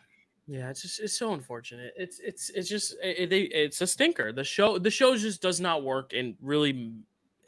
Yeah, 0.47 0.69
it's 0.69 0.81
just 0.81 0.99
it's 0.99 1.17
so 1.17 1.33
unfortunate. 1.33 1.93
It's 1.95 2.19
it's 2.19 2.49
it's 2.49 2.67
just 2.67 2.95
it, 3.01 3.29
they 3.29 3.43
it's 3.43 3.79
a 3.81 3.87
stinker. 3.87 4.33
The 4.33 4.43
show 4.43 4.77
the 4.77 4.91
show 4.91 5.15
just 5.15 5.41
does 5.41 5.61
not 5.61 5.83
work 5.83 6.11
in 6.11 6.35
really 6.41 6.91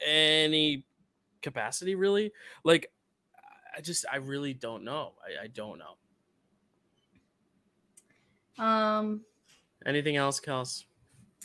any 0.06 0.86
capacity. 1.42 1.94
Really, 1.94 2.32
like 2.64 2.90
I 3.76 3.82
just 3.82 4.06
I 4.10 4.16
really 4.16 4.54
don't 4.54 4.82
know. 4.82 5.12
I, 5.20 5.44
I 5.44 5.46
don't 5.48 5.78
know. 5.78 5.96
um 8.64 9.20
Anything 9.84 10.16
else, 10.16 10.40
Kels? 10.40 10.84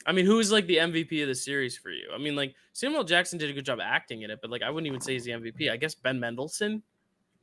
I 0.05 0.13
mean, 0.13 0.25
who's 0.25 0.51
like 0.51 0.65
the 0.67 0.77
MVP 0.77 1.21
of 1.21 1.27
the 1.27 1.35
series 1.35 1.77
for 1.77 1.91
you? 1.91 2.09
I 2.15 2.17
mean, 2.17 2.35
like 2.35 2.55
Samuel 2.73 3.03
Jackson 3.03 3.37
did 3.37 3.49
a 3.49 3.53
good 3.53 3.65
job 3.65 3.79
acting 3.83 4.21
in 4.23 4.31
it, 4.31 4.39
but 4.41 4.49
like 4.49 4.63
I 4.63 4.69
wouldn't 4.69 4.87
even 4.87 5.01
say 5.01 5.13
he's 5.13 5.25
the 5.25 5.31
MVP. 5.31 5.69
I 5.69 5.77
guess 5.77 5.93
Ben 5.95 6.19
Mendelsohn. 6.19 6.81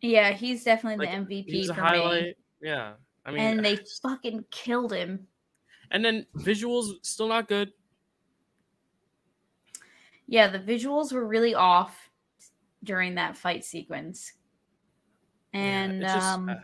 Yeah 0.00 0.30
he's 0.32 0.64
definitely 0.64 1.06
Like, 1.06 1.26
the 1.28 1.34
mvp 1.34 1.44
He's 1.46 1.68
a 1.68 1.74
for 1.74 1.82
me 1.82 1.86
highlight. 1.86 2.36
Yeah, 2.60 2.92
I 3.24 3.30
mean, 3.30 3.40
and 3.40 3.64
they 3.64 3.78
fucking 4.02 4.44
killed 4.50 4.92
him 4.92 5.26
and 5.90 6.04
then 6.04 6.26
visuals 6.36 6.92
still 7.02 7.28
not 7.28 7.48
good. 7.48 7.72
yeah 10.26 10.48
the 10.48 10.58
visuals 10.58 11.12
were 11.12 11.26
really 11.26 11.54
off 11.54 12.10
during 12.84 13.14
that 13.16 13.36
fight 13.36 13.64
sequence 13.64 14.32
and 15.52 16.02
it's 16.02 16.12
just, 16.12 16.26
um 16.26 16.48
uh, 16.48 16.54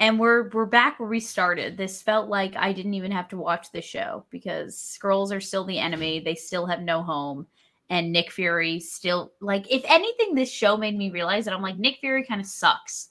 and 0.00 0.18
we're 0.18 0.48
we're 0.50 0.66
back 0.66 1.00
where 1.00 1.08
we 1.08 1.20
started. 1.20 1.76
This 1.76 2.02
felt 2.02 2.28
like 2.28 2.54
I 2.56 2.72
didn't 2.72 2.94
even 2.94 3.10
have 3.10 3.28
to 3.28 3.36
watch 3.36 3.72
the 3.72 3.82
show 3.82 4.24
because 4.30 4.76
Skrulls 4.76 5.34
are 5.34 5.40
still 5.40 5.64
the 5.64 5.78
enemy. 5.78 6.20
They 6.20 6.34
still 6.34 6.66
have 6.66 6.80
no 6.82 7.02
home, 7.02 7.46
and 7.90 8.12
Nick 8.12 8.30
Fury 8.30 8.80
still 8.80 9.32
like. 9.40 9.70
If 9.70 9.82
anything, 9.86 10.34
this 10.34 10.50
show 10.50 10.76
made 10.76 10.96
me 10.96 11.10
realize 11.10 11.44
that 11.44 11.54
I'm 11.54 11.62
like 11.62 11.78
Nick 11.78 11.98
Fury 12.00 12.24
kind 12.24 12.40
of 12.40 12.46
sucks. 12.46 13.10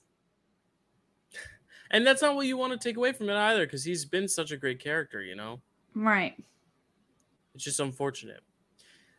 and 1.92 2.06
that's 2.06 2.22
not 2.22 2.36
what 2.36 2.48
you 2.48 2.58
want 2.58 2.80
to 2.80 2.88
take 2.88 2.98
away 2.98 3.12
from 3.12 3.30
it 3.30 3.36
either, 3.36 3.66
because 3.66 3.84
he's 3.84 4.06
been 4.06 4.28
such 4.28 4.52
a 4.52 4.58
great 4.58 4.80
character. 4.80 5.22
You 5.22 5.36
know. 5.36 5.60
Right. 5.96 6.36
It's 7.56 7.64
just 7.64 7.80
unfortunate. 7.80 8.42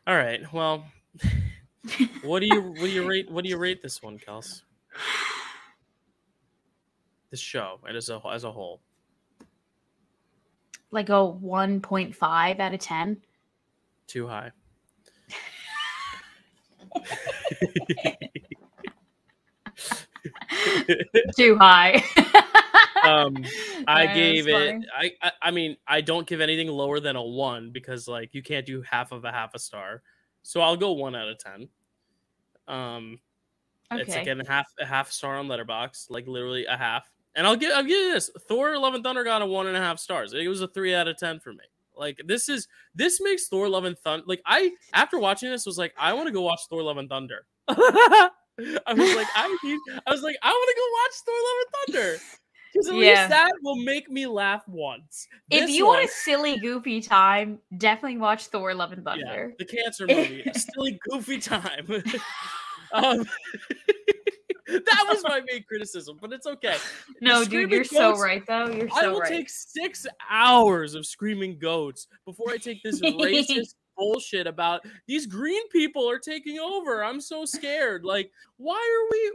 All 0.06 0.16
right. 0.16 0.40
Well, 0.52 0.84
what 2.22 2.40
do 2.40 2.46
you 2.46 2.60
what 2.60 2.80
do 2.80 2.90
you 2.90 3.08
rate 3.08 3.30
what 3.30 3.42
do 3.44 3.50
you 3.50 3.58
rate 3.58 3.82
this 3.82 4.02
one, 4.02 4.18
Kels? 4.18 4.62
This 7.30 7.40
show 7.40 7.78
and 7.86 7.96
as 7.96 8.08
a 8.08 8.20
as 8.32 8.44
a 8.44 8.52
whole. 8.52 8.80
Like 10.90 11.10
a 11.10 11.12
1.5 11.12 12.60
out 12.60 12.72
of 12.72 12.80
10. 12.80 13.18
Too 14.06 14.26
high. 14.26 14.52
Too 21.36 21.56
high. 21.56 22.02
um 23.06 23.44
i 23.86 24.04
Yeah, 24.04 24.14
gave 24.14 24.48
it. 24.48 24.76
I, 24.96 25.12
I 25.22 25.32
i 25.42 25.50
mean 25.50 25.76
i 25.86 26.00
don't 26.00 26.26
give 26.26 26.40
anything 26.40 26.68
lower 26.68 27.00
than 27.00 27.16
a 27.16 27.22
one 27.22 27.70
because 27.70 28.08
like 28.08 28.34
you 28.34 28.42
can't 28.42 28.66
do 28.66 28.82
half 28.82 29.12
of 29.12 29.24
a 29.24 29.30
half 29.32 29.54
a 29.54 29.58
star 29.58 30.02
so 30.42 30.60
i'll 30.60 30.76
go 30.76 30.92
one 30.92 31.14
out 31.14 31.28
of 31.28 31.38
ten 31.38 31.68
um 32.66 33.20
it's 33.92 34.10
Okay. 34.10 34.22
again 34.22 34.40
half 34.46 34.66
a 34.80 34.86
half 34.86 35.10
star 35.12 35.36
on 35.36 35.46
Letterboxd 35.46 36.10
like 36.10 36.26
literally 36.26 36.66
a 36.66 36.76
half 36.76 37.08
and 37.36 37.46
i'll 37.46 37.56
give 37.56 37.72
i'll 37.72 37.82
give 37.82 37.90
you 37.92 38.12
this 38.12 38.30
thor 38.48 38.76
love 38.78 38.94
and 38.94 39.04
thunder 39.04 39.22
got 39.24 39.42
a 39.42 39.46
one 39.46 39.66
and 39.68 39.76
a 39.76 39.80
half 39.80 39.98
stars 40.00 40.32
it 40.32 40.48
was 40.48 40.60
a 40.60 40.68
three 40.68 40.94
out 40.94 41.06
of 41.08 41.16
ten 41.16 41.38
for 41.38 41.52
me 41.52 41.64
like 41.98 42.18
this 42.26 42.48
is 42.48 42.68
this 42.94 43.20
makes 43.20 43.48
thor 43.48 43.68
love 43.68 43.84
and 43.84 43.98
thunder 43.98 44.24
like 44.26 44.40
i 44.46 44.70
after 44.94 45.18
watching 45.18 45.50
this 45.50 45.66
was 45.66 45.76
like 45.78 45.92
i 45.98 46.12
want 46.12 46.26
to 46.26 46.32
go 46.32 46.42
watch 46.42 46.60
thor 46.70 46.82
love 46.82 46.96
and 46.96 47.08
thunder 47.08 47.44
i 47.68 48.30
was 48.94 49.14
like 49.16 49.26
i 49.34 49.58
need 49.64 49.78
i 50.06 50.10
was 50.10 50.22
like 50.22 50.36
i 50.42 50.50
want 50.50 50.68
to 50.68 50.76
go 50.76 50.86
watch 51.00 51.14
thor 51.26 51.34
love 51.34 51.58
and 51.60 51.96
thunder 52.16 52.22
because 52.72 52.88
at 52.88 52.94
Yeah. 52.94 53.00
least 53.00 53.28
that 53.30 53.52
will 53.62 53.76
make 53.84 54.10
me 54.10 54.26
laugh 54.26 54.62
once 54.68 55.26
if 55.50 55.66
This 55.66 55.70
you 55.76 55.86
one- 55.86 55.96
want 55.96 56.08
a 56.08 56.12
silly, 56.12 56.58
goofy 56.58 57.00
time, 57.00 57.58
definitely 57.78 58.18
watch 58.18 58.48
Thor: 58.48 58.74
Love 58.74 58.92
and 58.92 59.02
yeah, 59.06 59.14
Thunder. 59.14 59.54
the 59.58 59.64
cancer 59.64 60.06
movie 60.08 60.42
a 60.42 60.52
silly 60.58 60.98
goofy 61.10 61.38
time 61.38 61.86
um 62.92 63.24
that 64.68 65.04
was 65.08 65.22
my 65.24 65.40
main 65.50 65.62
criticism 65.64 66.18
but 66.20 66.32
it's 66.32 66.46
okay 66.46 66.76
No, 67.20 67.44
dude, 67.44 67.70
you're 67.70 67.84
so 67.84 68.18
right 68.18 68.44
though. 68.46 68.68
You're 68.68 68.88
so 68.88 69.04
I 69.04 69.08
will 69.08 69.20
right. 69.20 69.28
take 69.30 69.48
six 69.50 70.06
hours 70.30 70.94
of 70.94 71.04
screaming 71.06 71.58
goats 71.58 72.06
before 72.24 72.50
I 72.50 72.56
take 72.58 72.82
this 72.82 73.00
racist 73.02 73.74
bullshit 73.96 74.46
about 74.46 74.82
these 75.06 75.26
green 75.26 75.68
people 75.70 76.08
are 76.08 76.18
taking 76.20 76.58
over. 76.60 77.02
I'm 77.02 77.20
so 77.20 77.44
scared. 77.44 78.04
Like, 78.04 78.30
why 78.56 78.76
are 78.76 79.08
we? 79.10 79.32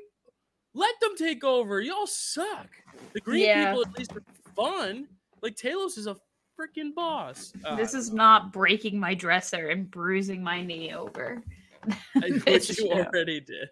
Let 0.74 0.98
them 1.02 1.16
take 1.18 1.44
over. 1.44 1.82
Y'all 1.82 2.08
suck. 2.08 2.70
The 3.14 3.20
green 3.20 3.46
Yeah. 3.46 3.72
people 3.74 3.86
at 3.88 3.98
least 3.98 4.14
are 4.16 4.24
fun. 4.56 5.08
Like 5.42 5.56
Talos 5.56 5.98
is 5.98 6.08
a 6.08 6.16
freaking 6.60 6.96
boss. 6.96 7.52
Uh, 7.66 7.76
this 7.76 7.94
is 7.94 8.14
not 8.14 8.54
breaking 8.54 8.98
my 9.00 9.14
dresser 9.14 9.70
and 9.70 9.92
bruising 9.92 10.42
my 10.42 10.62
knee 10.64 10.94
over. 10.94 11.44
which 12.46 12.70
you 12.70 12.76
show. 12.76 12.92
already 12.94 13.42
did. 13.42 13.68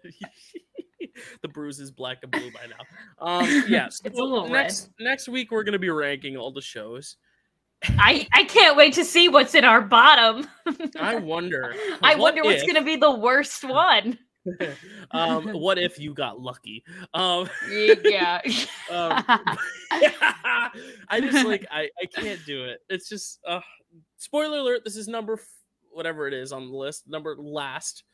the 1.42 1.48
bruise 1.48 1.80
is 1.80 1.90
black 1.90 2.18
and 2.22 2.32
blue 2.32 2.50
by 2.50 2.66
now. 2.66 3.24
Um, 3.26 3.64
yeah, 3.68 3.86
It's 3.86 4.00
a 4.04 4.10
so 4.14 4.24
little 4.24 4.48
next 4.48 4.90
next 5.00 5.28
week 5.28 5.50
we're 5.50 5.64
gonna 5.64 5.78
be 5.78 5.90
ranking 5.90 6.36
all 6.36 6.52
the 6.52 6.60
shows. 6.60 7.16
I 7.98 8.26
I 8.32 8.44
can't 8.44 8.76
wait 8.76 8.92
to 8.94 9.04
see 9.04 9.28
what's 9.28 9.54
in 9.54 9.64
our 9.64 9.80
bottom. 9.80 10.46
I 10.98 11.16
wonder. 11.16 11.74
I 12.02 12.14
wonder 12.14 12.42
what's 12.42 12.62
going 12.62 12.76
to 12.76 12.82
be 12.82 12.96
the 12.96 13.10
worst 13.10 13.64
one. 13.64 14.18
um, 15.12 15.52
what 15.52 15.78
if 15.78 15.98
you 15.98 16.14
got 16.14 16.40
lucky? 16.40 16.84
Um, 17.14 17.48
yeah. 17.70 18.40
um, 18.90 19.24
I 21.08 21.20
just 21.20 21.46
like 21.46 21.66
I 21.70 21.88
I 22.00 22.06
can't 22.06 22.44
do 22.46 22.64
it. 22.64 22.80
It's 22.88 23.08
just 23.08 23.40
uh, 23.46 23.60
spoiler 24.16 24.58
alert. 24.58 24.82
This 24.84 24.96
is 24.96 25.08
number 25.08 25.34
f- 25.34 25.48
whatever 25.92 26.26
it 26.28 26.34
is 26.34 26.52
on 26.52 26.68
the 26.70 26.76
list. 26.76 27.04
Number 27.08 27.36
last. 27.36 28.04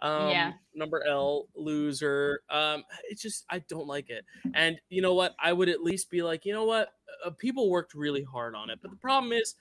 Um, 0.00 0.30
Yeah. 0.30 0.52
Number 0.74 1.04
L 1.06 1.48
loser. 1.54 2.42
Um, 2.50 2.84
it's 3.08 3.22
just 3.22 3.44
I 3.50 3.60
don't 3.60 3.86
like 3.86 4.10
it. 4.10 4.24
And 4.54 4.78
you 4.90 5.00
know 5.02 5.14
what? 5.14 5.34
I 5.38 5.52
would 5.52 5.68
at 5.68 5.82
least 5.82 6.10
be 6.10 6.22
like, 6.22 6.44
you 6.44 6.52
know 6.52 6.64
what? 6.64 6.92
Uh, 7.24 7.30
people 7.30 7.70
worked 7.70 7.94
really 7.94 8.22
hard 8.22 8.54
on 8.54 8.70
it, 8.70 8.78
but 8.82 8.90
the 8.90 8.96
problem 8.98 9.32
is. 9.32 9.54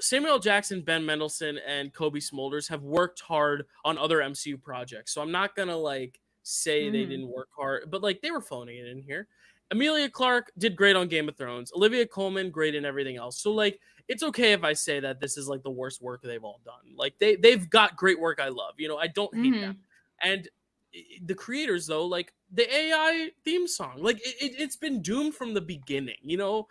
Samuel 0.00 0.40
Jackson, 0.40 0.80
Ben 0.80 1.06
Mendelsohn, 1.06 1.58
and 1.58 1.92
Cobie 1.92 2.18
Smulders 2.20 2.68
have 2.68 2.82
worked 2.82 3.20
hard 3.20 3.66
on 3.84 3.98
other 3.98 4.18
MCU 4.20 4.60
projects. 4.60 5.12
So 5.14 5.22
I'm 5.22 5.30
not 5.30 5.54
gonna 5.54 5.76
like 5.76 6.18
say 6.42 6.90
they 6.90 7.04
Mhm. 7.04 7.08
didn't 7.10 7.28
work 7.28 7.50
hard, 7.54 7.88
but 7.90 8.02
like 8.02 8.20
they 8.20 8.32
were 8.32 8.40
phoning 8.40 8.78
it 8.78 8.86
in 8.86 8.98
here. 8.98 9.28
Emilia 9.70 10.10
Clarke 10.10 10.50
did 10.58 10.74
great 10.76 10.96
on 10.96 11.06
Game 11.08 11.28
of 11.28 11.36
Thrones. 11.36 11.72
Olivia 11.72 12.04
Colman, 12.06 12.50
great 12.50 12.74
in 12.74 12.84
everything 12.84 13.16
else. 13.16 13.38
So 13.40 13.52
like 13.52 13.80
it's 14.08 14.22
okay 14.22 14.52
if 14.52 14.64
I 14.64 14.72
say 14.72 15.00
that 15.00 15.20
this 15.20 15.36
is 15.36 15.48
like 15.48 15.62
the 15.62 15.70
worst 15.70 16.02
work 16.02 16.22
they've 16.22 16.44
all 16.44 16.60
done. 16.64 16.94
Like 16.96 17.18
they 17.18 17.36
they've 17.36 17.68
got 17.68 17.96
great 17.96 18.20
work 18.20 18.40
I 18.40 18.48
love. 18.48 18.74
You 18.78 18.88
know, 18.88 18.98
I 18.98 19.06
don't 19.08 19.34
hate 19.34 19.52
Mhm. 19.54 19.60
them. 19.60 19.78
And 20.22 20.48
the 21.24 21.34
creators 21.34 21.86
though, 21.86 22.06
like 22.06 22.34
the 22.52 22.72
AI 22.74 23.30
theme 23.44 23.66
song, 23.66 24.02
like 24.02 24.18
it, 24.26 24.34
it, 24.40 24.60
it's 24.60 24.76
been 24.76 25.00
doomed 25.02 25.34
from 25.34 25.54
the 25.54 25.60
beginning. 25.60 26.16
You 26.22 26.36
know, 26.36 26.68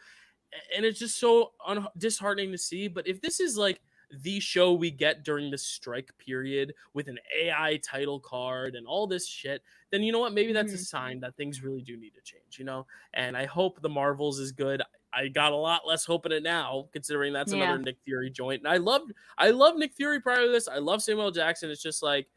and 0.75 0.85
it's 0.85 0.99
just 0.99 1.19
so 1.19 1.53
un- 1.65 1.87
disheartening 1.97 2.51
to 2.51 2.57
see. 2.57 2.87
But 2.87 3.07
if 3.07 3.21
this 3.21 3.39
is 3.39 3.57
like 3.57 3.81
the 4.23 4.39
show 4.41 4.73
we 4.73 4.91
get 4.91 5.23
during 5.23 5.49
the 5.49 5.57
strike 5.57 6.11
period 6.17 6.73
with 6.93 7.07
an 7.07 7.17
AI 7.41 7.77
title 7.77 8.19
card 8.19 8.75
and 8.75 8.85
all 8.85 9.07
this 9.07 9.25
shit, 9.27 9.63
then 9.89 10.03
you 10.03 10.11
know 10.11 10.19
what? 10.19 10.33
Maybe 10.33 10.51
that's 10.51 10.73
a 10.73 10.77
Mhm. 10.77 10.85
sign 10.85 11.19
that 11.21 11.35
things 11.37 11.61
really 11.63 11.81
do 11.81 11.95
need 11.95 12.13
to 12.15 12.21
change, 12.21 12.59
you 12.59 12.65
know? 12.65 12.85
And 13.13 13.37
I 13.37 13.45
hope 13.45 13.81
the 13.81 13.89
Marvels 13.89 14.39
is 14.39 14.51
good. 14.51 14.81
I 15.13 15.27
got 15.27 15.51
a 15.51 15.55
lot 15.55 15.85
less 15.85 16.05
hope 16.05 16.25
in 16.25 16.31
it 16.31 16.43
now, 16.43 16.87
considering 16.93 17.33
that's 17.33 17.51
Yeah. 17.53 17.63
another 17.63 17.79
Nick 17.83 17.97
Fury 18.05 18.29
joint. 18.29 18.61
And 18.61 18.67
I 18.67 18.77
loved 18.77 19.11
I 19.37 19.51
love 19.51 19.75
Nick 19.75 19.93
Fury 19.93 20.19
prior 20.21 20.45
to 20.45 20.51
this. 20.51 20.67
I 20.67 20.77
love 20.77 21.03
Samuel 21.03 21.31
Jackson. 21.31 21.69
It's 21.69 21.81
just 21.83 22.01
like 22.03 22.27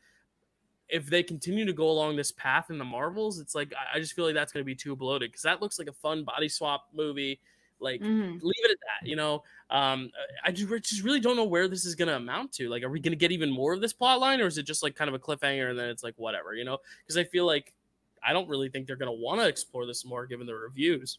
if 0.89 1.07
they 1.07 1.23
continue 1.23 1.65
to 1.65 1.73
go 1.73 1.89
along 1.91 2.17
this 2.17 2.33
path 2.33 2.71
in 2.71 2.79
the 2.79 2.85
Marvels, 2.85 3.39
it's 3.39 3.55
like 3.55 3.73
I- 3.95 3.99
just 4.01 4.13
feel 4.15 4.25
like 4.27 4.35
that's 4.35 4.53
gonna 4.53 4.65
be 4.65 4.75
too 4.75 4.95
bloated 4.97 5.31
because 5.31 5.43
that 5.43 5.63
looks 5.63 5.79
like 5.79 5.89
a 5.89 5.93
fun 5.93 6.25
body 6.25 6.49
swap 6.49 6.89
movie. 6.93 7.41
Like 7.81 8.01
Mhm. 8.01 8.41
leave 8.41 8.65
it 8.65 8.71
at 8.71 8.79
that 8.81 9.07
you 9.09 9.17
know 9.17 9.43
um 9.71 10.11
i 10.45 10.53
just, 10.53 10.69
just 10.85 11.03
really 11.03 11.19
don't 11.21 11.37
know 11.37 11.45
where 11.45 11.67
this 11.69 11.85
is 11.85 11.95
going 11.97 12.07
to 12.09 12.17
amount 12.17 12.53
to 12.53 12.69
like 12.69 12.83
are 12.85 12.89
we 12.89 13.01
going 13.01 13.11
to 13.13 13.17
get 13.17 13.33
even 13.33 13.51
more 13.51 13.73
of 13.75 13.81
this 13.81 13.93
plot 13.93 14.21
line 14.21 14.41
or 14.41 14.47
is 14.47 14.57
it 14.59 14.63
just 14.63 14.83
like 14.83 14.95
kind 14.95 15.09
of 15.09 15.15
a 15.15 15.19
cliffhanger 15.19 15.71
and 15.71 15.79
then 15.79 15.89
it's 15.89 16.05
like 16.05 16.15
whatever 16.17 16.55
you 16.55 16.65
know 16.65 16.79
because 17.03 17.17
i 17.19 17.25
feel 17.25 17.45
like 17.45 17.75
i 18.23 18.33
don't 18.33 18.49
really 18.49 18.69
think 18.71 18.87
they're 18.87 18.97
going 18.97 19.11
to 19.11 19.21
want 19.21 19.41
to 19.41 19.47
explore 19.49 19.87
this 19.87 20.05
more 20.05 20.25
given 20.25 20.47
the 20.47 20.55
reviews 20.55 21.19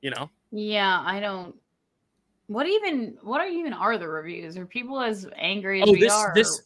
you 0.00 0.10
know 0.10 0.30
Yeah, 0.50 1.02
I 1.04 1.20
don't. 1.20 1.54
What 2.46 2.66
even? 2.66 3.18
What 3.22 3.40
are 3.40 3.46
even 3.46 3.72
are 3.72 3.98
the 3.98 4.08
reviews? 4.08 4.56
Are 4.56 4.64
people 4.66 5.00
as 5.00 5.26
angry 5.36 5.82
as 5.82 5.88
oh 5.88 5.92
we 5.92 6.00
this 6.00 6.12
are? 6.12 6.32
this 6.34 6.62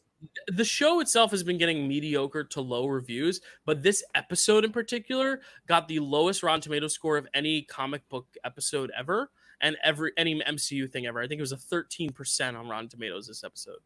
the 0.47 0.65
show 0.65 1.01
itself 1.01 1.33
has 1.33 1.43
been 1.43 1.59
getting 1.59 1.89
mediocre 1.89 2.45
to 2.45 2.61
low 2.61 2.87
reviews 2.87 3.41
but 3.67 3.83
this 3.83 4.05
episode 4.15 4.65
in 4.65 4.71
particular 4.71 5.41
got 5.67 5.89
the 5.89 5.99
lowest 5.99 6.45
rotten 6.45 6.61
tomato 6.61 6.87
score 6.87 7.17
of 7.17 7.27
any 7.35 7.63
comic 7.63 8.09
book 8.09 8.29
episode 8.45 8.93
ever 8.97 9.33
and 9.63 9.77
every 9.83 10.13
any 10.17 10.41
mcu 10.43 10.89
thing 10.89 11.07
ever 11.07 11.21
i 11.21 11.27
think 11.27 11.41
it 11.41 11.43
was 11.43 11.51
a 11.51 11.57
13% 11.57 12.57
on 12.57 12.69
rotten 12.69 12.89
tomatoes 12.89 13.27
this 13.27 13.43
episode 13.43 13.81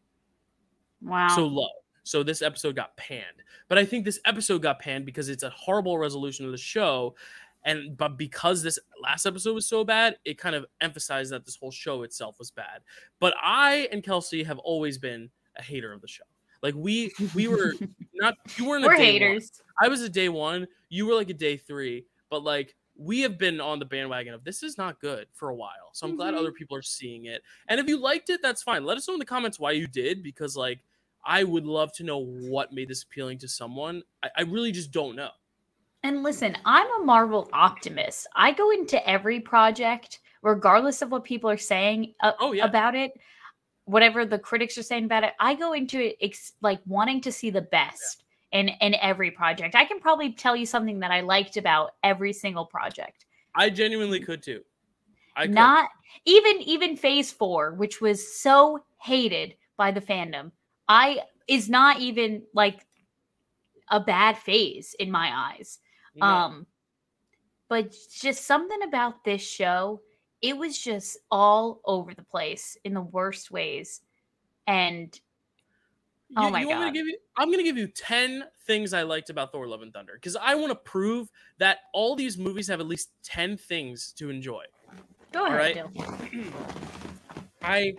wow. 1.01 1.27
so 1.29 1.45
low. 1.45 1.69
So 2.03 2.23
this 2.23 2.41
episode 2.41 2.75
got 2.75 2.95
panned. 2.95 3.43
But 3.67 3.77
I 3.77 3.85
think 3.85 4.05
this 4.05 4.19
episode 4.25 4.61
got 4.61 4.79
panned 4.79 5.05
because 5.05 5.27
it's 5.27 5.43
a 5.43 5.49
horrible 5.49 5.97
resolution 5.97 6.45
of 6.45 6.51
the 6.51 6.57
show. 6.57 7.15
And 7.67 7.95
but 7.97 8.17
because 8.17 8.63
this 8.63 8.79
last 8.99 9.25
episode 9.27 9.53
was 9.53 9.67
so 9.67 9.83
bad, 9.83 10.17
it 10.25 10.39
kind 10.39 10.55
of 10.55 10.65
emphasized 10.81 11.31
that 11.33 11.45
this 11.45 11.55
whole 11.57 11.69
show 11.69 12.01
itself 12.03 12.39
was 12.39 12.49
bad. 12.49 12.81
But 13.19 13.35
I 13.43 13.87
and 13.91 14.01
Kelsey 14.03 14.43
have 14.43 14.57
always 14.57 14.97
been 14.97 15.29
a 15.57 15.61
hater 15.61 15.93
of 15.93 16.01
the 16.01 16.07
show. 16.07 16.23
Like 16.63 16.73
we 16.75 17.11
we 17.35 17.47
were 17.47 17.73
not 18.15 18.33
you 18.57 18.65
weren't 18.67 18.85
a 18.85 18.87
We're 18.87 18.95
day 18.95 19.13
one. 19.13 19.21
haters. 19.21 19.61
I 19.79 19.89
was 19.89 20.01
a 20.01 20.09
day 20.09 20.29
one. 20.29 20.65
You 20.89 21.05
were 21.05 21.13
like 21.13 21.29
a 21.29 21.33
day 21.35 21.57
three. 21.57 22.05
But 22.31 22.43
like 22.43 22.73
we 22.99 23.19
have 23.21 23.37
been 23.37 23.61
on 23.61 23.77
the 23.77 23.85
bandwagon 23.85 24.33
of 24.33 24.43
this 24.43 24.63
is 24.63 24.75
not 24.77 24.99
good 24.99 25.27
for 25.33 25.49
a 25.49 25.55
while. 25.55 25.91
So 25.93 26.07
I'm 26.07 26.15
glad 26.15 26.33
Mhm. 26.33 26.37
other 26.39 26.51
people 26.51 26.75
are 26.75 26.81
seeing 26.81 27.25
it. 27.25 27.43
And 27.67 27.79
if 27.79 27.87
you 27.87 27.97
liked 27.99 28.31
it, 28.31 28.41
that's 28.41 28.63
fine. 28.63 28.85
Let 28.85 28.97
us 28.97 29.07
know 29.07 29.13
in 29.13 29.19
the 29.19 29.25
comments 29.25 29.59
why 29.59 29.71
you 29.73 29.85
did, 29.87 30.23
because 30.23 30.55
like 30.55 30.79
I 31.25 31.43
would 31.43 31.65
love 31.65 31.93
to 31.97 32.03
know 32.03 32.19
what 32.19 32.71
made 32.73 32.87
this 32.87 33.03
appealing 33.03 33.37
to 33.39 33.47
someone. 33.47 34.01
I, 34.23 34.29
I 34.37 34.41
really 34.43 34.71
just 34.71 34.91
don't 34.91 35.15
know. 35.15 35.29
And 36.07 36.23
listen, 36.23 36.55
I'm 36.63 37.01
a 37.01 37.03
Marvel 37.03 37.49
optimist. 37.51 38.27
I 38.33 38.53
go 38.53 38.71
into 38.71 39.05
every 39.05 39.41
project, 39.41 40.19
regardless 40.41 41.01
of 41.01 41.11
what 41.11 41.25
people 41.25 41.49
are 41.49 41.57
saying 41.57 42.13
uh, 42.21 42.31
Oh, 42.39 42.53
yeah. 42.53 42.63
about 42.63 42.95
it, 42.95 43.11
whatever 43.83 44.25
the 44.25 44.39
critics 44.39 44.77
are 44.77 44.83
saying 44.83 45.03
about 45.03 45.25
it. 45.25 45.33
I 45.37 45.53
go 45.53 45.73
into 45.73 45.99
it 45.99 46.15
ex- 46.21 46.53
like 46.61 46.79
wanting 46.85 47.19
to 47.21 47.31
see 47.33 47.49
the 47.49 47.59
best 47.59 48.23
in 48.53 48.69
in 48.69 48.95
every 49.01 49.31
project. 49.31 49.75
I 49.75 49.83
can 49.83 49.99
probably 49.99 50.31
tell 50.31 50.55
you 50.55 50.65
something 50.65 50.97
that 50.99 51.11
I 51.11 51.19
liked 51.19 51.57
about 51.57 51.95
every 52.03 52.31
single 52.31 52.65
project. 52.65 53.25
I 53.53 53.69
genuinely 53.69 54.21
could 54.21 54.41
too. 54.41 54.61
I 55.35 55.41
could. 55.47 55.55
Not 55.55 55.89
even 56.23 56.61
even 56.61 56.95
Phase 56.95 57.33
Four, 57.33 57.73
which 57.73 57.99
was 57.99 58.39
so 58.39 58.79
hated 59.01 59.55
by 59.75 59.91
the 59.91 59.99
fandom. 59.99 60.51
I 60.87 61.19
is 61.49 61.67
not 61.67 61.99
even 61.99 62.43
like 62.53 62.85
a 63.89 63.99
bad 63.99 64.37
phase 64.37 64.95
in 65.01 65.11
my 65.11 65.31
eyes. 65.33 65.79
No. 66.17 66.25
Um, 66.25 66.67
but 67.69 67.93
just 68.11 68.45
something 68.45 68.81
about 68.83 69.23
this 69.23 69.41
show, 69.41 70.01
it 70.41 70.57
was 70.57 70.77
just 70.77 71.17
all 71.31 71.81
over 71.85 72.13
the 72.13 72.23
place 72.23 72.77
in 72.83 72.93
the 72.93 73.01
worst 73.01 73.51
ways. 73.51 74.01
And 74.67 75.19
oh 76.35 76.45
You- 76.47 76.51
my 76.51 76.61
you 76.61 76.67
want 76.67 76.79
me 76.79 76.85
god. 76.85 76.91
to 76.93 76.97
give 76.99 77.07
you? 77.07 77.17
I'm 77.37 77.51
gonna 77.51 77.63
give 77.63 77.77
you 77.77 77.87
ten 77.87 78.43
things 78.65 78.93
I 78.93 79.03
liked 79.03 79.29
about 79.29 79.51
Thor: 79.51 79.67
Love 79.67 79.81
and 79.81 79.93
Thunder 79.93 80.13
because 80.15 80.35
I 80.35 80.55
want 80.55 80.71
to 80.71 80.75
prove 80.75 81.29
that 81.57 81.79
all 81.93 82.15
these 82.15 82.37
movies 82.37 82.67
have 82.67 82.79
at 82.79 82.87
least 82.87 83.11
ten 83.23 83.57
things 83.57 84.13
to 84.17 84.29
enjoy. 84.29 84.63
Go 85.31 85.45
ahead, 85.45 85.85
right. 85.95 86.53
I 87.61 87.93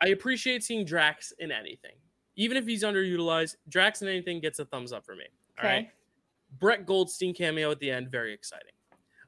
I 0.00 0.08
appreciate 0.08 0.64
seeing 0.64 0.84
Drax 0.84 1.32
in 1.38 1.52
anything, 1.52 1.94
even 2.36 2.56
if 2.56 2.66
he's 2.66 2.82
underutilized. 2.82 3.56
Drax 3.68 4.02
in 4.02 4.08
anything 4.08 4.40
gets 4.40 4.58
a 4.58 4.64
thumbs 4.64 4.92
up 4.92 5.04
for 5.04 5.14
me. 5.14 5.24
All 5.62 5.68
right. 5.68 5.90
Brett 6.58 6.86
Goldstein 6.86 7.34
cameo 7.34 7.70
at 7.70 7.78
the 7.80 7.90
end, 7.90 8.10
very 8.10 8.32
exciting. 8.32 8.72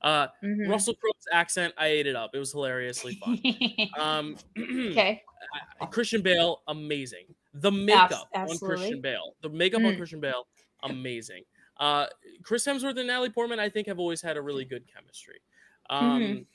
Uh, 0.03 0.29
Mhm. 0.43 0.69
Russell 0.69 0.95
Crowe's 0.95 1.27
accent, 1.33 1.73
I 1.79 1.87
ate 1.87 2.07
it 2.07 2.15
up. 2.15 2.35
It 2.35 2.39
was 2.39 2.53
hilariously 2.53 3.15
fun. 3.17 3.41
Um, 3.99 4.37
okay. 4.59 5.23
Christian 5.91 6.21
Bale, 6.23 6.63
amazing. 6.69 7.25
The 7.55 7.71
makeup 7.73 8.29
on. 8.35 8.59
Christian 8.59 9.01
Bale, 9.01 9.35
the 9.41 9.49
makeup 9.49 9.83
on 9.83 9.93
Mm. 9.95 9.97
Christian 9.97 10.21
Bale, 10.21 10.47
amazing. 10.83 11.45
Uh, 11.79 12.07
Chris 12.43 12.67
Hemsworth 12.67 12.99
and 12.99 13.07
Natalie 13.07 13.31
Portman, 13.31 13.59
I 13.59 13.69
think, 13.71 13.87
have 13.87 13.99
always 13.99 14.21
had 14.21 14.37
a 14.37 14.43
really 14.43 14.65
good 14.65 14.87
chemistry. 14.87 15.41
Um, 15.91 16.21
Mhm. 16.23 16.47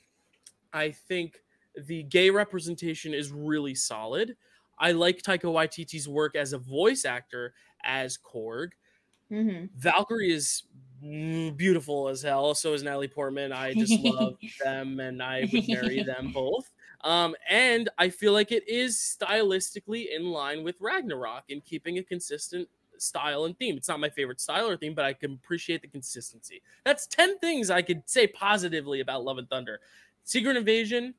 I 0.72 0.90
think 0.92 1.42
the 1.76 2.04
gay 2.04 2.30
representation 2.30 3.12
is 3.14 3.32
really 3.32 3.74
solid. 3.74 4.36
I 4.78 4.92
like 4.92 5.22
Taika 5.22 5.42
Waititi's 5.44 6.08
work 6.08 6.36
as 6.36 6.52
a 6.52 6.58
voice 6.58 7.04
actor 7.04 7.54
as 7.84 8.16
Korg. 8.16 8.70
Hmm 9.30 9.66
Valkyrie 9.76 10.32
is 10.32 10.64
beautiful 11.56 12.08
as 12.08 12.22
hell. 12.22 12.54
So 12.54 12.74
is 12.74 12.82
Natalie 12.82 13.08
Portman. 13.08 13.52
I 13.52 13.72
just 13.72 13.98
love 14.04 14.34
them, 14.62 15.00
and 15.00 15.22
I 15.22 15.48
would 15.52 15.68
marry 15.68 16.02
them 16.02 16.30
both. 16.32 16.70
Um, 17.02 17.34
and 17.48 17.88
I 17.96 18.10
feel 18.10 18.32
like 18.32 18.52
it 18.52 18.68
is 18.68 18.96
stylistically 18.96 20.14
in 20.14 20.26
line 20.26 20.62
with 20.62 20.76
Ragnarok 20.80 21.44
in 21.48 21.62
keeping 21.62 21.98
a 21.98 22.02
consistent 22.02 22.68
style 22.98 23.46
and 23.46 23.58
theme. 23.58 23.76
It's 23.78 23.88
not 23.88 24.00
my 24.00 24.10
favorite 24.10 24.40
style 24.40 24.68
or 24.68 24.76
theme, 24.76 24.94
but 24.94 25.06
I 25.06 25.14
can 25.14 25.32
appreciate 25.32 25.80
the 25.80 25.88
consistency. 25.88 26.60
That's 26.84 27.06
10 27.06 27.38
things 27.38 27.70
I 27.70 27.80
could 27.80 28.02
say 28.06 28.26
positively 28.26 29.00
about 29.00 29.24
Love 29.24 29.38
and 29.38 29.48
Thunder. 29.48 29.80
Secret 30.24 30.56
Invasion, 30.56 31.14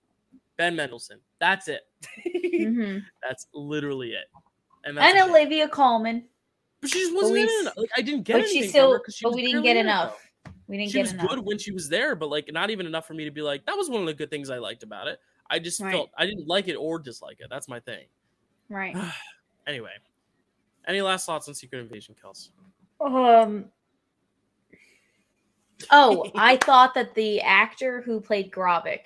Ben 0.57 0.75
Mendelsohn. 0.75 1.19
That's 1.39 1.67
it. 1.67 1.81
hmm 2.55 2.99
That's 3.23 3.47
literally 3.53 4.11
it. 4.11 4.25
And, 4.83 4.97
And. 4.99 5.29
Olivia 5.29 5.67
Colman, 5.67 6.25
but 6.81 6.89
she 6.89 6.99
just 6.99 7.13
wasn't 7.15 7.33
we 7.33 7.41
in 7.43 7.67
it. 7.67 7.73
Like 7.77 7.89
I 7.95 8.01
didn't 8.01 8.23
get 8.23 8.33
but 8.33 8.41
anything 8.41 8.61
she 8.63 8.67
from 8.67 8.69
still, 8.69 8.91
her 8.93 9.01
she 9.09 9.23
but 9.25 9.33
we 9.35 9.41
didn't 9.43 9.63
get 9.63 9.77
enough. 9.77 10.19
though. 10.45 10.51
We 10.67 10.77
didn't 10.77 10.91
she 10.91 10.97
get 10.97 11.01
was 11.03 11.13
enough. 11.13 11.29
good 11.29 11.39
when 11.45 11.57
she 11.57 11.71
was 11.71 11.89
there, 11.89 12.15
but 12.15 12.29
like 12.29 12.51
not 12.51 12.69
even 12.69 12.85
enough 12.85 13.05
for 13.07 13.13
me 13.13 13.25
to 13.25 13.31
be 13.31 13.41
like 13.41 13.65
that 13.65 13.75
was 13.77 13.89
one 13.89 14.01
of 14.01 14.07
the 14.07 14.13
good 14.13 14.29
things 14.29 14.49
I 14.49 14.57
liked 14.57 14.83
about 14.83 15.07
it. 15.07 15.19
I 15.49 15.59
just 15.59 15.81
Right. 15.81 15.91
felt 15.91 16.09
I 16.17 16.25
didn't 16.25 16.47
like 16.47 16.67
it 16.67 16.75
or 16.75 16.97
dislike 16.99 17.37
it. 17.39 17.47
That's 17.49 17.67
my 17.67 17.79
thing. 17.79 18.05
Right. 18.69 18.95
Anyway, 19.67 19.91
any 20.87 21.01
last 21.03 21.27
thoughts 21.27 21.47
on 21.47 21.53
Secret 21.53 21.79
Invasion, 21.81 22.15
Kels? 22.21 22.49
Um. 22.99 23.65
Oh, 25.91 26.31
I 26.35 26.57
thought 26.63 26.93
that 26.95 27.13
the 27.13 27.41
actor 27.41 28.01
who 28.01 28.19
played 28.19 28.51
Gravik 28.51 29.01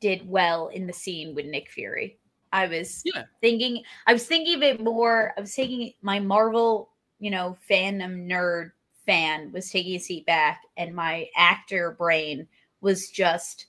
did 0.00 0.28
well 0.28 0.68
in 0.68 0.86
the 0.88 0.92
scene 0.92 1.34
with 1.34 1.46
Nick 1.46 1.70
Fury. 1.70 2.18
I 2.52 2.66
was 2.66 3.02
Yeah. 3.04 3.22
thinking, 3.40 3.82
I 4.06 4.12
was 4.12 4.26
thinking 4.26 4.56
of 4.56 4.62
it 4.62 4.80
more. 4.80 5.32
I 5.36 5.40
was 5.40 5.54
taking 5.54 5.92
my 6.02 6.18
Marvel, 6.20 6.90
you 7.18 7.30
know, 7.30 7.56
fandom 7.70 8.26
nerd 8.28 8.72
fan 9.06 9.52
was 9.52 9.70
taking 9.70 9.94
a 9.96 10.00
seat 10.00 10.26
back, 10.26 10.62
and 10.76 10.94
my 10.94 11.28
actor 11.36 11.92
brain 11.98 12.46
was 12.80 13.08
just 13.10 13.66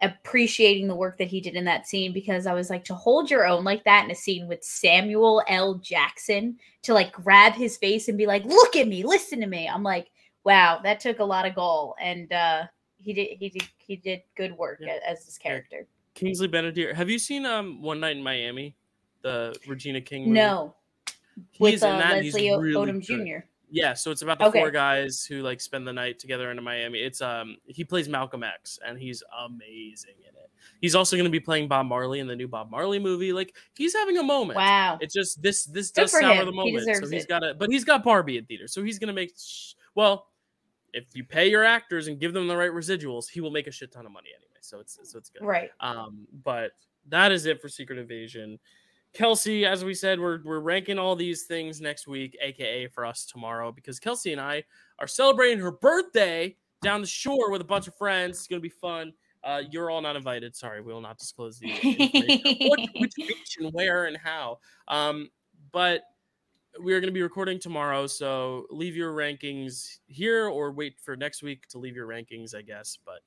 appreciating 0.00 0.88
the 0.88 0.94
work 0.96 1.16
that 1.16 1.28
he 1.28 1.40
did 1.40 1.54
in 1.54 1.64
that 1.64 1.86
scene 1.86 2.12
because 2.12 2.46
I 2.46 2.54
was 2.54 2.68
like 2.70 2.84
to 2.86 2.94
hold 2.94 3.30
your 3.30 3.46
own 3.46 3.62
like 3.62 3.84
that 3.84 4.04
in 4.04 4.10
a 4.10 4.14
scene 4.16 4.48
with 4.48 4.64
Samuel 4.64 5.42
L. 5.46 5.74
Jackson 5.74 6.58
to 6.82 6.92
like 6.92 7.12
grab 7.12 7.52
his 7.52 7.76
face 7.76 8.08
and 8.08 8.18
be 8.18 8.26
like, 8.26 8.44
"Look 8.44 8.74
at 8.74 8.88
me, 8.88 9.04
listen 9.04 9.40
to 9.40 9.46
me." 9.46 9.68
I'm 9.68 9.84
like, 9.84 10.10
"Wow, 10.44 10.80
that 10.82 10.98
took 10.98 11.20
a 11.20 11.24
lot 11.24 11.46
of 11.46 11.54
goal." 11.54 11.94
And 12.00 12.32
uh 12.32 12.64
he 13.00 13.12
did 13.12 13.36
he 13.38 13.48
did 13.48 13.68
he 13.78 13.96
did 13.96 14.22
good 14.36 14.52
work 14.56 14.78
Yeah. 14.80 14.98
as 15.06 15.24
this 15.24 15.38
character. 15.38 15.86
Kingsley 16.14 16.48
Ben-Adir. 16.48 16.92
Have 16.94 17.08
you 17.08 17.18
seen 17.18 17.46
um 17.46 17.80
One 17.80 18.00
Night 18.00 18.16
in 18.16 18.22
Miami, 18.22 18.74
the 19.22 19.54
Regina 19.68 20.00
King? 20.00 20.24
movie? 20.24 20.34
No, 20.40 20.74
with 21.58 21.82
uh, 21.82 21.86
in 21.88 21.98
that. 21.98 22.12
and 22.16 22.24
he's 22.24 22.34
Leslie 22.34 22.50
O- 22.50 22.58
really 22.58 22.92
Odom 22.92 23.06
good. 23.06 23.26
Jr. 23.26 23.46
Yeah, 23.74 23.94
so 23.94 24.10
it's 24.10 24.20
about 24.20 24.38
the 24.38 24.44
Okay. 24.46 24.58
four 24.60 24.70
guys 24.70 25.24
who 25.24 25.40
like 25.40 25.58
spend 25.60 25.88
the 25.88 25.92
night 25.94 26.18
together 26.18 26.50
in 26.50 26.62
Miami. 26.62 26.98
It's 26.98 27.20
um 27.22 27.56
he 27.66 27.84
plays 27.84 28.08
Malcolm 28.08 28.42
X 28.42 28.78
and 28.86 28.98
he's 28.98 29.22
amazing 29.46 30.16
in 30.20 30.34
it. 30.34 30.50
He's 30.80 30.94
also 30.94 31.16
going 31.16 31.24
to 31.24 31.30
be 31.30 31.40
playing 31.40 31.68
Bob 31.68 31.86
Marley 31.86 32.18
in 32.20 32.26
the 32.26 32.36
new 32.36 32.48
Bob 32.48 32.70
Marley 32.70 32.98
movie. 32.98 33.32
Like 33.32 33.56
he's 33.76 33.94
having 33.94 34.18
a 34.18 34.22
moment. 34.22 34.56
Wow. 34.58 34.98
It's 35.00 35.14
just 35.14 35.40
this 35.40 35.64
this 35.64 35.90
Good 35.90 36.02
does 36.02 36.10
sour 36.12 36.22
him. 36.34 36.46
the 36.46 36.52
He 36.52 36.72
moment. 36.72 36.96
so 37.04 37.08
he's 37.08 37.24
got 37.24 37.42
a 37.42 37.54
but 37.54 37.70
he's 37.70 37.84
got 37.84 38.04
Barbie 38.04 38.36
in 38.36 38.44
theater. 38.44 38.68
So 38.68 38.82
he's 38.82 38.98
going 38.98 39.08
to 39.08 39.14
make 39.14 39.32
sh- 39.38 39.72
well 39.94 40.28
if 40.92 41.04
you 41.14 41.24
pay 41.24 41.48
your 41.48 41.64
actors 41.64 42.08
and 42.08 42.20
give 42.20 42.34
them 42.34 42.46
the 42.48 42.56
right 42.56 42.70
residuals, 42.70 43.26
he 43.30 43.40
will 43.40 43.50
make 43.50 43.66
a 43.66 43.70
shit 43.72 43.90
ton 43.90 44.04
of 44.04 44.12
money 44.12 44.28
anyway. 44.36 44.58
So 44.60 44.80
it's 44.80 44.98
so 45.02 45.16
it's 45.18 45.30
good. 45.30 45.42
Right. 45.42 45.70
Um, 45.80 46.26
but 46.44 46.72
that 47.08 47.32
is 47.32 47.46
it 47.46 47.62
for 47.62 47.70
Secret 47.70 47.98
Invasion. 47.98 48.58
Kelsey, 49.14 49.66
as 49.66 49.84
we 49.84 49.94
said, 49.94 50.18
we're 50.18 50.40
we're 50.42 50.60
ranking 50.60 50.98
all 50.98 51.14
these 51.14 51.42
things 51.42 51.80
next 51.80 52.06
week, 52.06 52.36
aka 52.40 52.86
for 52.88 53.04
us 53.04 53.26
tomorrow, 53.26 53.70
because 53.70 54.00
Kelsey 54.00 54.32
and 54.32 54.40
I 54.40 54.64
are 54.98 55.06
celebrating 55.06 55.58
her 55.58 55.72
birthday 55.72 56.56
down 56.82 57.00
the 57.00 57.06
shore 57.06 57.50
with 57.50 57.60
a 57.60 57.64
bunch 57.64 57.88
of 57.88 57.94
friends. 57.94 58.38
It's 58.38 58.46
gonna 58.46 58.60
be 58.60 58.68
fun. 58.68 59.12
Uh, 59.44 59.62
you're 59.70 59.90
all 59.90 60.00
not 60.00 60.16
invited. 60.16 60.54
Sorry, 60.54 60.80
we 60.80 60.92
will 60.92 61.00
not 61.00 61.18
disclose 61.18 61.58
the 61.58 61.68
what, 62.68 62.80
which 62.96 63.14
beach 63.16 63.56
and 63.58 63.72
where 63.72 64.04
and 64.04 64.16
how. 64.16 64.58
Um, 64.88 65.30
but 65.72 66.02
we 66.80 66.94
are 66.94 67.00
going 67.00 67.08
to 67.08 67.12
be 67.12 67.22
recording 67.22 67.58
tomorrow, 67.58 68.06
so 68.06 68.66
leave 68.70 68.96
your 68.96 69.12
rankings 69.12 69.98
here 70.06 70.46
or 70.46 70.72
wait 70.72 70.98
for 71.00 71.16
next 71.16 71.42
week 71.42 71.66
to 71.68 71.78
leave 71.78 71.96
your 71.96 72.06
rankings, 72.06 72.54
I 72.54 72.62
guess. 72.62 72.98
But 73.04 73.20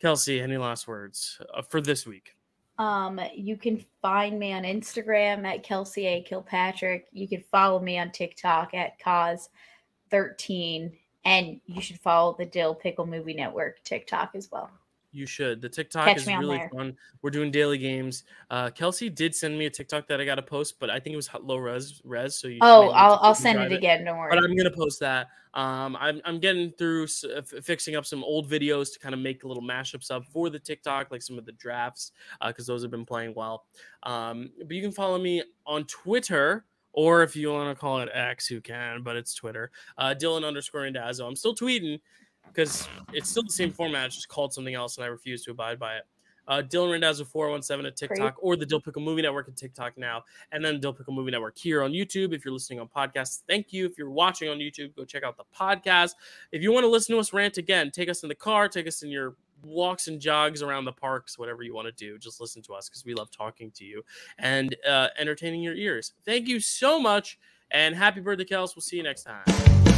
Kelsey, 0.00 0.40
any 0.40 0.56
last 0.56 0.88
words 0.88 1.40
uh, 1.54 1.62
for 1.62 1.80
this 1.80 2.06
week? 2.06 2.34
Um, 2.78 3.20
you 3.34 3.56
can 3.56 3.84
find 4.02 4.38
me 4.38 4.52
on 4.52 4.64
Instagram 4.64 5.46
at 5.46 5.62
Kelsey 5.62 6.06
A. 6.06 6.22
Kilpatrick. 6.22 7.06
You 7.12 7.28
can 7.28 7.44
follow 7.50 7.78
me 7.80 7.98
on 7.98 8.10
TikTok 8.10 8.74
at 8.74 8.98
Cause13. 9.00 10.92
And 11.24 11.60
you 11.66 11.80
should 11.80 12.00
follow 12.00 12.34
the 12.36 12.46
Dyl 12.46 12.74
Pickle 12.74 13.06
Movie 13.06 13.34
Network 13.34 13.82
TikTok 13.84 14.32
as 14.34 14.50
well. 14.50 14.70
You 15.14 15.26
should. 15.26 15.62
The 15.62 15.68
TikTok 15.68 16.06
Catch 16.06 16.16
is 16.18 16.26
really 16.26 16.58
there. 16.58 16.68
fun. 16.70 16.96
We're 17.22 17.30
doing 17.30 17.50
daily 17.52 17.78
games. 17.78 18.24
Uh, 18.50 18.70
Kelsey 18.70 19.08
did 19.08 19.34
send 19.34 19.56
me 19.56 19.66
a 19.66 19.70
TikTok 19.70 20.08
that 20.08 20.20
I 20.20 20.24
got 20.24 20.34
to 20.34 20.42
post, 20.42 20.80
but 20.80 20.90
I 20.90 20.98
think 20.98 21.14
it 21.14 21.16
was 21.16 21.30
low 21.42 21.56
res. 21.56 22.02
res 22.04 22.34
so 22.36 22.48
you 22.48 22.58
Oh, 22.60 22.80
may 22.80 22.86
need 22.88 22.92
to 22.92 22.98
I'll, 22.98 23.18
I'll 23.22 23.34
send 23.34 23.60
it 23.60 23.72
again. 23.72 24.04
Don't 24.04 24.18
worry. 24.18 24.30
but 24.34 24.42
I'm 24.42 24.56
gonna 24.56 24.70
post 24.70 24.98
that. 25.00 25.28
Um, 25.54 25.96
I'm 26.00 26.20
I'm 26.24 26.40
getting 26.40 26.72
through 26.72 27.04
uh, 27.24 27.38
f- 27.38 27.64
fixing 27.64 27.94
up 27.94 28.04
some 28.04 28.24
old 28.24 28.50
videos 28.50 28.92
to 28.92 28.98
kind 28.98 29.14
of 29.14 29.20
make 29.20 29.44
little 29.44 29.62
mashups 29.62 30.10
up 30.10 30.24
for 30.26 30.50
the 30.50 30.58
TikTok, 30.58 31.12
like 31.12 31.22
some 31.22 31.38
of 31.38 31.46
the 31.46 31.52
drafts, 31.52 32.10
because 32.44 32.66
those 32.66 32.82
have 32.82 32.90
been 32.90 33.06
playing 33.06 33.34
well. 33.36 33.64
Um, 34.02 34.50
but 34.58 34.72
you 34.74 34.82
can 34.82 34.90
follow 34.92 35.16
me 35.18 35.44
on 35.64 35.84
Twitter, 35.84 36.64
or 36.92 37.22
if 37.22 37.36
you 37.36 37.52
want 37.52 37.70
to 37.76 37.80
call 37.80 38.00
it 38.00 38.08
X, 38.12 38.50
you 38.50 38.60
can, 38.60 39.02
but 39.04 39.14
it's 39.14 39.32
Twitter. 39.32 39.70
Uh, 39.96 40.12
Dylan 40.18 40.44
underscore 40.44 40.80
Randazzo. 40.82 41.24
I'm 41.24 41.36
still 41.36 41.54
tweeting 41.54 42.00
because 42.48 42.88
it's 43.12 43.28
still 43.28 43.42
the 43.42 43.52
same 43.52 43.72
format, 43.72 44.06
it's 44.06 44.16
just 44.16 44.28
called 44.28 44.52
something 44.52 44.74
else, 44.74 44.96
and 44.96 45.04
I 45.04 45.08
refuse 45.08 45.44
to 45.44 45.50
abide 45.50 45.78
by 45.78 45.96
it. 45.96 46.04
Uh, 46.46 46.62
Dylan 46.62 46.92
Randazzo 46.92 47.24
417 47.24 47.86
at 47.86 47.96
TikTok 47.96 48.36
or 48.38 48.56
the 48.56 48.66
Dyl 48.66 48.80
Pickle 48.80 49.02
Movie 49.02 49.22
Network 49.22 49.48
at 49.48 49.56
TikTok 49.56 49.96
now, 49.96 50.24
and 50.52 50.64
then 50.64 50.78
Dyl 50.78 50.92
Pickle 50.92 51.14
Movie 51.14 51.30
Network 51.30 51.56
here 51.56 51.82
on 51.82 51.92
YouTube. 51.92 52.34
If 52.34 52.44
you're 52.44 52.52
listening 52.52 52.80
on 52.80 52.88
podcasts, 52.88 53.42
thank 53.48 53.72
you. 53.72 53.86
If 53.86 53.96
you're 53.96 54.10
watching 54.10 54.50
on 54.50 54.58
YouTube, 54.58 54.94
go 54.94 55.04
check 55.04 55.22
out 55.22 55.36
the 55.36 55.44
podcast. 55.58 56.12
If 56.52 56.62
you 56.62 56.72
want 56.72 56.84
to 56.84 56.88
listen 56.88 57.14
to 57.14 57.18
us 57.18 57.32
rant 57.32 57.56
again, 57.56 57.90
take 57.90 58.08
us 58.08 58.22
in 58.22 58.28
the 58.28 58.34
car, 58.34 58.68
take 58.68 58.86
us 58.86 59.02
in 59.02 59.10
your 59.10 59.36
walks 59.64 60.08
and 60.08 60.20
jogs 60.20 60.62
around 60.62 60.84
the 60.84 60.92
parks, 60.92 61.38
whatever 61.38 61.62
you 61.62 61.74
want 61.74 61.86
to 61.86 61.92
do. 61.92 62.18
Just 62.18 62.40
listen 62.40 62.60
to 62.62 62.74
us 62.74 62.88
because 62.90 63.04
we 63.04 63.14
love 63.14 63.30
talking 63.30 63.70
to 63.72 63.84
you 63.84 64.04
and 64.38 64.76
uh, 64.86 65.08
entertaining 65.18 65.62
your 65.62 65.74
ears. 65.74 66.12
Thank 66.26 66.46
you 66.48 66.60
so 66.60 67.00
much, 67.00 67.38
and 67.70 67.94
happy 67.94 68.20
birthday, 68.20 68.44
Kels. 68.44 68.76
We'll 68.76 68.82
see 68.82 68.98
you 68.98 69.02
next 69.02 69.22
time. 69.24 69.93